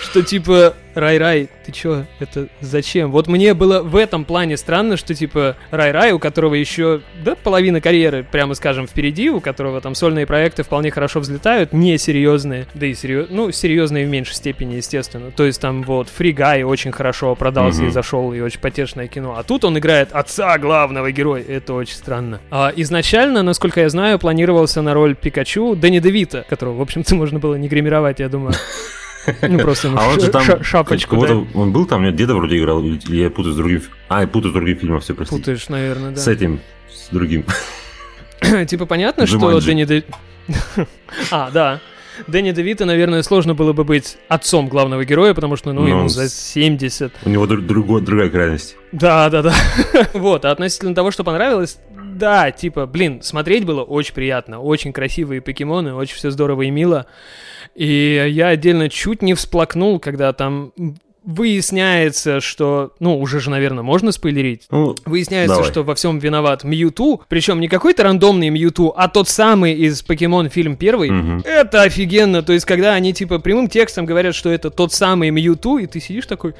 Что 0.00 0.22
типа, 0.22 0.74
Рай-Рай, 0.94 1.48
ты 1.64 1.72
чё, 1.72 2.04
это 2.20 2.48
зачем? 2.60 3.10
Вот 3.10 3.26
мне 3.26 3.54
было 3.54 3.82
в 3.82 3.96
этом 3.96 4.24
плане 4.24 4.56
странно, 4.56 4.96
что, 4.96 5.14
типа, 5.14 5.56
Рай-Рай, 5.70 6.12
у 6.12 6.18
которого 6.18 6.54
еще, 6.54 7.00
да, 7.24 7.34
половина 7.34 7.80
карьеры, 7.80 8.24
прямо 8.30 8.54
скажем, 8.54 8.86
впереди, 8.86 9.30
у 9.30 9.40
которого 9.40 9.80
там 9.80 9.94
сольные 9.94 10.26
проекты 10.26 10.62
вполне 10.62 10.90
хорошо 10.90 11.20
взлетают, 11.20 11.72
не 11.72 11.96
серьезные, 11.98 12.66
да 12.74 12.86
и 12.86 12.94
серьез, 12.94 13.26
ну, 13.30 13.50
серьезные 13.52 14.06
в 14.06 14.08
меньшей 14.10 14.34
степени, 14.34 14.74
естественно. 14.74 15.30
То 15.30 15.44
есть 15.44 15.60
там 15.60 15.82
вот 15.82 16.08
Guy 16.18 16.62
очень 16.64 16.92
хорошо 16.92 17.34
продался 17.34 17.80
Мгм. 17.80 17.88
и 17.88 17.92
зашел, 17.92 18.32
и 18.32 18.40
очень 18.40 18.60
потешное 18.60 19.08
кино. 19.08 19.34
А 19.38 19.42
тут 19.42 19.64
он 19.64 19.78
играет 19.78 20.10
отца 20.12 20.58
главного 20.58 21.10
героя, 21.10 21.42
это 21.42 21.74
очень 21.74 21.94
странно. 21.94 22.40
А, 22.50 22.72
изначально, 22.76 23.42
насколько 23.42 23.80
я 23.80 23.88
знаю, 23.88 24.18
планировался 24.18 24.82
на 24.82 24.94
роль 24.94 25.14
Пикачу 25.14 25.74
Дэнни 25.74 25.98
Девита, 26.00 26.44
которого, 26.48 26.74
в 26.76 26.82
общем-то, 26.82 27.14
можно 27.14 27.38
было 27.38 27.54
не 27.54 27.68
гримировать, 27.68 28.20
я 28.20 28.28
думаю. 28.28 28.54
Ну, 29.42 29.58
просто 29.58 29.88
ему 29.88 29.98
А 29.98 30.08
он 30.08 30.20
же 30.20 30.28
там 30.30 30.42
ша- 30.42 30.62
шапочку, 30.62 31.16
да. 31.26 31.34
Он 31.54 31.72
был 31.72 31.86
там, 31.86 32.02
нет, 32.02 32.16
деда 32.16 32.34
вроде 32.34 32.58
играл, 32.58 32.82
или 32.82 33.16
я 33.16 33.30
путаю 33.30 33.54
с 33.54 33.56
другим. 33.56 33.82
А, 34.08 34.22
я 34.22 34.26
путаю 34.26 34.50
с 34.52 34.54
другим 34.54 34.78
фильмом, 34.78 35.00
все, 35.00 35.14
простите. 35.14 35.38
Путаешь, 35.40 35.68
наверное, 35.68 36.10
да. 36.10 36.20
С 36.20 36.28
этим, 36.28 36.60
с 36.90 37.08
другим. 37.10 37.44
Типа 38.66 38.86
понятно, 38.86 39.26
что. 39.26 39.60
Дэнни 39.60 39.84
Де... 39.84 40.04
А, 41.30 41.50
да. 41.50 41.80
Дэнни 42.26 42.52
Девита, 42.52 42.84
наверное, 42.84 43.22
сложно 43.22 43.54
было 43.54 43.72
бы 43.72 43.84
быть 43.84 44.16
отцом 44.28 44.68
главного 44.68 45.04
героя, 45.04 45.34
потому 45.34 45.56
что, 45.56 45.72
ну, 45.72 45.82
Ну, 45.82 45.88
ему 45.88 46.00
он 46.02 46.08
за 46.08 46.28
с- 46.28 46.34
70. 46.34 47.12
У 47.24 47.28
него 47.30 47.46
друг- 47.46 47.66
другой- 47.66 48.02
другая 48.02 48.28
крайность. 48.30 48.76
Да, 48.92 49.28
да, 49.30 49.42
да. 49.42 49.54
Вот, 50.12 50.44
а 50.44 50.50
относительно 50.50 50.94
того, 50.94 51.10
что 51.10 51.24
понравилось, 51.24 51.78
да, 52.14 52.50
типа, 52.50 52.86
блин, 52.86 53.22
смотреть 53.22 53.64
было 53.64 53.82
очень 53.82 54.14
приятно, 54.14 54.60
очень 54.60 54.92
красивые 54.92 55.40
покемоны, 55.40 55.94
очень 55.94 56.16
все 56.16 56.30
здорово 56.30 56.62
и 56.62 56.70
мило. 56.70 57.06
И 57.74 58.26
я 58.30 58.48
отдельно 58.48 58.88
чуть 58.90 59.22
не 59.22 59.32
всплакнул, 59.34 59.98
когда 59.98 60.32
там 60.34 60.72
выясняется, 61.24 62.40
что, 62.40 62.92
ну, 63.00 63.18
уже 63.18 63.40
же, 63.40 63.50
наверное, 63.50 63.82
можно 63.82 64.12
спойлерить. 64.12 64.66
Ну, 64.70 64.96
Выясняется, 65.04 65.56
Давай. 65.56 65.70
что 65.70 65.82
во 65.82 65.94
всем 65.94 66.18
виноват 66.18 66.64
Мьюту, 66.64 67.22
причем 67.28 67.60
не 67.60 67.68
какой-то 67.68 68.02
рандомный 68.02 68.48
Мьюту, 68.50 68.92
а 68.96 69.08
тот 69.08 69.28
самый 69.28 69.74
из 69.74 70.02
Покемон 70.02 70.48
фильм 70.48 70.76
первый. 70.76 71.10
мгм. 71.10 71.42
Это 71.44 71.82
офигенно, 71.82 72.42
то 72.42 72.52
есть 72.52 72.64
когда 72.66 72.94
они 72.94 73.12
типа 73.12 73.38
прямым 73.38 73.68
текстом 73.68 74.06
говорят, 74.06 74.34
что 74.34 74.50
это 74.50 74.70
тот 74.70 74.92
самый 74.92 75.30
Мьюту, 75.30 75.78
и 75.78 75.86
ты 75.86 76.00
сидишь 76.00 76.26
такой, 76.26 76.54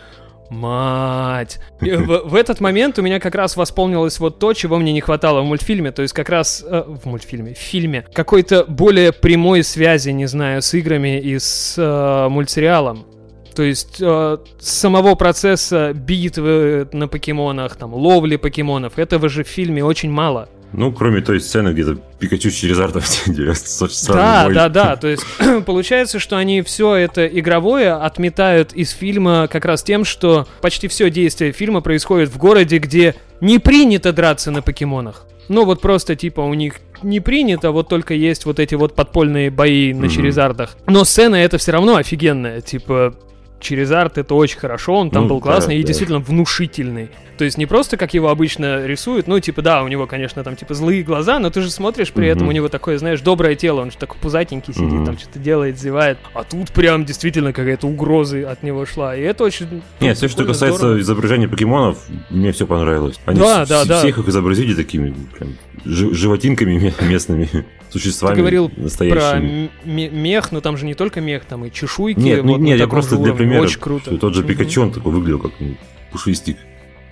мать. 0.52 1.58
В, 1.80 2.28
в 2.28 2.34
этот 2.34 2.60
момент 2.60 2.98
у 2.98 3.02
меня 3.02 3.18
как 3.18 3.34
раз 3.34 3.56
восполнилось 3.56 4.20
вот 4.20 4.38
то, 4.38 4.52
чего 4.52 4.78
мне 4.78 4.92
не 4.92 5.00
хватало 5.00 5.40
в 5.40 5.44
мультфильме, 5.44 5.90
то 5.92 6.02
есть 6.02 6.14
как 6.14 6.28
раз 6.28 6.64
э, 6.66 6.84
в 6.86 7.06
мультфильме, 7.06 7.54
в 7.54 7.58
фильме, 7.58 8.04
какой-то 8.12 8.64
более 8.68 9.12
прямой 9.12 9.64
связи, 9.64 10.10
не 10.10 10.26
знаю, 10.26 10.62
с 10.62 10.74
играми 10.74 11.18
и 11.18 11.38
с 11.38 11.74
э, 11.78 12.28
мультсериалом. 12.28 13.06
То 13.54 13.62
есть 13.62 13.98
э, 14.00 14.38
самого 14.58 15.14
процесса 15.14 15.92
битвы 15.92 16.88
на 16.92 17.08
покемонах, 17.08 17.76
там, 17.76 17.94
ловли 17.94 18.36
покемонов, 18.36 18.98
этого 18.98 19.28
же 19.28 19.44
в 19.44 19.48
фильме 19.48 19.84
очень 19.84 20.10
мало. 20.10 20.48
Ну, 20.72 20.90
кроме 20.90 21.20
той 21.20 21.38
сцены, 21.40 21.70
где 21.74 21.96
Пикачу 22.18 22.50
через 22.50 22.78
артов 22.78 23.04
дерется 23.26 23.88
Да, 24.12 24.48
да, 24.48 24.68
да. 24.68 24.96
То 24.96 25.08
есть 25.08 25.24
получается, 25.66 26.18
что 26.18 26.36
они 26.36 26.62
все 26.62 26.94
это 26.94 27.26
игровое 27.26 27.92
отметают 27.92 28.72
из 28.72 28.90
фильма 28.90 29.48
как 29.50 29.64
раз 29.66 29.82
тем, 29.82 30.04
что 30.04 30.46
почти 30.62 30.88
все 30.88 31.10
действие 31.10 31.52
фильма 31.52 31.82
происходит 31.82 32.30
в 32.30 32.38
городе, 32.38 32.78
где 32.78 33.14
не 33.40 33.58
принято 33.58 34.12
драться 34.12 34.50
на 34.50 34.62
покемонах. 34.62 35.26
Ну 35.48 35.66
вот 35.66 35.82
просто 35.82 36.16
типа 36.16 36.40
у 36.40 36.54
них 36.54 36.76
не 37.02 37.20
принято, 37.20 37.72
вот 37.72 37.88
только 37.88 38.14
есть 38.14 38.46
вот 38.46 38.58
эти 38.58 38.74
вот 38.74 38.94
подпольные 38.94 39.50
бои 39.50 39.92
на 39.92 40.06
Мгм. 40.06 40.08
Черезардах. 40.08 40.76
Но 40.86 41.04
сцена 41.04 41.36
это 41.36 41.58
все 41.58 41.72
равно 41.72 41.96
офигенная, 41.96 42.60
типа 42.60 43.14
Черезард 43.62 44.18
это 44.18 44.34
очень 44.34 44.58
хорошо, 44.58 44.94
он 44.94 45.10
там 45.10 45.22
Ну, 45.24 45.28
был 45.30 45.40
классный 45.40 45.74
да, 45.76 45.78
и 45.80 45.82
да. 45.82 45.86
действительно 45.86 46.18
внушительный. 46.18 47.10
То 47.38 47.44
есть 47.44 47.56
не 47.58 47.66
просто 47.66 47.96
как 47.96 48.12
его 48.14 48.28
обычно 48.28 48.84
рисуют, 48.86 49.26
ну 49.26 49.40
типа 49.40 49.62
да, 49.62 49.82
у 49.82 49.88
него, 49.88 50.06
конечно, 50.06 50.44
там 50.44 50.54
типа 50.54 50.74
злые 50.74 51.02
глаза, 51.02 51.38
но 51.38 51.50
ты 51.50 51.62
же 51.62 51.70
смотришь 51.70 52.12
при 52.12 52.28
этом 52.28 52.42
Мгм. 52.42 52.48
у 52.48 52.52
него 52.52 52.68
такое, 52.68 52.98
знаешь, 52.98 53.20
доброе 53.20 53.54
тело, 53.54 53.80
он 53.80 53.90
же 53.90 53.96
такой 53.96 54.18
пузатенький 54.20 54.74
сидит, 54.74 54.92
Мгм. 54.92 55.06
там 55.06 55.18
что-то 55.18 55.38
делает, 55.38 55.78
зевает. 55.80 56.18
А 56.34 56.44
тут 56.44 56.70
прям 56.72 57.04
действительно 57.04 57.52
какая-то 57.52 57.86
угроза 57.86 58.50
от 58.50 58.62
него 58.62 58.84
шла, 58.86 59.16
и 59.16 59.22
это 59.22 59.44
очень... 59.44 59.66
ну, 59.70 59.80
Нет, 60.00 60.16
все, 60.18 60.28
что 60.28 60.44
касается 60.44 60.78
здорово. 60.78 61.00
изображения 61.00 61.48
покемонов, 61.48 61.98
мне 62.30 62.52
все 62.52 62.66
понравилось. 62.66 63.18
Они 63.24 63.40
Да, 63.40 63.64
с- 63.64 63.68
да, 63.68 63.84
с- 63.84 63.88
да. 63.88 63.98
всех 64.00 64.18
их 64.18 64.28
изобразили 64.28 64.74
такими 64.74 65.14
прям 65.36 65.54
жи- 65.84 66.14
животинками 66.14 66.78
ме- 66.78 66.94
местными, 67.08 67.48
существами 67.90 68.34
Ты 68.34 68.40
говорил 68.40 68.68
Про 68.68 68.82
настоящими. 68.82 69.70
м- 69.84 69.94
ме- 69.94 70.08
мех, 70.10 70.52
но 70.52 70.60
там 70.60 70.76
же 70.76 70.84
не 70.86 70.94
только 70.94 71.20
мех, 71.20 71.44
там 71.44 71.64
и 71.64 71.72
чешуйки. 71.72 72.18
Нет, 72.20 72.44
ну, 72.44 72.52
вот 72.52 72.60
нет, 72.60 72.78
я 72.78 72.86
просто 72.88 73.16
для 73.16 73.32
уровне. 73.32 73.46
Примера, 73.52 73.66
Очень 73.66 73.80
круто. 73.80 74.04
что 74.10 74.18
тот 74.18 74.34
же. 74.34 74.42
Пикачу, 74.42 74.82
он 74.82 74.92
такой 74.92 75.12
выглядел, 75.12 75.38
как 75.38 75.52
ну, 75.60 75.76
пушистик. 76.10 76.56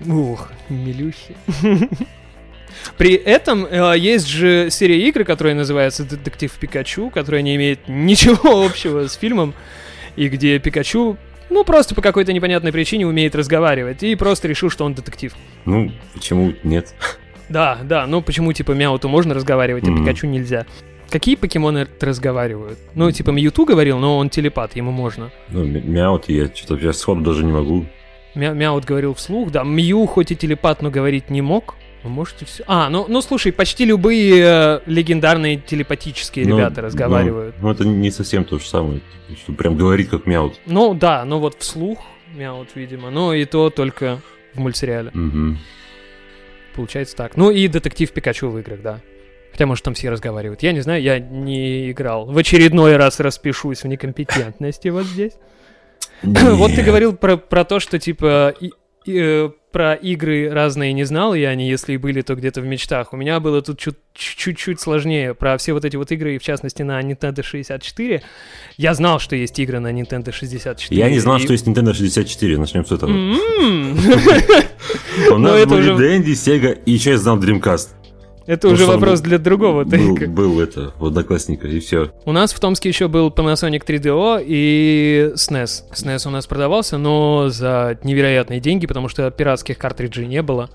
Ух, 0.07 0.51
милющий. 0.69 1.37
При 2.97 3.15
этом 3.15 3.67
э, 3.67 3.95
есть 3.99 4.27
же 4.29 4.69
серия 4.71 5.07
игр, 5.09 5.25
которая 5.25 5.55
называется 5.55 6.05
Детектив 6.05 6.53
Пикачу, 6.53 7.11
которая 7.11 7.43
не 7.43 7.57
имеет 7.57 7.89
ничего 7.89 8.65
общего 8.65 9.07
с 9.09 9.15
фильмом, 9.15 9.55
и 10.17 10.29
где 10.29 10.59
Пикачу, 10.59 11.17
ну, 11.51 11.65
просто 11.65 11.95
по 11.95 12.01
какой-то 12.03 12.33
непонятной 12.33 12.73
причине 12.73 13.07
умеет 13.07 13.35
разговаривать, 13.35 14.03
и 14.03 14.15
просто 14.15 14.49
решил, 14.49 14.71
что 14.71 14.85
он 14.85 14.95
детектив. 14.95 15.35
Ну, 15.65 15.93
почему 16.15 16.55
нет? 16.63 16.95
Да, 17.49 17.79
да, 17.83 18.07
ну 18.07 18.23
почему, 18.23 18.53
типа, 18.53 18.73
Мяуту 18.73 19.09
можно 19.09 19.35
разговаривать, 19.35 19.85
а 19.87 19.91
Мгм. 19.91 20.05
Пикачу 20.05 20.27
нельзя? 20.29 20.65
Какие 21.11 21.35
покемоны 21.37 21.87
разговаривают? 22.01 22.79
Ну, 22.95 23.11
типа, 23.11 23.31
Мьюту 23.31 23.65
говорил, 23.65 23.99
но 23.99 24.19
он 24.19 24.31
телепат, 24.31 24.77
ему 24.77 24.91
можно. 24.93 25.31
Ну, 25.49 25.65
мяут, 25.65 26.29
я 26.29 26.47
что-то 26.47 26.79
сейчас 26.79 26.99
сходу 26.99 27.23
даже 27.23 27.45
не 27.45 27.53
могу. 27.53 27.87
Мя- 28.35 28.53
Мяут 28.53 28.85
говорил 28.85 29.15
вслух, 29.15 29.51
да. 29.51 29.65
Мью 29.65 30.07
хоть 30.07 30.31
и 30.31 30.37
телепат, 30.37 30.83
но 30.83 30.91
говорить 30.91 31.31
не 31.31 31.43
мог. 31.43 31.75
Вы 32.03 32.11
можете 32.11 32.45
все... 32.47 32.65
А, 32.67 32.89
ну, 32.89 33.07
ну 33.09 33.21
слушай, 33.21 33.53
почти 33.53 33.85
любые 33.85 34.43
э, 34.43 34.81
легендарные 34.87 35.57
телепатические 35.57 36.47
Ну, 36.47 36.57
ребята 36.57 36.81
разговаривают. 36.81 37.57
Ну, 37.61 37.69
ну, 37.69 37.75
это 37.75 37.85
не 37.85 38.11
совсем 38.11 38.45
то 38.45 38.59
же 38.59 38.65
самое, 38.65 39.01
что 39.37 39.53
прям 39.53 39.77
говорит 39.77 40.09
как 40.09 40.27
мяут. 40.27 40.59
Ну, 40.65 40.95
да, 40.95 41.25
ну 41.25 41.39
вот 41.41 41.57
вслух 41.59 41.99
Мяут, 42.35 42.69
видимо. 42.75 43.11
Но 43.11 43.35
и 43.35 43.45
то 43.45 43.71
только 43.71 44.21
в 44.55 44.61
мультсериале. 44.61 45.11
Мгм. 45.13 45.59
Получается 46.75 47.17
так. 47.17 47.37
Ну 47.37 47.51
и 47.51 47.67
детектив 47.69 48.11
Пикачу 48.13 48.49
в 48.49 48.59
играх, 48.59 48.81
да. 48.81 49.01
Хотя, 49.53 49.67
может, 49.67 49.85
там 49.85 49.95
все 49.95 50.11
разговаривают. 50.11 50.63
Я 50.63 50.73
не 50.73 50.81
знаю, 50.81 51.03
я 51.03 51.19
не 51.19 51.91
играл. 51.91 52.27
В 52.27 52.37
очередной 52.39 52.97
раз 52.97 53.21
распишусь 53.21 53.83
в 53.83 53.87
некомпетентности 53.89 54.89
вот 54.89 55.05
здесь. 55.07 55.33
Вот 56.23 56.73
ты 56.75 56.83
говорил 56.83 57.15
про, 57.15 57.37
про 57.37 57.65
то, 57.65 57.81
что 57.81 57.99
типа 57.99 58.55
и- 58.61 58.71
и, 59.07 59.19
э, 59.19 59.51
про 59.73 59.95
игры 59.95 60.51
разные 60.51 60.93
не 60.93 61.05
знал 61.05 61.33
я, 61.35 61.49
они 61.51 61.69
если 61.69 61.95
и 61.95 61.97
были, 61.97 62.21
то 62.21 62.35
где-то 62.35 62.61
в 62.61 62.67
мечтах. 62.67 63.13
У 63.13 63.17
меня 63.17 63.41
было 63.41 63.63
тут 63.63 63.79
чуть- 63.79 63.97
чуть-чуть 64.13 64.81
сложнее 64.81 65.33
про 65.35 65.57
все 65.57 65.73
вот 65.73 65.85
эти 65.87 65.97
вот 65.97 66.11
игры, 66.13 66.35
и 66.35 66.39
в 66.39 66.43
частности 66.43 66.83
на 66.83 67.01
Nintendo 67.01 67.43
64. 67.43 68.23
Я 68.77 68.95
знал, 68.95 69.19
что 69.21 69.37
есть 69.37 69.59
игры 69.59 69.79
на 69.81 69.93
Nintendo 69.93 70.33
64. 70.33 71.01
Я 71.01 71.09
не 71.09 71.19
знал, 71.21 71.39
и- 71.39 71.41
что 71.41 71.53
есть 71.53 71.67
Nintendo 71.67 71.95
64, 71.95 72.59
начнем 72.59 72.85
с 72.85 72.93
этого. 72.93 73.11
М. 73.11 73.97
У 75.33 75.39
нас 75.39 75.65
были 75.67 75.97
Дэнди, 75.97 76.35
Сега, 76.35 76.71
и 76.73 76.91
еще 76.93 77.11
я 77.11 77.19
знал 77.19 77.39
Dreamcast. 77.39 77.89
Это 78.51 78.67
Ну 78.67 78.75
уже 78.75 78.87
вопрос 78.87 79.21
был- 79.21 79.29
для 79.29 79.39
другого 79.39 79.85
Был, 79.85 80.17
тейка. 80.17 80.31
был 80.31 80.61
это, 80.61 80.93
в 80.99 81.07
Одноклассника, 81.07 81.69
и 81.69 81.79
все. 81.79 82.11
У 82.25 82.33
нас 82.33 82.53
в 82.53 82.59
Томске 82.59 82.89
еще 82.89 83.07
был 83.07 83.29
Panasonic 83.31 83.85
3DO 83.87 84.43
и 84.45 85.31
SNES. 85.37 85.85
SNES 85.95 86.27
у 86.27 86.31
нас 86.31 86.47
продавался, 86.49 86.99
но 86.99 87.49
за 87.49 87.97
невероятные 88.03 88.59
деньги, 88.59 88.87
потому 88.87 89.09
что 89.09 89.31
пиратских 89.31 89.79
картриджей 89.79 90.27
не 90.27 90.43
было. 90.43 90.69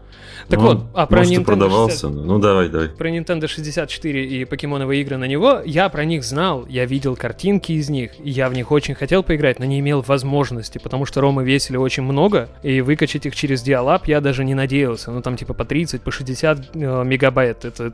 Так 0.48 0.60
Ну, 0.60 0.66
вот, 0.68 0.84
а 0.94 1.06
про 1.08 1.20
может, 1.20 1.34
Nintendo 1.34 1.44
продавался. 1.46 2.10
но- 2.10 2.24
Ну, 2.24 2.40
давай, 2.40 2.70
давай. 2.70 2.90
Про 2.90 3.10
Nintendo 3.10 3.48
64 3.48 4.26
и 4.26 4.46
покемоновые 4.46 5.02
игры 5.02 5.18
на 5.18 5.26
него, 5.26 5.60
я 5.66 5.90
про 5.90 6.06
них 6.06 6.24
знал, 6.24 6.66
я 6.70 6.86
видел 6.86 7.16
картинки 7.16 7.72
из 7.74 7.90
них, 7.90 8.12
и 8.24 8.30
я 8.30 8.50
в 8.50 8.54
них 8.54 8.72
очень 8.72 8.96
хотел 8.96 9.24
поиграть, 9.24 9.60
но 9.60 9.66
не 9.66 9.80
имел 9.80 10.02
возможности, 10.08 10.78
потому 10.78 11.06
что 11.06 11.22
ромы 11.22 11.44
весили 11.44 11.78
очень 11.78 12.04
много, 12.04 12.50
и 12.64 12.82
выкачать 12.82 13.26
их 13.26 13.36
через 13.36 13.62
диалап 13.64 14.08
я 14.08 14.22
даже 14.22 14.44
не 14.46 14.54
надеялся. 14.56 15.12
Ну 15.12 15.22
там 15.22 15.36
типа 15.36 15.54
по 15.54 15.66
30, 15.66 16.02
по 16.02 16.12
60 16.12 16.76
э, 16.76 17.04
это... 17.66 17.94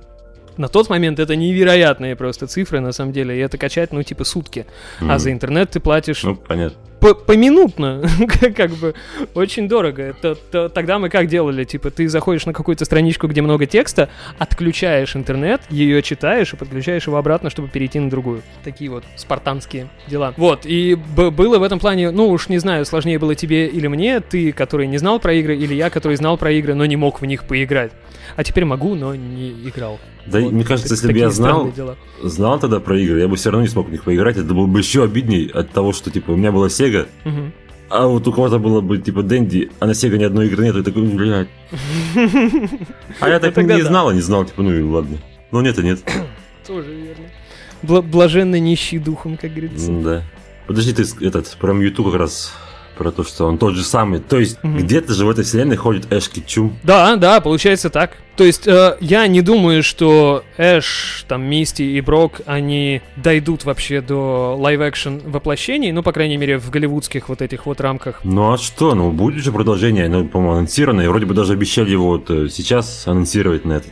На 0.57 0.67
тот 0.67 0.89
момент 0.89 1.17
это 1.19 1.35
невероятные 1.37 2.15
просто 2.17 2.45
цифры, 2.45 2.81
на 2.81 2.91
самом 2.91 3.13
деле, 3.13 3.35
и 3.37 3.39
это 3.39 3.57
качать, 3.57 3.93
ну, 3.93 4.03
типа, 4.03 4.25
сутки. 4.25 4.65
А 4.99 5.03
Мгм. 5.05 5.19
за 5.19 5.31
интернет 5.31 5.71
ты 5.71 5.79
платишь 5.79 6.23
Ну, 6.23 6.35
понятно. 6.35 6.77
По- 7.01 7.15
поминутно, 7.15 8.01
как- 8.55 8.71
бы 8.71 8.93
очень 9.33 9.67
дорого. 9.67 10.15
Тогда 10.73 10.97
мы 10.99 11.09
как 11.09 11.27
делали? 11.27 11.65
Типа, 11.65 11.89
ты 11.91 12.07
заходишь 12.07 12.45
на 12.45 12.53
какую-то 12.53 12.85
страничку, 12.85 13.27
где 13.27 13.41
много 13.41 13.65
текста, 13.65 14.07
отключаешь 14.39 15.15
интернет, 15.15 15.61
ее 15.69 16.01
читаешь 16.01 16.53
и 16.53 16.55
подключаешь 16.55 17.07
его 17.07 17.17
обратно, 17.17 17.49
чтобы 17.49 17.67
перейти 17.67 17.99
на 17.99 18.09
другую. 18.09 18.43
Такие 18.63 18.89
вот 18.89 19.03
спартанские 19.17 19.89
дела. 20.07 20.33
Вот, 20.37 20.61
и 20.65 20.95
было 20.95 21.59
в 21.59 21.63
этом 21.63 21.79
плане, 21.79 22.11
ну 22.11 22.29
уж 22.29 22.47
не 22.47 22.59
знаю, 22.59 22.85
сложнее 22.85 23.19
было 23.19 23.35
тебе 23.35 23.67
или 23.67 23.87
мне, 23.87 24.19
ты, 24.21 24.51
который 24.53 24.87
не 24.87 24.97
знал 24.97 25.19
про 25.19 25.33
игры, 25.33 25.57
или 25.57 25.73
я, 25.73 25.89
который 25.89 26.15
знал 26.15 26.37
про 26.37 26.51
игры, 26.51 26.75
но 26.75 26.85
не 26.85 26.95
мог 26.95 27.19
в 27.21 27.25
них 27.25 27.43
поиграть. 27.43 27.91
А 28.35 28.43
теперь 28.43 28.63
могу, 28.65 28.95
но 28.95 29.15
не 29.15 29.49
играл. 29.67 29.99
Да, 30.25 30.39
Вот, 30.39 30.51
мне 30.53 30.63
кажется, 30.63 30.93
если 30.93 31.11
бы 31.11 31.17
я 31.17 31.29
знал, 31.29 31.71
дела. 31.71 31.95
знал 32.21 32.59
тогда 32.59 32.79
про 32.79 32.97
игры, 32.99 33.19
я 33.21 33.27
бы 33.27 33.35
все 33.35 33.49
равно 33.49 33.63
не 33.65 33.69
смог 33.71 33.87
в 33.87 33.91
них 33.91 34.03
поиграть. 34.03 34.37
Это 34.37 34.53
было 34.53 34.67
бы 34.67 34.79
еще 34.79 35.03
обидней 35.03 35.47
от 35.47 35.71
того, 35.71 35.93
что, 35.93 36.11
типа, 36.11 36.31
у 36.31 36.35
меня 36.35 36.51
была 36.51 36.67
Sega, 36.67 37.07
Мгм. 37.23 37.53
А 37.89 38.07
вот 38.07 38.25
у 38.25 38.31
кого-то 38.31 38.57
было 38.57 38.79
бы 38.79 38.99
типа 38.99 39.21
Дэнди, 39.21 39.69
а 39.81 39.85
на 39.85 39.93
Сега 39.93 40.17
ни 40.17 40.23
одной 40.23 40.47
игры 40.47 40.63
нет, 40.63 40.77
и 40.77 40.81
такой, 40.83 41.03
блядь. 41.07 41.49
А 43.19 43.27
я 43.29 43.39
так 43.39 43.57
не 43.57 43.81
знал, 43.81 44.07
а 44.09 44.13
не 44.13 44.21
знал, 44.21 44.45
типа, 44.45 44.61
ну 44.61 44.73
и 44.73 44.81
ладно. 44.81 45.17
Ну 45.51 45.59
нет 45.61 45.77
и 45.77 45.83
нет. 45.83 45.99
Тоже 46.67 46.93
верно. 46.93 47.25
Бла- 47.83 48.01
блаженно 48.01 48.59
нищий 48.59 48.97
духом, 48.97 49.35
как 49.37 49.51
говорится. 49.51 49.91
Да. 49.91 50.23
Подожди, 50.67 50.93
ты 50.93 51.03
этот, 51.25 51.57
про 51.59 51.73
Мьюту 51.73 52.05
как 52.05 52.13
раз, 52.13 52.53
про 53.01 53.11
то, 53.11 53.23
что 53.23 53.45
он 53.45 53.57
тот 53.57 53.73
же 53.75 53.83
самый. 53.83 54.19
То 54.19 54.37
есть, 54.39 54.57
Мгм. 54.63 54.77
где-то 54.77 55.13
же 55.13 55.25
в 55.25 55.29
этой 55.29 55.43
вселенной 55.43 55.75
ходит 55.75 56.11
Эш 56.11 56.29
Кетчум. 56.29 56.77
Да, 56.83 57.15
да, 57.15 57.41
получается 57.41 57.89
так. 57.89 58.11
То 58.37 58.45
есть 58.45 58.67
э, 58.67 58.97
я 59.01 59.27
не 59.27 59.41
думаю, 59.41 59.83
что 59.83 60.43
Эш, 60.57 61.25
там, 61.27 61.43
Мисти 61.43 61.81
и 61.83 62.01
Брок, 62.01 62.41
они 62.45 63.01
дойдут 63.17 63.65
вообще 63.65 64.01
до 64.01 64.55
live-action 64.59 65.21
воплощений, 65.29 65.91
ну, 65.91 66.01
по 66.01 66.11
крайней 66.11 66.37
мере, 66.37 66.57
в 66.57 66.69
голливудских 66.69 67.29
вот 67.29 67.41
этих 67.41 67.65
вот 67.65 67.81
рамках. 67.81 68.21
Ну 68.23 68.53
а 68.53 68.57
что, 68.57 68.95
ну 68.95 69.11
будет 69.11 69.43
же 69.43 69.51
продолжение, 69.51 70.05
оно, 70.05 70.23
по-моему, 70.25 70.53
анонсировано, 70.53 71.01
и 71.01 71.07
вроде 71.07 71.25
бы 71.25 71.33
даже 71.33 71.53
обещали 71.53 71.91
его 71.91 72.07
вот 72.07 72.29
э, 72.29 72.47
сейчас 72.49 73.03
анонсировать 73.05 73.65
на 73.65 73.73
этот, 73.73 73.91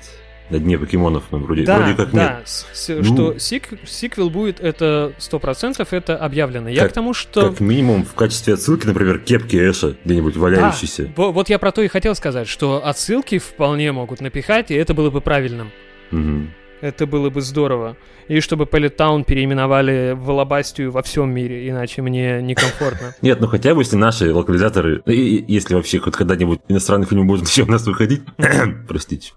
на 0.49 0.59
дне 0.59 0.77
покемонов, 0.77 1.25
но 1.31 1.37
вроде, 1.39 1.63
Да, 1.63 1.77
вроде 1.79 1.93
как 1.95 2.11
да, 2.11 2.37
нет. 2.39 2.47
с- 2.47 2.87
Ну. 2.89 3.03
что 3.03 3.33
сик- 3.37 3.79
сиквел 3.87 4.29
будет, 4.29 4.59
это 4.59 5.13
100% 5.19 5.87
это 5.91 6.17
объявлено. 6.17 6.69
Я 6.69 6.83
Как- 6.83 6.91
к 6.91 6.93
тому, 6.95 7.13
что... 7.13 7.49
Как 7.49 7.59
минимум 7.59 8.05
в 8.05 8.13
качестве 8.13 8.53
отсылки, 8.55 8.85
например, 8.87 9.19
кепки 9.19 9.55
Эша, 9.57 9.95
где-нибудь 10.05 10.35
валяющейся. 10.37 11.11
Во- 11.15 11.31
Вот 11.31 11.49
я 11.49 11.59
про 11.59 11.71
то 11.71 11.81
и 11.81 11.87
хотел 11.87 12.15
сказать, 12.15 12.47
что 12.47 12.85
отсылки 12.85 13.37
вполне 13.37 13.91
могут 13.91 14.21
напихать, 14.21 14.71
и 14.71 14.75
это 14.75 14.93
было 14.93 15.09
бы 15.09 15.21
правильным. 15.21 15.71
Мгм. 16.11 16.53
Это 16.81 17.05
было 17.05 17.29
бы 17.29 17.41
здорово. 17.41 17.97
И 18.29 18.39
чтобы 18.39 18.65
Пэлеттаун 18.65 19.25
переименовали 19.25 20.13
в 20.15 20.29
Алабастию 20.31 20.91
во 20.91 21.01
всем 21.03 21.29
мире, 21.33 21.67
иначе 21.67 22.01
мне 22.01 22.41
некомфортно. 22.41 23.13
Нет, 23.21 23.41
ну 23.41 23.47
хотя 23.47 23.75
бы 23.75 23.81
если 23.81 23.97
наши 23.97 24.33
локализаторы, 24.33 25.01
если 25.05 25.73
вообще 25.75 25.99
хоть 25.99 26.15
когда-нибудь 26.15 26.61
иностранный 26.69 27.05
фильм 27.05 27.27
будет 27.27 27.47
еще 27.49 27.63
у 27.63 27.67
нас 27.67 27.85
выходить, 27.85 28.21
простите. 28.87 29.31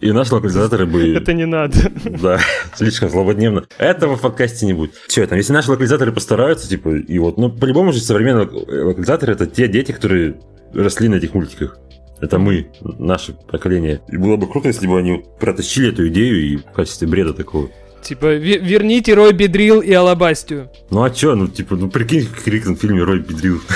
И 0.00 0.12
наши 0.12 0.34
локализаторы 0.34 0.86
бы... 0.86 1.14
Это 1.14 1.32
не 1.32 1.46
надо. 1.46 1.76
Да, 2.04 2.40
слишком 2.74 3.08
злободневно. 3.10 3.64
Этого 3.78 4.16
в 4.16 4.20
подкасте 4.20 4.66
не 4.66 4.72
будет. 4.72 4.92
Че 5.08 5.26
там, 5.26 5.38
если 5.38 5.52
наши 5.52 5.70
локализаторы 5.70 6.12
постараются, 6.12 6.68
типа, 6.68 6.96
и 6.96 7.18
вот, 7.18 7.38
ну, 7.38 7.50
по-любому 7.50 7.92
же 7.92 8.00
современные 8.00 8.46
лок- 8.46 8.66
локализаторы 8.68 9.32
это 9.32 9.46
те 9.46 9.68
дети, 9.68 9.92
которые 9.92 10.40
росли 10.74 11.08
на 11.08 11.16
этих 11.16 11.34
мультиках. 11.34 11.78
Это 12.20 12.38
мы, 12.38 12.68
наше 12.80 13.34
поколение. 13.34 14.00
И 14.08 14.16
было 14.16 14.36
бы 14.36 14.46
круто, 14.50 14.68
если 14.68 14.86
бы 14.86 14.98
они 14.98 15.24
протащили 15.38 15.90
эту 15.90 16.08
идею 16.08 16.40
и 16.42 16.56
в 16.56 16.64
качестве 16.72 17.06
бреда 17.06 17.32
такого. 17.34 17.68
Типа, 18.02 18.36
«Ве- 18.36 18.58
верните 18.58 19.14
Рой 19.14 19.32
Бедрил 19.32 19.80
и 19.80 19.92
Алабастию. 19.92 20.70
Ну 20.90 21.02
а 21.02 21.10
чё, 21.10 21.34
ну 21.34 21.48
типа, 21.48 21.76
ну 21.76 21.90
прикинь, 21.90 22.26
крикнут 22.44 22.78
в 22.78 22.80
фильме 22.80 23.02
Рой 23.02 23.22
Педрил. 23.22 23.60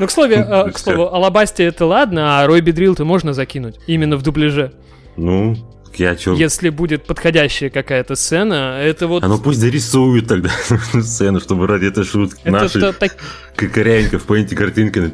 Ну, 0.00 0.06
к 0.06 0.10
слову, 0.10 0.32
э, 0.32 0.70
к 0.72 0.78
слову, 0.78 1.14
Алабастия 1.14 1.68
это 1.68 1.84
ладно, 1.84 2.40
а 2.40 2.46
Рой 2.46 2.62
Бедрил-то 2.62 3.04
можно 3.04 3.34
закинуть. 3.34 3.76
Именно 3.86 4.16
в 4.16 4.22
дубляже. 4.22 4.72
Ну, 5.16 5.56
я 5.96 6.16
чё... 6.16 6.34
Если 6.34 6.70
будет 6.70 7.04
подходящая 7.04 7.68
какая-то 7.68 8.16
сцена, 8.16 8.78
это 8.80 9.06
вот... 9.06 9.22
А 9.22 9.28
ну 9.28 9.38
пусть 9.38 9.58
зарисуют 9.60 10.26
тогда 10.28 10.50
сцену, 11.02 11.40
чтобы 11.40 11.66
ради 11.66 11.86
этой 11.86 12.04
шутки 12.04 12.40
это, 12.42 12.50
наши 12.50 12.80
та- 12.80 12.92
так- 12.92 13.16
корявенько 13.54 14.18
в 14.18 14.24
пейнте 14.24 14.56
картинками 14.56 15.12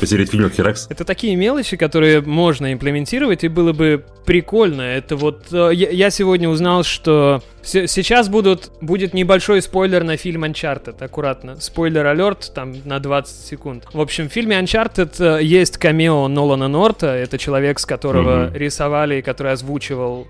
посередине 0.00 0.30
фильма 0.30 0.50
Херакс. 0.50 0.86
это 0.90 1.04
такие 1.04 1.36
мелочи, 1.36 1.76
которые 1.76 2.20
можно 2.20 2.72
имплементировать, 2.72 3.44
и 3.44 3.48
было 3.48 3.72
бы 3.72 4.04
прикольно. 4.24 4.82
Это 4.82 5.16
вот... 5.16 5.46
э, 5.52 5.70
Я, 5.72 6.10
сегодня 6.10 6.48
узнал, 6.48 6.82
что 6.84 7.42
се- 7.62 7.86
сейчас 7.86 8.28
будут, 8.28 8.70
будет 8.80 9.14
небольшой 9.14 9.62
спойлер 9.62 10.02
на 10.04 10.16
фильм 10.16 10.44
Uncharted, 10.44 11.02
аккуратно. 11.02 11.56
Спойлер-алерт, 11.60 12.52
там, 12.54 12.74
на 12.84 12.98
20 12.98 13.46
секунд. 13.46 13.84
В 13.92 14.00
общем, 14.00 14.28
в 14.28 14.32
фильме 14.32 14.58
Uncharted 14.58 15.14
э, 15.40 15.42
есть 15.44 15.78
камео 15.78 16.26
Нолана 16.28 16.68
Норта, 16.68 17.06
это 17.14 17.38
человек, 17.38 17.78
с 17.78 17.86
которого 17.86 18.46
Мгм. 18.46 18.54
рисовали 18.54 19.16
и 19.16 19.22
который 19.22 19.52
озвучивал 19.52 20.26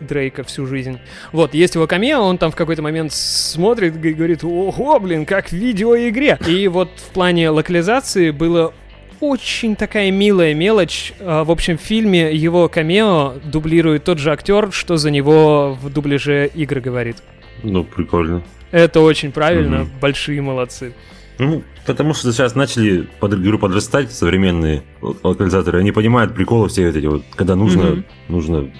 Дрейка 0.00 0.42
всю 0.42 0.66
жизнь. 0.66 0.98
Вот, 1.32 1.54
есть 1.54 1.74
его 1.76 1.86
камео, 1.86 2.20
он 2.22 2.36
там 2.38 2.50
в 2.50 2.56
какой-то 2.56 2.82
момент 2.82 3.12
смотрит 3.12 3.94
и 4.04 4.12
говорит, 4.12 4.42
ого, 4.42 4.98
блин, 4.98 5.24
как 5.24 5.48
в 5.48 5.52
видеоигре. 5.52 6.38
И 6.48 6.66
вот 6.68 6.90
в 6.96 7.10
плане 7.10 7.50
локализации 7.50 8.30
было 8.32 8.72
очень 9.20 9.76
такая 9.76 10.10
милая 10.10 10.54
мелочь. 10.54 11.12
А, 11.20 11.44
В 11.44 11.50
общем, 11.50 11.76
в 11.78 11.80
фильме 11.80 12.32
его 12.34 12.68
камео 12.68 13.34
дублирует 13.44 14.04
тот 14.04 14.18
же 14.18 14.32
актер, 14.32 14.70
что 14.72 14.96
за 14.96 15.10
него 15.10 15.76
в 15.80 15.90
дубляже 15.92 16.50
игры 16.54 16.80
говорит. 16.80 17.16
Ну, 17.62 17.84
прикольно. 17.84 18.42
Это 18.70 19.00
очень 19.00 19.32
правильно, 19.32 19.78
Мгм. 19.80 19.90
большие 20.00 20.40
молодцы. 20.42 20.92
Ну, 21.38 21.62
потому 21.86 22.14
что 22.14 22.32
сейчас 22.32 22.54
начали 22.56 23.08
под 23.20 23.34
игру 23.34 23.58
подрастать 23.58 24.10
современные 24.12 24.82
локализаторы. 25.00 25.78
Они 25.80 25.92
понимают 25.92 26.34
приколы 26.34 26.68
все 26.68 26.86
вот 26.88 26.96
эти 26.96 27.06
вот, 27.06 27.22
когда 27.36 27.54
нужно, 27.54 27.82
Мгм. 27.84 28.04
нужно 28.28 28.70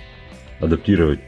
адаптировать. 0.60 1.20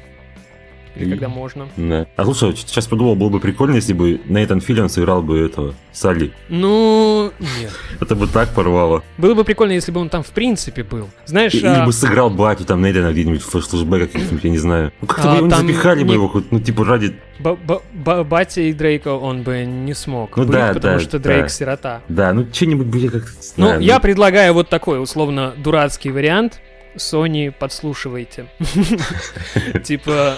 Или 0.96 1.06
И- 1.06 1.10
когда 1.10 1.28
можно. 1.28 1.68
Да. 1.76 2.06
А 2.16 2.24
слушай, 2.24 2.52
сейчас 2.56 2.88
подумал, 2.88 3.14
было 3.14 3.28
бы 3.28 3.38
прикольно, 3.38 3.76
если 3.76 3.92
бы 3.92 4.20
Нейтан 4.24 4.60
Филлиан 4.60 4.88
сыграл 4.90 5.22
бы 5.22 5.38
этого 5.38 5.74
Салли. 5.92 6.32
Ну, 6.48 7.30
нет. 7.38 7.70
Это 8.00 8.16
бы 8.16 8.26
так 8.26 8.52
порвало. 8.52 9.04
Было 9.16 9.34
бы 9.34 9.44
прикольно, 9.44 9.70
если 9.72 9.92
бы 9.92 10.00
он 10.00 10.08
там 10.08 10.24
в 10.24 10.30
принципе 10.30 10.82
был. 10.82 11.08
Знаешь, 11.26 11.54
И- 11.54 11.64
а, 11.64 11.76
Или 11.78 11.86
бы 11.86 11.92
сыграл 11.92 12.28
батю 12.28 12.64
там 12.64 12.82
Нейтана 12.82 13.12
где-нибудь 13.12 13.40
в 13.40 13.48
флешбэках 13.50 14.10
каких-нибудь, 14.10 14.42
я 14.42 14.50
не 14.50 14.58
знаю. 14.58 14.92
Ну 15.00 15.06
как-то 15.06 15.28
А 15.28 15.30
бы 15.30 15.36
его 15.36 15.46
не 15.46 15.50
там 15.52 15.66
запихали 15.68 16.02
бы 16.02 16.08
не- 16.08 16.14
его, 16.14 16.28
хоть, 16.28 16.50
ну 16.50 16.58
типа 16.58 16.84
ради... 16.84 17.14
Ба- 17.38 17.56
ба- 17.56 17.82
ба- 17.94 18.24
Батя 18.24 18.60
и 18.62 18.72
Дрейка 18.72 19.14
он 19.14 19.44
бы 19.44 19.64
не 19.64 19.94
смог 19.94 20.36
Ну 20.36 20.42
быть, 20.42 20.52
да, 20.52 20.72
потому 20.74 20.94
да, 20.94 21.00
что 21.00 21.18
да. 21.20 21.22
Дрейк 21.30 21.50
сирота. 21.50 22.02
Да, 22.08 22.32
ну 22.32 22.44
что-нибудь 22.52 22.88
бы 22.88 22.98
я 22.98 23.10
как-то... 23.10 23.30
Ну, 23.56 23.78
я 23.78 24.00
предлагаю 24.00 24.54
вот 24.54 24.68
такой, 24.68 25.00
условно, 25.00 25.54
дурацкий 25.56 26.10
вариант. 26.10 26.60
Sony, 26.96 27.50
подслушивайте. 27.50 28.46
Типа... 29.84 30.36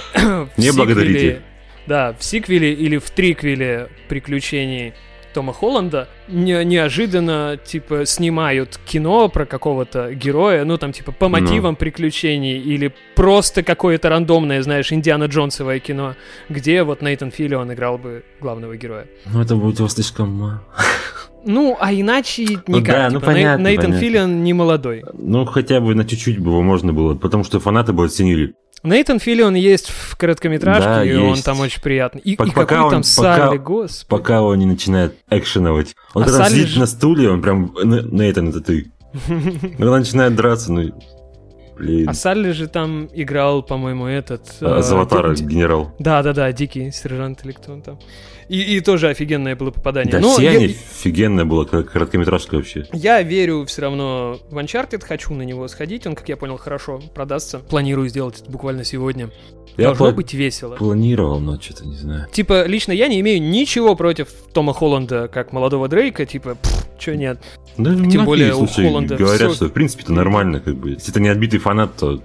Не 0.56 0.72
благодарите. 0.72 1.42
Да, 1.86 2.14
в 2.18 2.22
сиквеле 2.22 2.72
или 2.72 2.98
в 2.98 3.10
триквеле 3.10 3.88
приключений 4.08 4.94
Тома 5.32 5.52
Холланда 5.52 6.08
не- 6.28 6.64
неожиданно, 6.64 7.58
типа, 7.62 8.06
снимают 8.06 8.78
кино 8.84 9.28
про 9.28 9.46
какого-то 9.46 10.12
героя, 10.14 10.64
ну, 10.64 10.76
там, 10.78 10.92
типа, 10.92 11.12
по 11.12 11.28
Ну. 11.28 11.40
мотивам 11.40 11.76
приключений, 11.76 12.58
или 12.58 12.92
просто 13.16 13.62
какое-то 13.62 14.08
рандомное, 14.08 14.62
знаешь, 14.62 14.92
Индиана 14.92 15.24
Джонсовое 15.24 15.78
кино, 15.80 16.14
где 16.48 16.82
вот 16.82 17.02
Нейтан 17.02 17.30
Филлион 17.30 17.72
играл 17.72 17.98
бы 17.98 18.22
главного 18.40 18.76
героя. 18.76 19.06
Ну 19.32 19.40
это 19.40 19.56
будет 19.56 19.78
его 19.78 19.88
слишком. 19.88 20.60
Ну, 21.44 21.76
а 21.80 21.92
иначе 21.92 22.44
никак. 22.44 22.68
Ну 22.68 22.80
да, 22.80 23.08
ну 23.10 23.18
типа, 23.18 23.26
понятно, 23.32 23.64
Нейтан 23.68 23.84
понятно. 23.86 24.00
Филлион 24.00 24.44
не 24.44 24.52
молодой. 24.52 25.02
Ну, 25.14 25.44
хотя 25.44 25.80
бы 25.80 25.94
на 25.94 26.04
чуть-чуть 26.04 26.38
бы 26.38 26.50
его 26.50 26.62
можно 26.62 26.92
было, 26.92 27.14
потому 27.16 27.42
что 27.42 27.58
фанаты 27.58 27.92
бы 27.92 28.04
оценили. 28.04 28.54
Нейтан 28.82 29.20
Филлион 29.20 29.54
есть 29.54 29.88
в 29.90 30.16
короткометражке, 30.16 30.84
Да, 30.88 31.04
и 31.04 31.14
он 31.14 31.30
есть. 31.30 31.44
там 31.44 31.60
очень 31.60 31.80
приятный. 31.80 32.20
И, 32.22 32.34
Пок- 32.36 32.48
и 32.48 32.50
пока 32.50 32.64
какой 32.66 32.84
он- 32.84 32.90
там 32.90 33.02
пока- 33.16 33.36
Салли, 33.46 33.56
господи. 33.58 34.08
Пока 34.08 34.42
он 34.42 34.58
не 34.58 34.66
начинает 34.66 35.14
экшеновать. 35.30 35.94
Он 36.14 36.22
А 36.22 36.26
когда 36.26 36.44
Салли 36.44 36.64
сидит 36.64 36.78
на 36.78 36.86
стуле, 36.86 37.30
он 37.30 37.40
прям... 37.42 37.76
«Н- 37.76 38.08
Нейтан, 38.10 38.48
это 38.48 38.60
ты. 38.60 38.90
Когда 39.26 39.98
начинает 39.98 40.34
драться, 40.34 40.72
ну... 40.72 40.90
Блин. 41.76 42.08
А 42.08 42.14
Салли 42.14 42.50
же 42.52 42.66
там 42.66 43.08
играл, 43.12 43.62
по-моему, 43.62 44.06
этот... 44.06 44.42
А, 44.60 44.80
э, 44.80 45.34
генерал. 45.42 45.94
Да-да-да, 45.98 46.50
Дикий 46.52 46.90
сержант 46.92 47.44
или 47.44 47.52
кто 47.52 47.72
он 47.72 47.82
там. 47.82 47.98
И, 48.52 48.76
и 48.76 48.80
тоже 48.80 49.08
офигенное 49.08 49.56
было 49.56 49.70
попадание. 49.70 50.12
Да, 50.12 50.20
Но 50.20 50.34
все 50.34 50.42
я, 50.42 50.50
они 50.50 50.66
офигенная 50.66 51.46
была 51.46 51.64
кор- 51.64 51.84
короткометражка 51.84 52.56
вообще. 52.56 52.86
я 52.92 53.22
верю 53.22 53.64
все 53.64 53.80
равно 53.82 54.38
в 54.50 54.58
Uncharted, 54.58 55.02
хочу 55.02 55.32
на 55.32 55.40
него 55.42 55.66
сходить. 55.68 56.06
Он, 56.06 56.14
как 56.14 56.28
я 56.28 56.36
понял, 56.36 56.58
хорошо 56.58 57.00
продастся. 57.14 57.60
Планирую 57.60 58.08
сделать 58.10 58.40
это 58.42 58.50
буквально 58.50 58.84
сегодня. 58.84 59.30
Я 59.78 59.86
Должно 59.86 60.08
пла- 60.10 60.12
быть 60.12 60.34
весело. 60.34 60.76
планировал, 60.76 61.40
но 61.40 61.58
что-то 61.58 61.86
не 61.86 61.96
знаю. 61.96 62.26
Типа, 62.30 62.66
лично 62.66 62.92
я 62.92 63.08
не 63.08 63.20
имею 63.20 63.40
ничего 63.42 63.96
против 63.96 64.28
Тома 64.52 64.74
Холланда 64.74 65.28
как 65.28 65.54
молодого 65.54 65.88
Дрейка, 65.88 66.26
типа, 66.26 66.58
чё 66.98 67.14
нет. 67.14 67.38
Да, 67.78 67.90
Тем 67.92 68.00
многие, 68.00 68.18
более 68.26 68.54
у 68.54 68.66
Холланда 68.66 69.16
говорят, 69.16 69.40
всё- 69.52 69.54
что 69.54 69.68
в 69.68 69.72
принципе 69.72 70.02
это 70.02 70.12
нормально, 70.12 70.60
как 70.60 70.76
бы. 70.76 70.90
Если 70.90 71.10
это 71.10 71.20
не 71.20 71.30
отбитый 71.30 71.58
фанат, 71.58 71.96
то... 71.96 72.20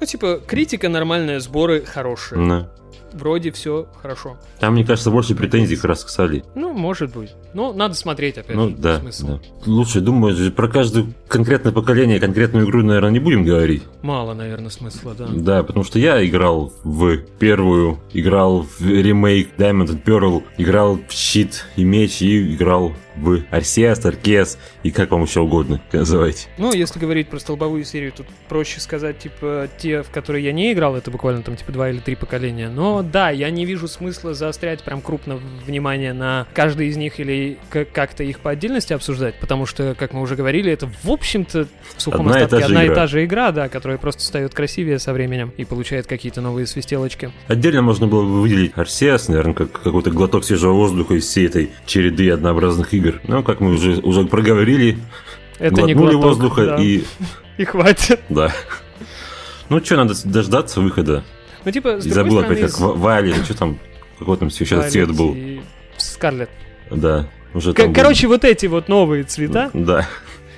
Ну, 0.00 0.06
типа, 0.06 0.40
критика 0.44 0.88
нормальная, 0.88 1.38
сборы 1.38 1.82
хорошие. 1.82 2.44
да. 2.48 2.68
Вроде 3.12 3.50
все 3.50 3.86
хорошо. 4.02 4.36
Там, 4.60 4.74
мне 4.74 4.84
кажется, 4.84 5.10
больше 5.10 5.34
претензий 5.34 5.76
как 5.76 5.86
раз 5.86 6.04
к 6.04 6.08
Салли. 6.08 6.44
Ну, 6.54 6.72
может 6.72 7.12
быть. 7.14 7.30
Ну, 7.54 7.72
надо 7.72 7.94
смотреть, 7.94 8.38
опять 8.38 8.56
Ну 8.56 8.68
же. 8.70 8.76
да, 8.76 9.00
смысл. 9.00 9.26
да. 9.26 9.38
Лучше 9.66 10.00
думаю 10.00 10.52
про 10.52 10.68
каждую 10.68 11.14
конкретное 11.28 11.72
поколение, 11.72 12.18
конкретную 12.20 12.66
игру, 12.66 12.82
наверное, 12.82 13.10
не 13.10 13.18
будем 13.18 13.44
говорить. 13.44 13.82
Мало, 14.02 14.34
наверное, 14.34 14.70
смысла, 14.70 15.14
да. 15.16 15.28
Да, 15.30 15.62
потому 15.62 15.84
что 15.84 15.98
я 15.98 16.24
играл 16.26 16.72
в 16.84 17.18
первую, 17.38 18.00
играл 18.12 18.62
в 18.62 18.80
ремейк 18.80 19.50
Diamond 19.56 19.88
and 19.88 20.02
Pearl, 20.02 20.42
играл 20.56 20.98
в 21.08 21.12
щит 21.12 21.66
и 21.76 21.84
меч 21.84 22.22
и 22.22 22.54
играл 22.54 22.94
в 23.20 23.42
Арсеас, 23.50 24.04
Аркес 24.04 24.58
и 24.82 24.90
как 24.90 25.10
вам 25.10 25.24
еще 25.24 25.40
угодно 25.40 25.80
называйте. 25.92 26.48
Ну, 26.56 26.72
если 26.72 26.98
говорить 26.98 27.28
про 27.28 27.38
столбовую 27.38 27.84
серию, 27.84 28.12
тут 28.12 28.26
проще 28.48 28.80
сказать, 28.80 29.18
типа, 29.18 29.68
те, 29.78 30.02
в 30.02 30.10
которые 30.10 30.44
я 30.44 30.52
не 30.52 30.72
играл, 30.72 30.96
это 30.96 31.10
буквально 31.10 31.42
там, 31.42 31.56
типа, 31.56 31.72
два 31.72 31.90
или 31.90 31.98
три 31.98 32.14
поколения. 32.14 32.68
Но 32.68 33.02
да, 33.02 33.30
я 33.30 33.50
не 33.50 33.64
вижу 33.64 33.88
смысла 33.88 34.34
заострять 34.34 34.82
прям 34.82 35.00
крупно 35.00 35.40
внимание 35.66 36.12
на 36.12 36.46
каждый 36.54 36.88
из 36.88 36.96
них 36.96 37.20
или 37.20 37.58
как-то 37.70 38.22
их 38.22 38.40
по 38.40 38.50
отдельности 38.50 38.92
обсуждать, 38.92 39.34
потому 39.40 39.66
что, 39.66 39.94
как 39.98 40.12
мы 40.12 40.20
уже 40.20 40.36
говорили, 40.36 40.72
это, 40.72 40.88
в 41.02 41.10
общем-то, 41.18 41.66
в 41.96 42.02
сухом 42.02 42.26
Одна 42.28 42.40
и 42.40 42.42
остатке 42.44 42.62
та 42.62 42.68
же 42.68 42.74
одна 42.74 42.82
и 42.82 42.86
игра. 42.86 42.94
та 42.94 43.06
же 43.06 43.24
игра, 43.24 43.52
да, 43.52 43.68
которая 43.68 43.98
просто 43.98 44.22
стает 44.22 44.54
красивее 44.54 44.98
со 44.98 45.12
временем 45.12 45.52
и 45.56 45.64
получает 45.64 46.06
какие-то 46.06 46.40
новые 46.40 46.66
свистелочки. 46.66 47.30
Отдельно 47.48 47.82
можно 47.82 48.06
было 48.06 48.22
бы 48.22 48.40
выделить 48.40 48.72
Арсеас, 48.76 49.28
наверное, 49.28 49.54
как 49.54 49.72
какой-то 49.72 50.10
глоток 50.10 50.44
свежего 50.44 50.72
воздуха 50.72 51.14
из 51.14 51.24
всей 51.26 51.46
этой 51.46 51.70
череды 51.86 52.30
однообразных 52.30 52.94
игр. 52.94 53.20
Но, 53.24 53.42
как 53.42 53.60
мы 53.60 53.72
уже, 53.74 53.96
уже 54.00 54.24
проговорили, 54.24 54.98
Это 55.58 55.82
не 55.82 55.94
глоток, 55.94 56.22
воздуха 56.22 56.66
да. 56.66 56.82
и... 56.82 57.02
И 57.58 57.64
хватит. 57.64 58.20
Да. 58.28 58.52
Ну 59.68 59.84
что, 59.84 59.96
надо 59.96 60.14
дождаться 60.24 60.80
выхода. 60.80 61.24
Ну, 61.64 61.70
типа, 61.72 62.00
с 62.00 62.06
И 62.06 62.10
забыл 62.10 62.38
опять, 62.38 62.60
как 62.60 62.78
Вайли, 62.78 63.32
что 63.44 63.54
там, 63.56 63.78
какой 64.18 64.36
там 64.36 64.50
сейчас 64.50 64.90
цвет 64.92 65.14
был. 65.14 65.34
и 65.34 65.60
Скарлетт. 65.96 66.50
Да, 66.90 67.28
уже 67.52 67.72
К- 67.72 67.78
там 67.78 67.86
был. 67.88 67.94
короче, 67.94 68.28
вот 68.28 68.44
эти 68.44 68.66
вот 68.66 68.88
новые 68.88 69.24
цвета. 69.24 69.70
Да, 69.74 70.06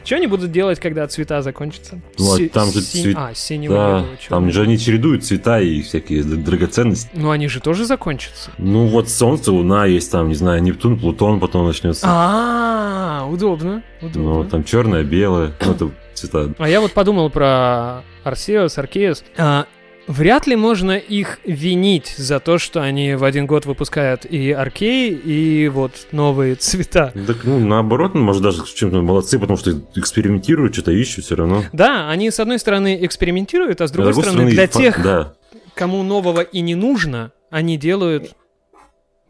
Что 0.05 0.17
они 0.17 0.27
будут 0.27 0.51
делать, 0.51 0.81
когда 0.81 1.07
цвета 1.07 1.43
закончатся? 1.43 2.01
Ну, 2.19 2.33
а 2.33 2.37
Си- 2.37 2.49
там 2.49 2.71
же 2.73 2.81
синь- 2.81 3.03
цвет- 3.03 3.17
А, 3.19 3.35
синего, 3.35 3.75
да. 3.75 3.87
белого, 4.01 4.07
Там 4.29 4.51
же 4.51 4.63
они 4.63 4.79
чередуют 4.79 5.25
цвета 5.25 5.61
и 5.61 5.83
всякие 5.83 6.23
драгоценности. 6.25 7.09
Ну, 7.15 7.31
они 7.31 7.49
же 7.49 7.61
тоже 7.61 7.85
закончатся. 7.85 8.51
Ну 8.59 8.87
вот 8.87 9.09
Солнце, 9.09 9.53
Луна 9.53 9.87
есть 9.87 10.11
там, 10.11 10.29
не 10.29 10.35
знаю, 10.35 10.63
Нептун, 10.63 10.99
Плутон 10.99 11.39
потом 11.41 11.67
начнется. 11.67 12.07
А, 12.09 13.27
удобно, 13.31 13.83
Ну, 14.01 14.45
там 14.45 14.65
черное, 14.65 15.05
белое, 15.05 15.53
ну, 15.65 15.73
это 15.73 15.91
цвета. 16.15 16.53
А 16.59 16.69
я 16.69 16.81
вот 16.81 16.93
подумал 16.93 17.31
про 17.31 18.03
Арсеус, 18.25 18.77
Аркеус. 18.79 19.23
А, 19.37 19.67
Вряд 20.07 20.47
ли 20.49 20.57
можно 20.57 20.93
их 20.99 21.39
винить 21.45 22.15
за 22.17 22.41
то, 22.41 22.59
что 22.59 22.83
они 22.83 23.15
в 23.15 23.23
один 23.23 23.47
год 23.47 23.65
выпускают 23.67 24.25
и 24.25 24.51
Аркей, 24.51 25.11
и 25.15 25.69
вот 25.69 26.09
новые 26.11 26.57
цвета. 26.57 27.13
Так, 27.27 27.45
ну, 27.45 27.61
наоборот, 27.61 28.15
может, 28.15 28.43
даже 28.43 28.65
чем-то 28.67 29.03
молодцы, 29.03 29.39
потому 29.39 29.57
что 29.57 29.71
экспериментируют, 29.95 30.75
что-то 30.75 30.91
ищут 30.91 31.25
все 31.25 31.37
равно. 31.37 31.63
Да, 31.73 32.11
они 32.11 32.31
с 32.31 32.41
одной 32.41 32.59
стороны 32.59 32.99
экспериментируют, 33.05 33.81
а 33.81 33.87
с 33.87 33.93
другой, 33.93 34.15
С 34.15 34.19
стороны, 34.21 34.51
для 34.51 34.67
фа- 34.67 34.79
тех, 34.79 35.03
Да, 35.03 35.35
кому 35.75 36.03
нового 36.03 36.41
и 36.41 36.61
не 36.61 36.75
нужно, 36.75 37.31
они 37.51 37.77
делают 37.77 38.35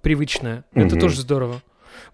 привычное. 0.03 0.65
Это 0.75 0.87
Мгм. 0.97 1.01
тоже 1.01 1.21
здорово. 1.21 1.63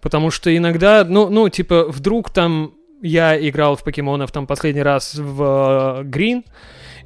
Потому 0.01 0.29
что 0.29 0.55
иногда, 0.55 1.05
ну, 1.07 1.29
ну, 1.29 1.47
типа, 1.49 1.85
вдруг 1.87 2.31
там 2.31 2.73
я 3.01 3.37
играл 3.49 3.75
в 3.77 3.83
покемонов 3.83 4.31
там 4.31 4.45
последний 4.45 4.81
раз 4.83 5.15
в 5.15 6.01
Грин, 6.03 6.43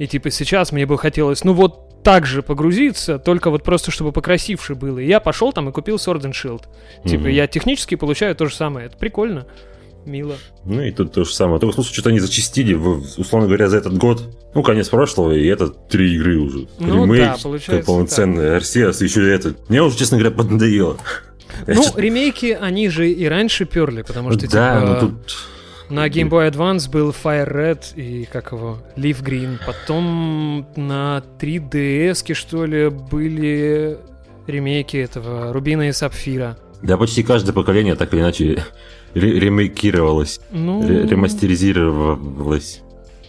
и 0.01 0.07
типа 0.07 0.31
сейчас 0.31 0.71
мне 0.71 0.87
бы 0.87 0.97
хотелось, 0.97 1.43
ну 1.43 1.53
вот 1.53 2.01
так 2.03 2.25
же 2.25 2.41
погрузиться, 2.41 3.19
только 3.19 3.51
вот 3.51 3.61
просто 3.63 3.91
чтобы 3.91 4.11
покрасивше 4.11 4.73
было. 4.73 4.97
И 4.97 5.05
я 5.05 5.19
пошел 5.19 5.53
там 5.53 5.69
и 5.69 5.71
купил 5.71 5.97
Sword 5.97 6.21
and 6.23 6.31
Shield. 6.31 6.63
Типа, 7.07 7.25
Мгм. 7.25 7.29
я 7.29 7.45
технически 7.45 7.93
получаю 7.93 8.35
то 8.35 8.47
же 8.47 8.55
самое. 8.55 8.87
Это 8.87 8.97
прикольно. 8.97 9.45
Мило. 10.03 10.33
Ну 10.65 10.81
и 10.81 10.89
тут 10.89 11.11
то 11.13 11.23
же 11.23 11.31
самое. 11.31 11.59
Только 11.59 11.75
слушай, 11.75 11.93
что-то 11.93 12.09
они 12.09 12.19
зачистили, 12.19 12.73
условно 12.73 13.45
говоря, 13.45 13.69
за 13.69 13.77
этот 13.77 13.95
год. 13.99 14.23
Ну, 14.55 14.63
конец 14.63 14.89
прошлого, 14.89 15.33
и 15.33 15.45
это 15.45 15.67
три 15.69 16.15
игры 16.15 16.39
уже. 16.39 16.67
Ну 16.79 17.03
Ремейк, 17.05 17.21
да, 17.21 17.37
получается 17.43 17.77
как 17.77 17.85
полноценный, 17.85 18.55
Арсеас, 18.55 19.01
еще 19.01 19.31
это. 19.31 19.53
Мне 19.69 19.83
уже, 19.83 19.95
честно 19.99 20.17
говоря, 20.17 20.35
поднадоело. 20.35 20.97
Ну, 21.67 21.83
ремейки, 21.95 22.57
они 22.59 22.87
же 22.89 23.11
и 23.11 23.25
раньше 23.25 23.65
перли, 23.65 24.01
потому 24.03 24.31
что, 24.31 24.49
да, 24.49 24.79
типа, 24.79 24.87
ну 24.87 24.99
тут... 24.99 25.37
На 25.91 26.07
Game 26.07 26.29
Boy 26.29 26.49
Advance 26.49 26.89
был 26.89 27.09
Fire 27.11 27.51
Red 27.51 27.95
и 27.95 28.25
как 28.25 28.53
его, 28.53 28.77
Leaf 28.95 29.21
Green. 29.21 29.57
Потом 29.65 30.65
на 30.77 31.21
3DS, 31.39 32.33
что 32.33 32.65
ли, 32.65 32.89
были 32.89 33.97
ремейки 34.47 34.95
этого 34.97 35.51
Рубина 35.51 35.89
и 35.89 35.91
Сапфира. 35.91 36.57
Да, 36.81 36.97
почти 36.97 37.23
каждое 37.23 37.51
поколение 37.53 37.95
так 37.95 38.13
или 38.13 38.21
иначе 38.21 38.63
ре- 39.13 39.39
ремейкировалось, 39.39 40.39
Ну, 40.51 40.81
ре- 40.87 41.05
ремастеризировалось. 41.07 42.81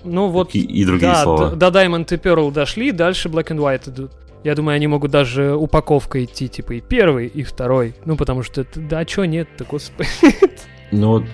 ну 0.05 0.29
вот, 0.29 0.55
И, 0.55 0.61
и 0.61 0.85
другие 0.85 1.13
да, 1.13 1.23
слова. 1.25 1.51
до 1.51 1.67
Diamond 1.69 2.15
и 2.15 2.17
Pearl 2.17 2.53
дошли, 2.53 2.93
дальше 2.93 3.29
Black 3.29 3.49
and 3.49 3.59
White 3.59 3.91
идут. 3.91 4.13
Я 4.45 4.55
думаю, 4.55 4.77
они 4.77 4.87
могут 4.87 5.11
даже 5.11 5.55
упаковкой 5.55 6.25
идти, 6.25 6.49
типа 6.49 6.73
и 6.75 6.81
первый, 6.81 7.27
и 7.27 7.43
второй. 7.43 7.95
Ну, 8.05 8.17
потому 8.17 8.43
что, 8.43 8.65
да, 8.75 9.05
чё 9.05 9.25
нет-то, 9.25 9.65
господи. 9.65 10.09
Ну 10.93 11.09
вот 11.09 11.24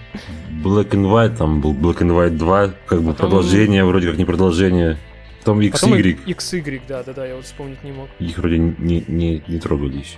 Black 0.65 0.91
and 0.91 1.05
White, 1.11 1.37
там 1.37 1.61
был 1.61 1.75
Black 1.75 1.99
and 1.99 2.11
White 2.17 2.37
2, 2.37 2.71
как 2.87 3.03
бы 3.03 3.13
Потом- 3.13 3.31
продолжение, 3.31 3.85
вроде 3.85 4.09
как 4.09 4.17
не 4.17 4.25
продолжение. 4.25 4.99
Потом 5.41 5.61
XY, 5.61 5.71
Потом 5.73 5.93
XY, 5.95 6.81
да-да-да, 6.89 7.27
я 7.27 7.35
вот 7.37 7.45
вспомнить 7.45 7.83
не 7.83 7.93
мог. 7.93 8.09
их 8.19 8.39
вроде 8.39 8.59
не, 8.59 9.05
не, 9.09 9.43
не 9.49 9.59
трогали 9.59 9.99
еще. 9.99 10.17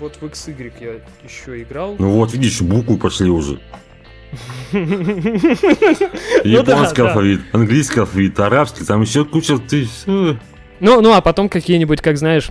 Вот 0.00 0.16
в 0.16 0.22
XY 0.24 0.72
я 0.80 0.90
еще 1.24 1.62
играл. 1.62 1.96
Ну 1.98 2.10
вот, 2.10 2.32
видишь, 2.34 2.60
буквы 2.60 2.98
пошли 2.98 3.30
уже. 3.30 3.58
Ну 4.72 4.84
да, 6.62 6.72
Японский 6.72 7.02
да. 7.02 7.08
алфавит, 7.08 7.40
английский 7.52 8.00
алфавит, 8.00 8.38
арабский, 8.40 8.84
там 8.84 9.00
еще 9.02 9.24
куча 9.24 9.58
ты. 9.58 9.84
всё. 9.86 10.36
Ну, 10.80 11.00
ну, 11.00 11.14
а 11.14 11.20
потом 11.22 11.48
какие-нибудь, 11.48 12.00
как 12.02 12.18
знаешь, 12.18 12.50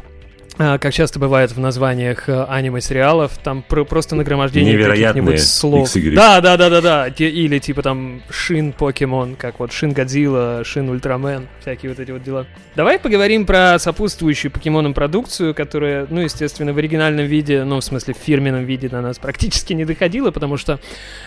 как 0.57 0.93
часто 0.93 1.19
бывает 1.19 1.51
в 1.51 1.59
названиях 1.59 2.29
э, 2.29 2.45
аниме-сериалов, 2.47 3.37
там 3.43 3.61
про- 3.61 3.83
просто 3.83 4.15
нагромождение 4.15 4.77
каких-нибудь 4.77 5.43
слов. 5.43 5.93
XY. 5.93 6.15
Да, 6.15 6.39
да, 6.41 6.55
да, 6.57 6.69
да, 6.69 6.81
да. 6.81 7.07
Или 7.07 7.59
типа 7.59 7.81
там 7.81 8.21
Шин 8.29 8.71
Покемон, 8.71 9.35
как 9.35 9.59
вот 9.59 9.71
Шин 9.73 9.91
Годзилла, 9.91 10.63
Шин 10.63 10.89
Ультрамен, 10.89 11.47
всякие 11.61 11.89
вот 11.89 11.99
эти 11.99 12.11
вот 12.11 12.23
дела. 12.23 12.45
Давай 12.75 12.99
поговорим 12.99 13.45
про 13.45 13.77
сопутствующую 13.79 14.51
покемонам 14.51 14.93
продукцию, 14.93 15.53
которая, 15.53 16.07
ну, 16.09 16.21
естественно, 16.21 16.73
в 16.73 16.77
оригинальном 16.77 17.25
виде, 17.25 17.63
ну, 17.63 17.79
в 17.79 17.83
смысле, 17.83 18.13
в 18.13 18.17
фирменном 18.17 18.65
виде 18.65 18.87
до 18.89 19.01
нас 19.01 19.17
практически 19.19 19.73
не 19.73 19.85
доходила, 19.85 20.31
потому 20.31 20.57
что 20.57 20.79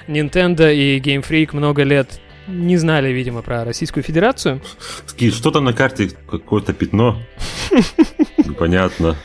Nintendo 0.07 0.74
и 0.74 0.99
Game 1.01 1.26
Freak 1.26 1.51
много 1.53 1.83
лет 1.83 2.20
не 2.49 2.76
знали, 2.76 3.11
видимо, 3.12 3.42
про 3.42 3.64
Российскую 3.64 4.03
Федерацию. 4.03 4.61
Такие, 5.07 5.30
что 5.30 5.51
там 5.51 5.64
на 5.64 5.72
карте? 5.72 6.11
Какое-то 6.30 6.72
пятно. 6.72 7.22
Понятно. 8.59 9.16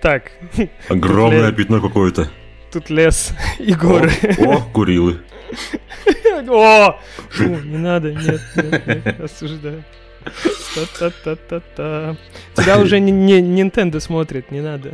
Так, 0.00 0.32
Огромное 0.88 1.52
пятно 1.52 1.80
какое-то. 1.80 2.30
тут 2.72 2.90
лес 2.90 3.32
и 3.58 3.72
горы. 3.74 4.10
О, 4.38 4.60
Курилы. 4.72 5.20
О! 6.48 6.98
Не 7.38 7.78
надо, 7.78 8.12
нет, 8.12 8.40
нет, 8.56 9.20
осуждаю. 9.20 9.84
Та-та-та-та-та. 10.74 12.16
Тебя 12.54 12.78
уже 12.78 13.00
не, 13.00 13.12
не 13.12 13.62
Nintendo 13.62 14.00
смотрит, 14.00 14.50
не 14.50 14.60
надо. 14.60 14.90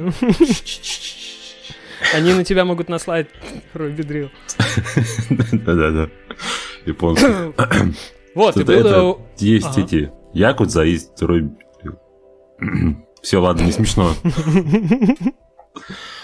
Они 2.14 2.32
на 2.32 2.44
тебя 2.44 2.64
могут 2.64 2.88
наслать 2.88 3.26
Робби 3.74 4.02
Дрил. 4.02 4.30
Да-да-да. 5.30 6.08
Японский. 6.88 7.94
Вот, 8.34 8.56
и 8.56 8.62
было... 8.62 9.18
Есть 9.38 9.78
эти. 9.78 10.12
Якудза 10.32 10.82
есть 10.84 11.12
второй. 11.16 11.50
Все, 13.22 13.38
ладно, 13.38 13.62
не 13.62 13.72
смешно. 13.72 14.12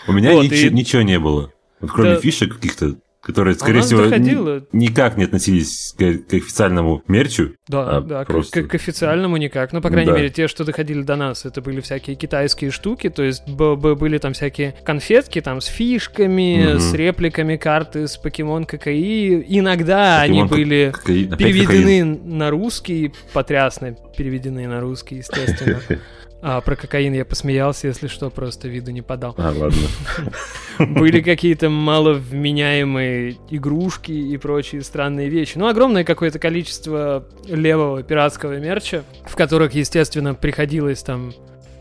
У 0.06 0.12
меня 0.12 0.34
ничего, 0.34 1.02
не 1.02 1.18
было. 1.18 1.50
Вот 1.80 1.90
кроме 1.90 2.14
Да. 2.14 2.20
фишек 2.20 2.54
каких-то, 2.54 2.96
которые, 3.24 3.54
А 3.54 3.58
скорее 3.58 3.76
нас 3.78 3.86
всего, 3.86 4.02
доходило. 4.04 4.64
никак 4.72 5.16
не 5.16 5.24
относились 5.24 5.94
к, 5.98 6.28
к 6.28 6.34
официальному 6.34 7.02
мерчу. 7.08 7.52
Да, 7.68 7.96
А, 7.96 8.00
да, 8.00 8.24
просто- 8.24 8.62
к, 8.62 8.68
к 8.68 8.74
официальному 8.74 9.36
никак. 9.38 9.72
Ну, 9.72 9.80
по 9.80 9.88
крайней 9.90 10.10
Да. 10.10 10.16
мере, 10.16 10.30
те, 10.30 10.46
что 10.48 10.64
доходили 10.64 11.02
до 11.02 11.16
нас, 11.16 11.44
это 11.46 11.62
были 11.62 11.80
всякие 11.80 12.16
китайские 12.16 12.70
штуки, 12.70 13.08
то 13.10 13.22
есть 13.22 13.48
б- 13.48 13.76
б- 13.76 13.94
были 13.94 14.18
там 14.18 14.32
всякие 14.34 14.74
конфетки 14.84 15.40
там 15.40 15.60
с 15.60 15.66
фишками, 15.66 16.66
Мгм. 16.74 16.80
с 16.80 16.92
репликами 16.94 17.56
карты 17.56 18.06
с 18.08 18.16
покемон 18.16 18.64
ККИ. 18.66 19.44
Иногда 19.48 20.20
они 20.20 20.40
Покемон 20.42 20.48
были 20.48 20.92
Кокаин- 20.94 21.26
опять 21.28 21.38
переведены 21.38 22.04
на 22.04 22.50
русский, 22.50 23.12
потрясно 23.32 23.96
переведены 24.16 24.66
на 24.68 24.80
русский, 24.80 25.16
естественно. 25.16 25.80
А 26.46 26.60
про 26.60 26.76
кокаин 26.76 27.14
я 27.14 27.24
посмеялся, 27.24 27.86
если 27.86 28.06
что, 28.06 28.28
просто 28.28 28.68
виду 28.68 28.90
не 28.90 29.00
подал. 29.00 29.34
А, 29.38 29.50
ладно. 29.50 29.80
Были 30.78 31.22
какие-то 31.22 31.70
маловменяемые 31.70 33.36
игрушки 33.48 34.12
и 34.12 34.36
прочие 34.36 34.82
странные 34.82 35.30
вещи. 35.30 35.56
Ну, 35.56 35.68
огромное 35.68 36.04
какое-то 36.04 36.38
количество 36.38 37.24
левого 37.46 38.02
пиратского 38.02 38.58
мерча, 38.58 39.04
в 39.24 39.36
которых, 39.36 39.72
естественно, 39.72 40.34
приходилось 40.34 41.02
там 41.02 41.32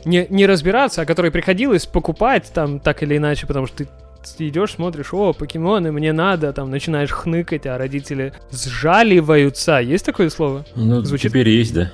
не, 0.05 0.27
не 0.29 0.45
разбираться, 0.45 1.01
а 1.01 1.05
которые 1.05 1.33
приходилось 1.33 1.85
покупать 1.85 2.49
там 2.53 2.79
так 2.79 3.03
или 3.03 3.17
иначе, 3.17 3.45
потому 3.45 3.67
что 3.67 3.79
ты 3.79 3.87
ты 4.37 4.47
идешь, 4.47 4.75
смотришь, 4.75 5.13
о, 5.13 5.33
покемоны, 5.33 5.91
мне 5.91 6.13
надо, 6.13 6.53
там 6.53 6.71
начинаешь 6.71 7.11
хныкать, 7.11 7.65
а 7.65 7.77
родители 7.77 8.31
сжаливаются. 8.53 9.79
Есть 9.79 10.05
такое 10.05 10.29
слово? 10.29 10.65
Ну, 10.75 11.01
Звучит- 11.01 11.31
теперь 11.31 11.49
есть, 11.49 11.73
да. 11.73 11.91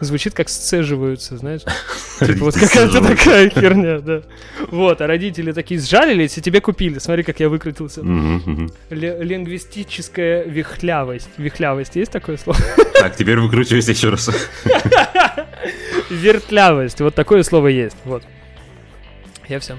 Звучит 0.00 0.34
как 0.34 0.48
сцеживаются, 0.48 1.36
знаешь? 1.36 1.60
Типа 2.18 2.44
вот 2.44 2.54
какая-то 2.54 3.00
такая 3.02 3.50
херня, 3.50 3.98
да. 4.00 4.22
Вот, 4.70 5.00
а 5.00 5.06
родители 5.06 5.52
такие 5.52 5.78
сжалились 5.80 6.38
и 6.38 6.42
тебе 6.42 6.60
купили. 6.60 6.98
Смотри, 6.98 7.22
как 7.22 7.38
я 7.40 7.48
выкрутился. 7.48 8.00
Лингвистическая 8.90 10.44
вихлявость. 10.44 11.28
Вихлявость, 11.36 11.96
есть 11.96 12.12
такое 12.12 12.36
слово? 12.36 12.58
Так, 13.00 13.16
теперь 13.16 13.38
выкручивайся 13.38 13.92
еще 13.92 14.10
раз. 14.10 14.28
Вертлявость. 16.10 17.00
Вот 17.00 17.14
такое 17.14 17.42
слово 17.42 17.68
есть. 17.68 17.96
Вот. 18.04 18.22
Я 19.48 19.58
все. 19.58 19.78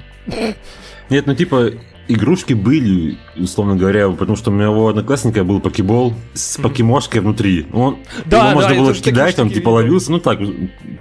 Нет, 1.09 1.28
ну 1.28 1.36
типа 1.36 1.72
игрушки 2.14 2.53
были, 2.53 3.18
условно 3.38 3.76
говоря, 3.76 4.09
потому 4.09 4.36
что 4.36 4.51
у 4.51 4.53
моего 4.53 4.88
одноклассника 4.89 5.43
был 5.43 5.59
покебол 5.59 6.14
с 6.34 6.57
покемошкой 6.57 7.22
внутри. 7.22 7.66
Он, 7.74 7.97
Да, 8.26 8.49
его 8.51 8.62
да, 8.62 8.68
можно 8.68 8.82
было 8.82 8.93
кидать, 8.93 9.38
он 9.39 9.49
типа 9.49 9.57
видел. 9.59 9.72
ловился, 9.74 10.12
ну 10.12 10.20
так, 10.20 10.39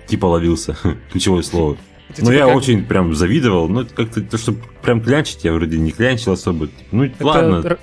типа 0.06 0.26
ловился, 0.26 0.76
ключевое 1.12 1.42
слово. 1.42 1.76
Это 2.10 2.24
Но 2.24 2.30
типа 2.32 2.38
я 2.38 2.46
как- 2.46 2.56
очень 2.56 2.84
прям 2.84 3.14
завидовал, 3.14 3.68
ну 3.68 3.82
это 3.82 3.94
как-то 3.94 4.20
то, 4.22 4.36
что 4.38 4.54
прям 4.82 5.00
клянчить, 5.00 5.44
я 5.44 5.52
вроде 5.52 5.78
не 5.78 5.92
клянчил 5.92 6.32
особо. 6.32 6.68
Ну 6.90 7.04
это 7.04 7.24
ладно, 7.26 7.78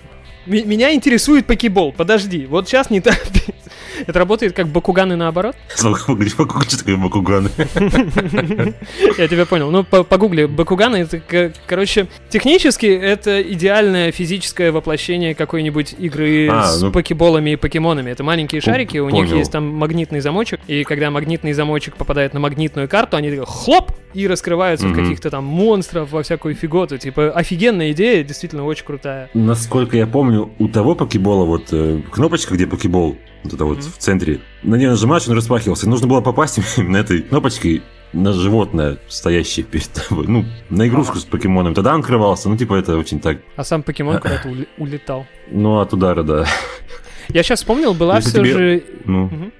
Меня 0.45 0.93
интересует 0.93 1.45
покебол. 1.45 1.93
Подожди, 1.93 2.45
вот 2.45 2.67
сейчас 2.67 2.89
не 2.89 3.01
торопись. 3.01 3.43
Это 4.08 4.20
работает 4.20 4.54
как 4.54 4.68
бакуганы 4.68 5.16
наоборот? 5.16 5.56
где 5.76 6.30
что 6.70 6.78
такое 6.78 6.98
Бакуганы? 6.98 7.50
Я 9.18 9.28
тебя 9.28 9.45
понял. 9.45 9.72
Ну, 9.72 9.84
по- 9.84 10.04
погугли. 10.04 10.45
Бакуганы, 10.45 10.98
это, 10.98 11.52
короче, 11.66 12.08
технически 12.30 12.86
это 12.86 13.41
идеальное 13.41 14.12
физическое 14.12 14.72
воплощение 14.72 15.36
какой-нибудь 15.36 15.95
игры 15.98 16.50
А, 16.52 16.64
с 16.64 16.82
ну- 16.82 16.91
покеболами 16.91 17.52
и 17.52 17.56
покемонами. 17.56 18.12
Это 18.12 18.24
маленькие 18.24 18.62
шарики, 18.62 18.98
у 18.98 19.10
них 19.10 19.32
есть 19.32 19.52
там 19.52 19.68
магнитный 19.68 20.20
замочек, 20.20 20.60
и 20.68 20.84
когда 20.84 21.12
магнитный 21.12 21.54
замочек 21.54 21.95
попадает 21.95 22.34
на 22.34 22.39
магнитную 22.39 22.88
карту, 22.88 23.18
они 23.18 23.30
хлоп 23.45 23.91
и 24.14 24.28
раскрываются 24.28 24.88
в 24.88 24.93
каких-то 24.95 25.30
там 25.30 25.43
монстров, 25.45 26.12
во 26.12 26.24
всякую 26.24 26.56
фиготу. 26.56 26.98
Типа, 26.98 27.30
офигенная 27.32 27.91
идея, 27.91 28.24
действительно 28.24 28.66
очень 28.66 28.86
крутая. 28.86 29.30
Насколько 29.34 29.98
я 29.98 30.08
помню, 30.08 30.52
у 30.60 30.68
того 30.68 30.95
покебола 30.95 31.45
вот 31.45 31.68
э, 31.72 32.02
кнопочка, 32.12 32.56
где 32.56 32.66
покебол, 32.68 33.18
вот 33.43 33.53
это 33.53 33.65
вот 33.65 33.77
Мгм. 33.79 33.91
в 33.91 33.97
центре, 33.97 34.39
на 34.63 34.75
нее 34.75 34.89
нажимаешь, 34.89 35.27
он 35.27 35.35
распахивался. 35.35 35.89
Нужно 35.89 36.07
было 36.07 36.21
попасть 36.21 36.59
именно 36.77 36.97
этой 36.97 37.21
кнопочкой 37.21 37.81
на 38.13 38.31
животное, 38.33 38.99
стоящее 39.09 39.65
перед 39.65 39.89
тобой. 39.89 40.25
Ну, 40.27 40.45
на 40.69 40.88
игрушку 40.88 41.17
с 41.17 41.25
покемоном. 41.25 41.73
Тогда 41.73 41.93
он 41.93 41.99
открывался. 41.99 42.47
Ну, 42.49 42.55
типа, 42.57 42.75
это 42.75 42.97
очень 42.97 43.19
так. 43.19 43.39
А 43.55 43.63
сам 43.63 43.83
покемон 43.83 44.17
куда-то 44.21 44.49
улетал. 44.77 45.25
Ну, 45.51 45.79
от 45.79 45.93
удара, 45.93 46.23
да. 46.23 46.45
Я 47.29 47.43
сейчас 47.43 47.59
вспомнил, 47.59 47.93
была 47.93 48.19
все 48.21 48.31
тебе- 48.39 48.53
же... 48.53 48.83
Ну, 49.05 49.25
Мгм. 49.25 49.51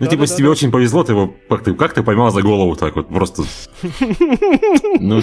ну 0.00 0.06
типа, 0.06 0.22
если 0.22 0.34
Да-да-да-да. 0.34 0.36
тебе 0.36 0.48
очень 0.50 0.70
повезло, 0.70 1.02
ты 1.04 1.12
его 1.12 1.34
как-то 1.48 1.72
как 1.74 1.94
ты 1.94 2.02
поймал 2.02 2.30
за 2.30 2.42
голову 2.42 2.76
так 2.76 2.94
вот, 2.96 3.08
просто... 3.08 3.44
Ну, 5.00 5.22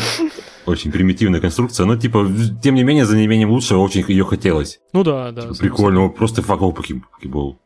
очень 0.65 0.91
примитивная 0.91 1.39
конструкция. 1.41 1.85
Но, 1.85 1.95
типа, 1.95 2.27
тем 2.61 2.75
не 2.75 2.83
менее, 2.83 3.05
за 3.05 3.15
неимением 3.17 3.51
лучшего 3.51 3.79
очень 3.79 4.03
ее 4.07 4.25
хотелось. 4.25 4.79
Ну 4.93 5.03
да, 5.03 5.31
да. 5.31 5.41
Типа, 5.43 5.55
Прикольно, 5.59 6.09
просто 6.09 6.41
факел 6.41 6.71
покебол. 6.71 7.59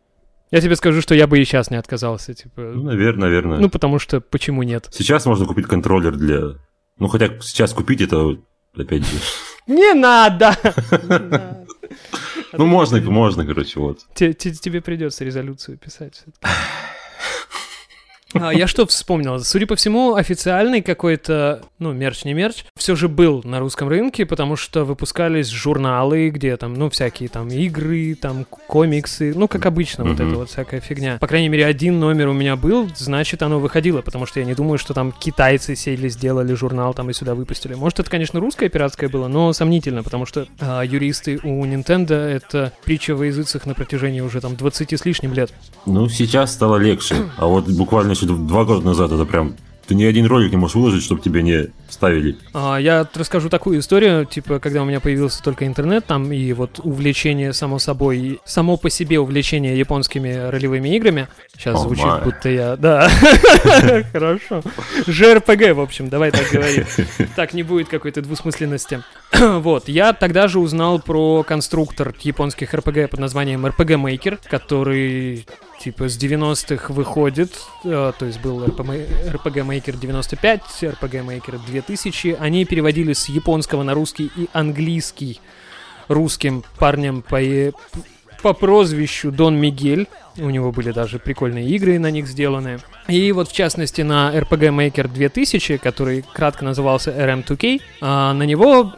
Я 0.52 0.62
тебе 0.62 0.76
скажу, 0.76 1.02
что 1.02 1.14
я 1.16 1.28
бы 1.28 1.39
и 1.39 1.45
сейчас 1.45 1.70
не 1.72 1.78
отказался, 1.78 2.34
типа. 2.34 2.62
Ну, 2.62 2.84
наверное, 2.84 3.28
наверное. 3.28 3.60
Ну, 3.60 3.70
потому 3.70 4.00
что 4.00 4.22
почему 4.22 4.64
нет? 4.64 4.88
Сейчас 4.91 5.26
можно 5.26 5.45
купить 5.45 5.68
контроллер 5.68 6.16
для... 6.16 6.56
Ну, 7.00 7.08
хотя 7.08 7.28
сейчас 7.41 7.74
купить 7.74 8.02
это, 8.02 8.38
опять 8.76 9.04
же... 9.06 9.18
Не 9.68 9.93
надо! 9.93 10.56
Ну, 12.54 12.66
можно, 12.66 13.00
можно, 13.02 13.45
короче, 13.45 13.80
вот. 13.80 14.00
Те- 14.16 14.34
те- 14.34 14.52
Тебе 14.54 14.82
придется 14.82 15.26
резолюцию 15.26 15.78
писать. 15.78 16.24
А, 18.34 18.53
я 18.53 18.67
что 18.67 18.86
вспомнил? 18.86 19.39
Судя 19.39 19.67
по 19.67 19.75
всему, 19.75 20.15
официальный 20.15 20.82
какой-то, 20.82 21.61
ну, 21.80 21.93
мерч 21.93 22.25
не 22.25 22.34
мерч, 22.34 22.65
все 22.75 22.95
же 22.95 23.07
был 23.07 23.41
на 23.45 23.59
русском 23.59 23.88
рынке, 23.88 24.25
потому 24.25 24.55
что 24.57 24.84
выпускались 24.84 25.47
журналы, 25.47 26.30
где 26.30 26.57
там, 26.57 26.73
ну, 26.73 26.89
всякие 26.89 27.30
там 27.30 27.47
игры, 27.47 28.15
там 28.19 28.45
комиксы, 28.67 29.34
ну, 29.36 29.47
как 29.47 29.65
обычно, 29.65 30.03
вот 30.03 30.19
Мгм. 30.19 30.28
это 30.28 30.38
вот 30.38 30.49
всякая 30.49 30.82
фигня. 30.82 31.17
По 31.19 31.28
крайней 31.28 31.47
мере, 31.49 31.65
один 31.65 31.99
номер 31.99 32.28
у 32.28 32.34
меня 32.34 32.55
был, 32.57 32.89
значит, 32.97 33.41
оно 33.43 33.59
выходило, 33.59 34.01
потому 34.01 34.25
что 34.25 34.39
я 34.41 34.45
не 34.45 34.53
думаю, 34.55 34.78
что 34.78 34.93
там 34.93 35.13
китайцы 35.13 35.75
сели, 35.75 36.09
сделали 36.09 36.53
журнал 36.53 36.93
там 36.93 37.09
и 37.09 37.13
сюда 37.13 37.34
выпустили. 37.34 37.75
Может, 37.75 37.99
это, 38.01 38.09
конечно, 38.09 38.39
русское 38.39 38.67
пиратское 38.69 39.09
было, 39.09 39.28
но 39.30 39.53
сомнительно, 39.53 40.03
потому 40.03 40.25
что 40.25 40.47
а, 40.59 40.82
юристы 40.84 41.39
у 41.43 41.65
Nintendo 41.65 42.13
это 42.15 42.73
притча 42.84 43.15
во 43.15 43.25
языцах 43.25 43.65
на 43.65 43.73
протяжении 43.73 44.19
уже 44.21 44.41
там 44.41 44.55
20 44.57 44.93
с 44.93 45.05
лишним 45.05 45.34
лет. 45.34 45.53
Ну, 45.86 46.09
сейчас 46.09 46.51
стало 46.53 46.75
легче. 46.78 47.15
А 47.38 47.45
вот 47.45 47.67
буквально 47.69 48.15
еще 48.18 48.28
два 48.28 48.65
года 48.65 48.86
назад 48.86 49.11
это 49.11 49.26
прям... 49.26 49.55
Ты 49.88 49.95
ни 49.95 50.03
один 50.03 50.26
ролик 50.26 50.51
не 50.51 50.57
можешь 50.57 50.76
выложить, 50.76 51.01
чтобы 51.01 51.22
тебя 51.22 51.41
не 51.41 51.68
ставили. 51.88 52.36
А, 52.53 52.76
Я 52.76 53.07
расскажу 53.15 53.47
такую 53.47 53.80
историю, 53.80 54.26
типа, 54.26 54.59
когда 54.59 54.82
у 54.82 54.86
меня 54.86 54.99
появился 54.99 55.41
только 55.41 55.65
интернет, 55.65 56.05
там 56.05 56.30
и 56.34 56.51
вот 56.51 56.82
увлечение, 56.84 57.53
само 57.53 57.80
собой, 57.80 58.18
и 58.18 58.39
само 58.43 58.76
по 58.76 58.89
себе 58.89 59.18
увлечение 59.18 59.80
японскими 59.80 60.49
ролевыми 60.49 60.93
играми. 60.93 61.30
Сейчас 61.55 61.76
О, 61.80 61.84
звучит, 61.84 62.03
май. 62.03 62.22
будто 62.22 62.49
я... 62.49 62.76
Да, 62.76 63.09
хорошо. 64.11 64.61
ЖРПГ, 65.07 65.74
в 65.74 65.80
общем, 65.80 66.09
давай 66.09 66.32
так 66.32 66.49
говорить. 66.51 66.88
Так 67.38 67.53
не 67.53 67.63
будет 67.63 67.88
какой-то 67.88 68.22
двусмысленности. 68.22 69.01
Вот, 69.39 69.88
я 69.88 70.11
тогда 70.11 70.49
же 70.49 70.59
узнал 70.59 70.99
про 70.99 71.43
конструктор 71.43 72.13
японских 72.24 72.74
РПГ 72.74 73.09
под 73.09 73.20
названием 73.22 73.65
RPG 73.65 73.95
Maker, 74.01 74.39
который 74.49 75.47
типа 75.88 76.09
с 76.09 76.17
90-х 76.17 76.93
выходит, 76.93 77.53
э, 77.85 78.11
то 78.19 78.25
есть 78.25 78.41
был 78.41 78.61
RPG 78.61 79.65
Maker 79.65 79.97
95, 79.97 80.61
RPG 80.81 81.25
Maker 81.25 81.59
2000, 81.65 82.35
они 82.41 82.65
переводили 82.65 83.13
с 83.13 83.29
японского 83.29 83.83
на 83.83 83.93
русский 83.93 84.29
и 84.35 84.49
английский 84.51 85.39
русским 86.09 86.65
парнем 86.77 87.21
по, 87.21 87.41
э, 87.41 87.71
по 88.43 88.51
прозвищу 88.51 89.31
Дон 89.31 89.55
Мигель. 89.55 90.07
У 90.38 90.49
него 90.49 90.73
были 90.73 90.91
даже 90.91 91.19
прикольные 91.19 91.65
игры 91.69 91.99
на 91.99 92.11
них 92.11 92.27
сделаны. 92.27 92.79
И 93.07 93.31
вот 93.31 93.47
в 93.47 93.53
частности 93.53 94.01
на 94.01 94.33
RPG 94.35 94.91
Maker 94.91 95.07
2000, 95.07 95.77
который 95.77 96.25
кратко 96.33 96.65
назывался 96.65 97.11
RM2K, 97.11 97.79
а, 98.01 98.33
на 98.33 98.43
него 98.43 98.91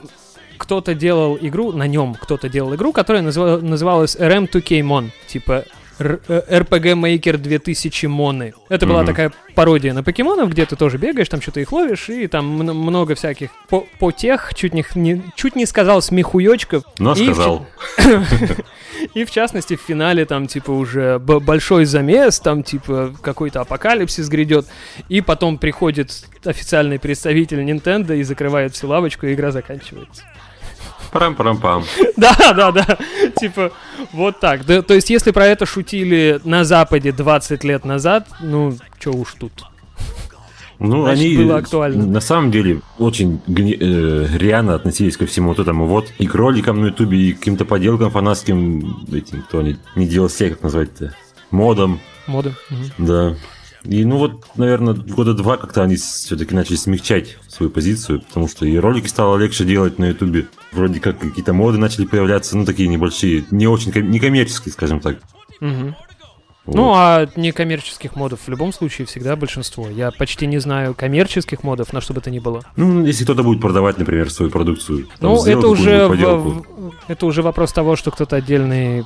кто-то 0.58 0.96
делал 0.96 1.38
игру, 1.40 1.72
на 1.72 1.86
нем 1.86 2.16
кто-то 2.16 2.50
делал 2.50 2.74
игру, 2.74 2.94
которая 2.94 3.22
называ- 3.22 3.62
называлась 3.62 4.16
RM2K 4.16 4.82
Mon, 4.82 5.12
типа 5.28 5.54
Р- 5.54 5.66
э, 5.66 5.79
RPG 6.00 6.94
Maker 6.96 7.38
2000 7.38 8.06
Моны. 8.08 8.54
Это 8.70 8.86
была 8.88 9.00
Мгм. 9.00 9.08
такая 9.08 9.32
пародия 9.56 9.94
на 9.94 10.02
покемонов, 10.04 10.50
где 10.50 10.66
ты 10.66 10.76
тоже 10.76 10.98
бегаешь, 10.98 11.28
там 11.30 11.42
что-то 11.42 11.60
их 11.60 11.72
ловишь, 11.72 12.10
и 12.10 12.28
там 12.28 12.46
много 12.48 13.16
всяких 13.16 13.50
по, 13.70 13.86
по 14.00 14.12
тех, 14.12 14.54
чуть 14.56 14.74
не, 14.74 14.86
не- 14.96 15.22
чуть 15.36 15.56
не 15.56 15.66
сказал 15.66 16.02
смехуёчков. 16.02 16.84
Но 17.00 17.14
И 17.14 17.24
сказал. 17.26 17.68
И 19.14 19.24
в 19.24 19.32
частности 19.32 19.76
в 19.78 19.82
финале 19.82 20.26
там 20.26 20.48
типа 20.48 20.72
уже 20.72 21.20
большой 21.20 21.86
замес, 21.86 22.40
там 22.40 22.64
типа 22.64 23.14
какой-то 23.22 23.62
апокалипсис 23.62 24.28
грядет, 24.28 24.66
и 25.08 25.22
потом 25.22 25.58
приходит 25.58 26.12
официальный 26.44 27.00
представитель 27.00 27.60
Nintendo 27.62 28.18
и 28.18 28.24
закрывает 28.24 28.74
всю 28.74 28.88
лавочку, 28.88 29.26
и 29.26 29.34
игра 29.34 29.52
заканчивается. 29.52 30.24
Парам-парам-пам. 31.12 31.84
Да, 32.18 32.36
да, 32.54 32.72
да. 32.72 32.98
Типа, 33.40 33.72
вот 34.14 34.40
так. 34.40 34.66
Да, 34.66 34.82
то 34.82 34.94
есть, 34.94 35.10
если 35.10 35.32
про 35.32 35.46
это 35.48 35.66
шутили 35.66 36.40
на 36.44 36.64
Западе 36.66 37.12
20 37.12 37.64
лет 37.64 37.86
назад, 37.86 38.28
ну, 38.42 38.78
чё 39.00 39.12
уж 39.14 39.34
тут. 39.40 39.52
Ну, 40.82 41.04
Значит, 41.04 41.26
они 41.26 41.38
было 41.38 41.58
актуально. 41.58 42.06
на 42.06 42.22
самом 42.22 42.52
деле 42.52 42.80
очень 43.00 43.42
гни- 43.48 43.76
э, 43.78 44.28
рьяно 44.38 44.76
относились 44.76 45.18
ко 45.18 45.26
всему 45.26 45.50
вот 45.50 45.60
этому 45.60 45.88
вот. 45.88 46.08
И 46.20 46.26
к 46.28 46.34
роликам 46.36 46.82
на 46.82 46.86
Ютубе, 46.88 47.18
и 47.18 47.34
к 47.34 47.40
каким-то 47.40 47.66
поделкам 47.66 48.12
фанатским, 48.12 49.06
этим, 49.12 49.42
кто 49.42 49.62
не 49.62 50.08
делал 50.08 50.30
все, 50.30 50.50
как 50.52 50.64
назвать-то, 50.64 51.14
модом, 51.52 52.00
Моды. 52.28 52.54
Мгм. 52.70 52.84
да. 52.98 53.36
И 53.84 54.04
ну 54.04 54.18
вот, 54.18 54.46
наверное, 54.58 54.94
года 54.94 55.34
два 55.34 55.58
как-то 55.58 55.84
они 55.84 55.96
все-таки 55.96 56.54
начали 56.54 56.76
смягчать 56.76 57.38
свою 57.48 57.70
позицию, 57.72 58.22
потому 58.22 58.48
что 58.50 58.66
и 58.66 58.76
ролики 58.78 59.08
стало 59.08 59.38
легче 59.38 59.64
делать 59.64 59.98
на 60.00 60.06
Ютубе. 60.10 60.48
Вроде 60.74 61.00
как 61.00 61.20
какие-то 61.20 61.54
моды 61.54 61.78
начали 61.78 62.06
появляться, 62.06 62.58
ну 62.58 62.66
такие 62.66 62.90
небольшие, 62.90 63.46
не 63.52 63.68
очень 63.68 63.92
ком- 63.92 64.10
некоммерческие, 64.12 64.74
скажем 64.74 65.00
так. 65.00 65.20
Мгм. 65.62 65.96
Вот. 66.66 66.76
Ну, 66.76 66.92
а 66.94 67.28
некоммерческих 67.36 68.16
модов 68.16 68.42
в 68.46 68.50
любом 68.50 68.74
случае 68.74 69.08
всегда 69.08 69.36
большинство. 69.36 69.90
Я 69.90 70.12
почти 70.12 70.46
не 70.46 70.60
знаю 70.60 70.94
коммерческих 70.94 71.64
модов, 71.64 71.94
на 71.94 72.02
что 72.02 72.14
бы 72.14 72.22
то 72.22 72.30
ни 72.30 72.38
было. 72.40 72.62
Ну, 72.76 73.06
если 73.06 73.24
кто-то 73.24 73.42
будет 73.44 73.60
продавать, 73.62 73.98
например, 73.98 74.30
свою 74.30 74.52
продукцию. 74.52 75.06
там, 75.20 75.32
Ну, 75.32 75.46
это 75.46 75.68
уже, 75.68 76.08
в- 76.08 76.64
это 77.08 77.26
уже 77.26 77.42
вопрос 77.42 77.72
того, 77.74 77.96
что 77.96 78.12
кто-то 78.12 78.36
отдельный 78.36 79.06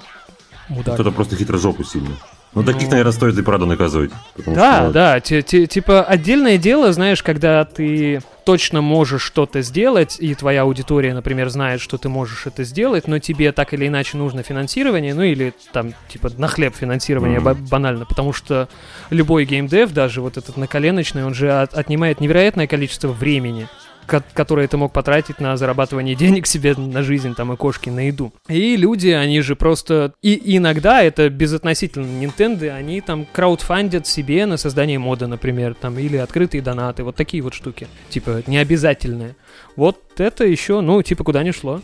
мудак. 0.67 0.95
Кто-то 0.95 1.11
просто 1.11 1.36
хитрожопу 1.38 1.84
сильно. 1.86 2.09
Ну, 2.56 2.64
таких, 2.64 2.84
Ну. 2.84 2.89
наверное, 2.91 3.12
стоит 3.14 3.38
и 3.38 3.41
правда 3.41 3.66
наказывать. 3.66 4.12
Да, 4.45 4.84
что- 4.84 4.91
да, 4.91 5.20
ти- 5.20 5.41
ти- 5.41 5.66
типа 5.68 6.04
отдельное 6.04 6.58
дело, 6.58 6.93
знаешь, 6.93 7.24
когда 7.24 7.66
ты 7.66 8.22
точно 8.45 8.82
можешь 8.82 9.22
что-то 9.24 9.62
сделать, 9.62 10.18
и 10.20 10.36
твоя 10.36 10.64
аудитория, 10.64 11.14
например, 11.14 11.49
знает, 11.49 11.82
что 11.82 11.97
ты 11.97 12.10
можешь 12.10 12.45
это 12.45 12.64
сделать, 12.64 13.08
но 13.08 13.18
тебе 13.20 13.51
так 13.54 13.74
или 13.74 13.88
иначе 13.88 14.18
нужно 14.18 14.43
финансирование, 14.43 15.14
ну 15.16 15.24
или 15.24 15.54
там, 15.72 15.93
типа, 16.10 16.30
на 16.38 16.47
хлеб 16.47 16.76
финансирование 16.76 17.39
ба- 17.39 17.56
банально, 17.56 18.06
потому 18.06 18.34
что 18.34 18.68
любой 19.10 19.45
геймдев, 19.45 19.91
даже 19.93 20.22
вот 20.22 20.38
этот 20.38 20.58
наколеночный, 20.58 21.26
он 21.26 21.34
же 21.34 21.51
от- 21.51 21.74
отнимает 21.74 22.20
невероятное 22.20 22.68
количество 22.68 23.08
времени 23.08 23.68
ко- 24.06 24.24
которое 24.34 24.68
ты 24.68 24.78
мог 24.78 24.93
потратить 24.93 25.39
на 25.39 25.58
зарабатывание 25.58 26.16
денег 26.16 26.47
себе 26.47 26.76
на 26.76 27.04
жизнь, 27.04 27.36
там, 27.36 27.54
и 27.54 27.56
кошки 27.56 27.89
на 27.89 28.08
еду. 28.08 28.34
И 28.47 28.76
люди, 28.76 29.10
они 29.10 29.41
же 29.41 29.56
просто... 29.56 30.14
И 30.22 30.58
иногда 30.58 31.01
это 31.01 31.30
безотносительно 31.30 32.06
Nintendo, 32.24 32.70
они 32.70 33.01
там 33.01 33.26
краудфандят 33.32 34.08
себе 34.08 34.45
на 34.45 34.58
создание 34.58 34.99
мода, 34.99 35.28
например, 35.28 35.74
там, 35.74 35.97
или 35.99 36.18
открытые 36.18 36.62
донаты, 36.62 37.04
вот 37.04 37.16
такие 37.16 37.43
вот 37.43 37.54
штуки. 37.54 37.88
Типа, 38.10 38.43
необязательные. 38.47 39.36
Вот 39.76 39.99
это 40.18 40.45
еще, 40.45 40.82
ну, 40.82 41.01
типа, 41.01 41.24
куда 41.24 41.43
ни 41.43 41.51
шло. 41.51 41.82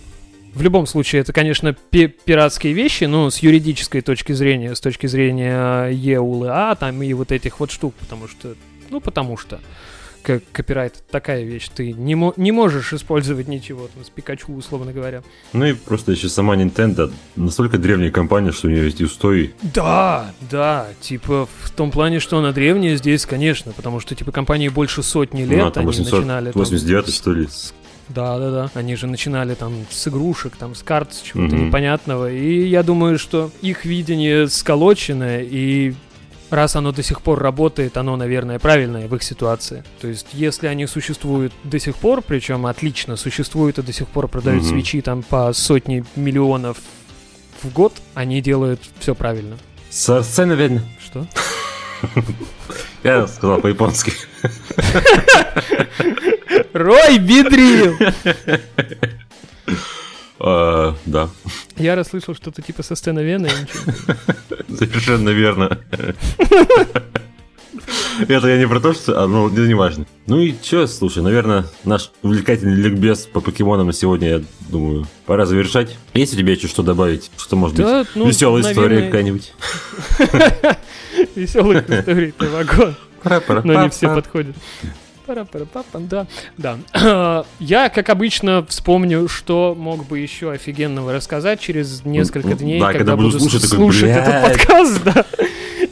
В 0.54 0.64
любом 0.64 0.88
случае, 0.88 1.22
это, 1.22 1.32
конечно, 1.32 1.74
пи- 1.74 2.08
пиратские 2.08 2.74
вещи, 2.74 3.04
но 3.04 3.30
с 3.30 3.38
юридической 3.38 4.02
точки 4.02 4.34
зрения, 4.34 4.74
с 4.74 4.82
точки 4.82 5.06
зрения 5.06 5.90
ЕУЛА, 5.90 6.76
там 6.80 7.04
и 7.04 7.14
вот 7.14 7.32
этих 7.32 7.60
вот 7.60 7.70
штук, 7.70 7.94
потому 8.00 8.28
что, 8.28 8.56
ну, 8.90 9.00
потому 9.00 9.38
что 9.38 9.60
как 10.30 10.44
копирайт 10.52 11.04
такая 11.10 11.44
вещь, 11.44 11.70
ты 11.74 11.92
не, 11.92 12.14
мо- 12.14 12.34
не 12.38 12.52
можешь 12.52 12.94
использовать 12.94 13.48
ничего 13.48 13.88
там 13.92 14.06
с 14.06 14.10
Пикачу, 14.10 14.54
условно 14.54 14.94
говоря. 14.94 15.24
Ну 15.54 15.66
и 15.66 15.74
просто 15.74 16.12
еще 16.12 16.30
сама 16.30 16.56
Nintendo 16.56 17.12
настолько 17.36 17.80
древняя 17.80 18.12
компания, 18.12 18.52
что 18.52 18.68
у 18.68 18.70
нее 18.70 18.86
есть 18.86 19.02
устои. 19.02 19.56
Да, 19.74 20.32
да, 20.52 20.86
типа 21.02 21.48
в 21.64 21.72
том 21.72 21.90
плане, 21.90 22.20
что 22.20 22.38
она 22.38 22.52
древняя 22.52 22.96
здесь, 22.96 23.26
конечно, 23.26 23.72
потому 23.72 24.00
что 24.00 24.14
типа 24.14 24.32
компании 24.32 24.70
больше 24.70 25.02
сотни 25.02 25.46
лет, 25.46 25.64
Ну, 25.66 25.72
там 25.72 25.88
они 25.90 25.98
начинали 26.00 26.52
там 26.52 26.62
889 26.62 27.14
что 27.16 27.34
ли? 27.34 27.48
Да, 28.10 28.38
да, 28.38 28.52
да. 28.52 28.72
Они 28.76 28.96
же 28.96 29.08
начинали 29.08 29.56
там 29.56 29.74
с 29.90 30.08
игрушек, 30.08 30.56
там 30.58 30.76
с 30.76 30.84
карт, 30.84 31.14
с 31.14 31.22
чего-то 31.22 31.56
Мгм. 31.56 31.68
непонятного. 31.68 32.32
И 32.32 32.68
я 32.68 32.84
думаю, 32.84 33.18
что 33.18 33.50
их 33.62 33.86
видение 33.86 34.48
сколоченное, 34.48 35.42
и 35.42 35.94
раз 36.50 36.76
оно 36.76 36.92
до 36.92 37.04
сих 37.04 37.22
пор 37.22 37.40
работает, 37.40 37.98
оно, 37.98 38.16
наверное, 38.16 38.60
правильное 38.60 39.08
в 39.08 39.16
их 39.16 39.24
ситуации. 39.24 39.84
То 40.02 40.08
есть, 40.08 40.28
если 40.34 40.68
они 40.68 40.88
существуют 40.88 41.54
до 41.64 41.80
сих 41.80 41.96
пор, 41.98 42.22
причем 42.22 42.66
отлично 42.66 43.16
существуют 43.18 43.78
и 43.80 43.82
до 43.84 43.94
сих 43.94 44.08
пор 44.08 44.28
продают 44.28 44.64
Мгм. 44.64 44.70
свечи 44.72 45.02
там 45.02 45.24
по 45.24 45.52
сотни 45.54 46.04
миллионов 46.16 46.78
в 47.62 47.72
год, 47.74 47.94
они 48.14 48.42
делают 48.42 48.82
все 49.00 49.14
правильно. 49.16 49.58
Сцена, 49.90 50.46
наверное. 50.46 50.84
Что? 51.04 51.28
Я 53.04 53.28
сказал 53.28 53.60
по-японски. 53.60 54.14
Рой 56.74 57.18
бедрил! 57.18 57.98
А, 60.40 60.96
Да, 61.06 61.30
Я 61.78 61.96
расслышал 61.96 62.34
что-то 62.36 62.62
типа 62.62 62.84
со 62.84 62.96
сцены 62.96 63.20
Вены, 63.20 63.50
совершенно 64.70 65.30
верно. 65.30 65.80
Это 68.28 68.48
я 68.48 68.58
не 68.58 68.68
про 68.68 68.80
то, 68.80 68.94
что... 68.94 69.24
А, 69.24 69.28
ну, 69.28 69.50
не 69.50 69.74
важно. 69.74 70.06
Ну 70.28 70.40
и 70.40 70.54
чё, 70.62 70.88
слушай, 70.88 71.24
наверное, 71.24 71.66
наш 71.86 72.12
увлекательный 72.22 72.76
ликбез 72.76 73.26
по 73.26 73.40
покемонам 73.40 73.88
на 73.88 73.94
сегодня, 73.94 74.28
я 74.30 74.42
думаю, 74.70 75.08
пора 75.26 75.46
завершать. 75.46 75.96
Есть 76.14 76.34
у 76.34 76.38
тебя 76.38 76.54
еще 76.54 76.68
что 76.68 76.84
добавить? 76.84 77.32
Что 77.38 77.56
может 77.56 77.78
Да, 77.78 78.00
быть? 78.00 78.10
ну, 78.16 78.28
Веселая 78.28 78.62
история 78.64 79.04
какая-нибудь? 79.04 79.54
Веселых 81.36 81.90
историй 81.90 82.32
ты 82.32 82.50
вагон. 82.50 82.96
Но 83.64 83.84
не 83.84 83.90
все 83.90 84.14
подходят. 84.14 84.56
Да, 86.08 86.28
да. 86.58 87.46
Я, 87.60 87.90
как 87.90 88.10
обычно, 88.10 88.66
вспомню, 88.66 89.28
что 89.28 89.76
мог 89.78 90.08
бы 90.08 90.20
еще 90.20 90.52
офигенного 90.52 91.14
рассказать 91.14 91.60
через 91.60 92.04
несколько 92.06 92.54
дней, 92.54 92.80
да, 92.80 92.88
когда, 92.88 93.00
когда 93.00 93.16
буду 93.16 93.40
слушать, 93.40 93.64
такой, 93.64 93.78
слушать 93.78 94.10
этот 94.10 94.44
подкаст, 94.44 95.04
да. 95.04 95.26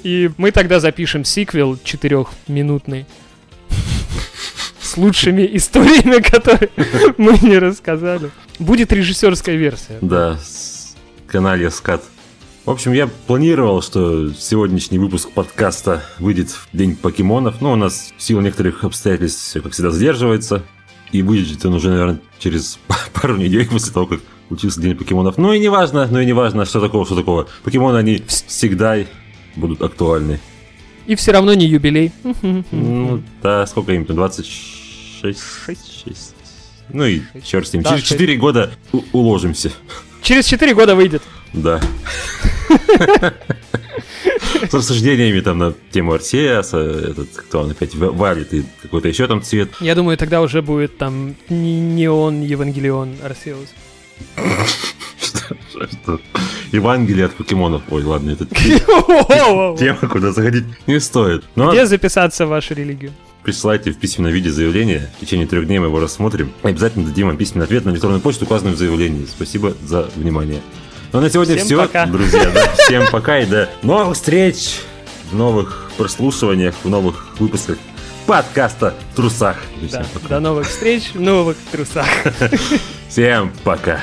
И 0.04 0.30
мы 0.38 0.52
тогда 0.52 0.80
запишем 0.80 1.24
сиквел 1.24 1.78
четырехминутный 1.84 3.06
с 4.82 4.98
лучшими 4.98 5.48
историями, 5.54 6.22
которые 6.22 6.70
мы 7.18 7.38
не 7.42 7.58
рассказали. 7.58 8.32
Будет 8.60 8.92
режиссерская 8.94 9.56
версия. 9.56 9.98
Да, 10.02 10.38
канале 11.28 11.70
скат. 11.70 12.04
В 12.68 12.70
общем, 12.70 12.92
я 12.92 13.08
планировал, 13.08 13.82
что 13.82 14.30
сегодняшний 14.34 15.00
выпуск 15.00 15.32
подкаста 15.32 16.04
выйдет 16.20 16.50
в 16.50 16.68
день 16.74 16.98
покемонов. 16.98 17.62
Но 17.62 17.72
у 17.72 17.76
нас 17.78 18.12
в 18.18 18.22
силу 18.22 18.42
некоторых 18.42 18.84
обстоятельств 18.84 19.42
все, 19.42 19.62
как 19.62 19.72
всегда, 19.72 19.90
задерживается. 19.90 20.64
И 21.14 21.22
выйдет 21.22 21.66
он 21.66 21.76
уже, 21.76 21.90
наверное, 21.92 22.20
через 22.40 22.78
пару 23.14 23.38
недель 23.38 23.66
после 23.70 23.94
того, 23.94 24.06
как 24.06 24.20
случился 24.50 24.82
день 24.82 24.98
покемонов. 24.98 25.38
Ну 25.38 25.54
и 25.54 25.60
не 25.60 25.70
важно, 25.70 26.10
ну 26.12 26.20
и 26.20 26.26
не 26.26 26.34
важно, 26.34 26.66
что 26.66 26.82
такого, 26.82 27.06
что 27.06 27.16
такого. 27.16 27.48
Покемоны, 27.64 27.96
они 28.00 28.22
всегда 28.28 28.98
будут 29.56 29.82
актуальны. 29.82 30.42
И 31.06 31.16
все 31.16 31.32
равно 31.32 31.54
не 31.54 31.68
юбилей. 31.68 32.12
Ну, 32.72 33.24
да, 33.42 33.66
сколько 33.66 33.94
им 33.94 34.04
там, 34.04 34.18
26? 34.18 34.52
Шесть. 35.22 36.04
6. 36.04 36.36
Ну 36.90 37.06
и 37.06 37.22
черт 37.46 37.66
с 37.66 37.72
ним. 37.72 37.84
Да, 37.84 37.92
Через 37.92 38.02
шесть. 38.02 38.12
4 38.20 38.36
года 38.36 38.72
у- 38.92 39.04
уложимся. 39.14 39.72
Через 40.22 40.46
4 40.48 40.74
года 40.76 40.96
выйдет. 40.98 41.24
Да. 41.54 41.80
С 44.70 44.74
рассуждениями 44.74 45.40
там 45.42 45.58
на 45.58 45.74
тему 45.92 46.14
Арсеаса, 46.14 46.78
этот, 46.78 47.30
кто 47.36 47.62
он 47.62 47.72
опять, 47.72 47.96
Ва- 47.96 48.12
валит 48.12 48.54
и 48.54 48.64
какой-то 48.82 49.08
еще 49.08 49.28
там 49.28 49.42
цвет. 49.42 49.70
Я 49.80 49.96
думаю, 49.96 50.18
тогда 50.18 50.42
уже 50.42 50.62
будет 50.62 50.98
там 50.98 51.36
не- 51.50 51.80
неон 51.80 52.42
Евангелион 52.42 53.16
Арсеус. 53.24 53.70
Евангелие 56.72 57.26
от 57.26 57.36
покемонов. 57.36 57.84
Ой, 57.90 58.04
ладно, 58.04 58.32
это 58.32 58.46
Где 58.52 58.80
тема, 58.80 60.10
куда 60.10 60.32
заходить 60.32 60.66
не 60.88 61.00
стоит. 61.00 61.44
Но 61.56 61.74
записаться 61.86 62.46
в 62.46 62.50
вашу 62.50 62.74
религию? 62.74 63.12
присылайте 63.44 63.92
в 63.92 63.98
письменном 63.98 64.34
виде 64.34 64.52
заявление. 64.52 65.10
В 65.16 65.22
течение 65.22 65.48
трех 65.48 65.68
дней 65.68 65.80
мы 65.80 65.86
его 65.86 66.02
рассмотрим. 66.02 66.52
Обязательно 66.64 67.06
дадим 67.06 67.28
вам 67.28 67.38
письменный 67.38 67.64
ответ 67.64 67.86
на 67.86 67.92
электронную 67.92 68.20
почту, 68.20 68.44
указанную 68.44 68.76
в 68.76 68.78
заявлении. 68.78 69.26
Спасибо 69.26 69.74
за 69.86 70.10
внимание. 70.18 70.60
Ну 71.18 71.22
на 71.22 71.32
сегодня 71.32 71.56
Всем 71.56 71.66
все, 71.66 71.78
пока. 71.78 72.06
друзья. 72.06 72.48
Да, 72.54 72.72
всем 72.78 73.08
пока 73.12 73.40
и 73.40 73.48
до 73.48 73.68
новых 73.82 74.16
встреч 74.16 74.82
в 75.32 75.36
новых 75.36 75.90
прослушиваниях, 75.98 76.76
в 76.84 76.90
новых 76.90 77.40
выпусках 77.40 77.80
подкаста 78.28 78.94
в 79.14 79.16
трусах. 79.16 79.58
Да. 79.82 79.88
Всем 79.88 80.06
пока. 80.14 80.28
До 80.28 80.40
новых 80.40 80.68
встреч 80.70 81.16
в 81.16 81.20
новых 81.20 81.58
трусах. 81.72 82.06
Всем 83.10 83.52
пока. 83.64 84.00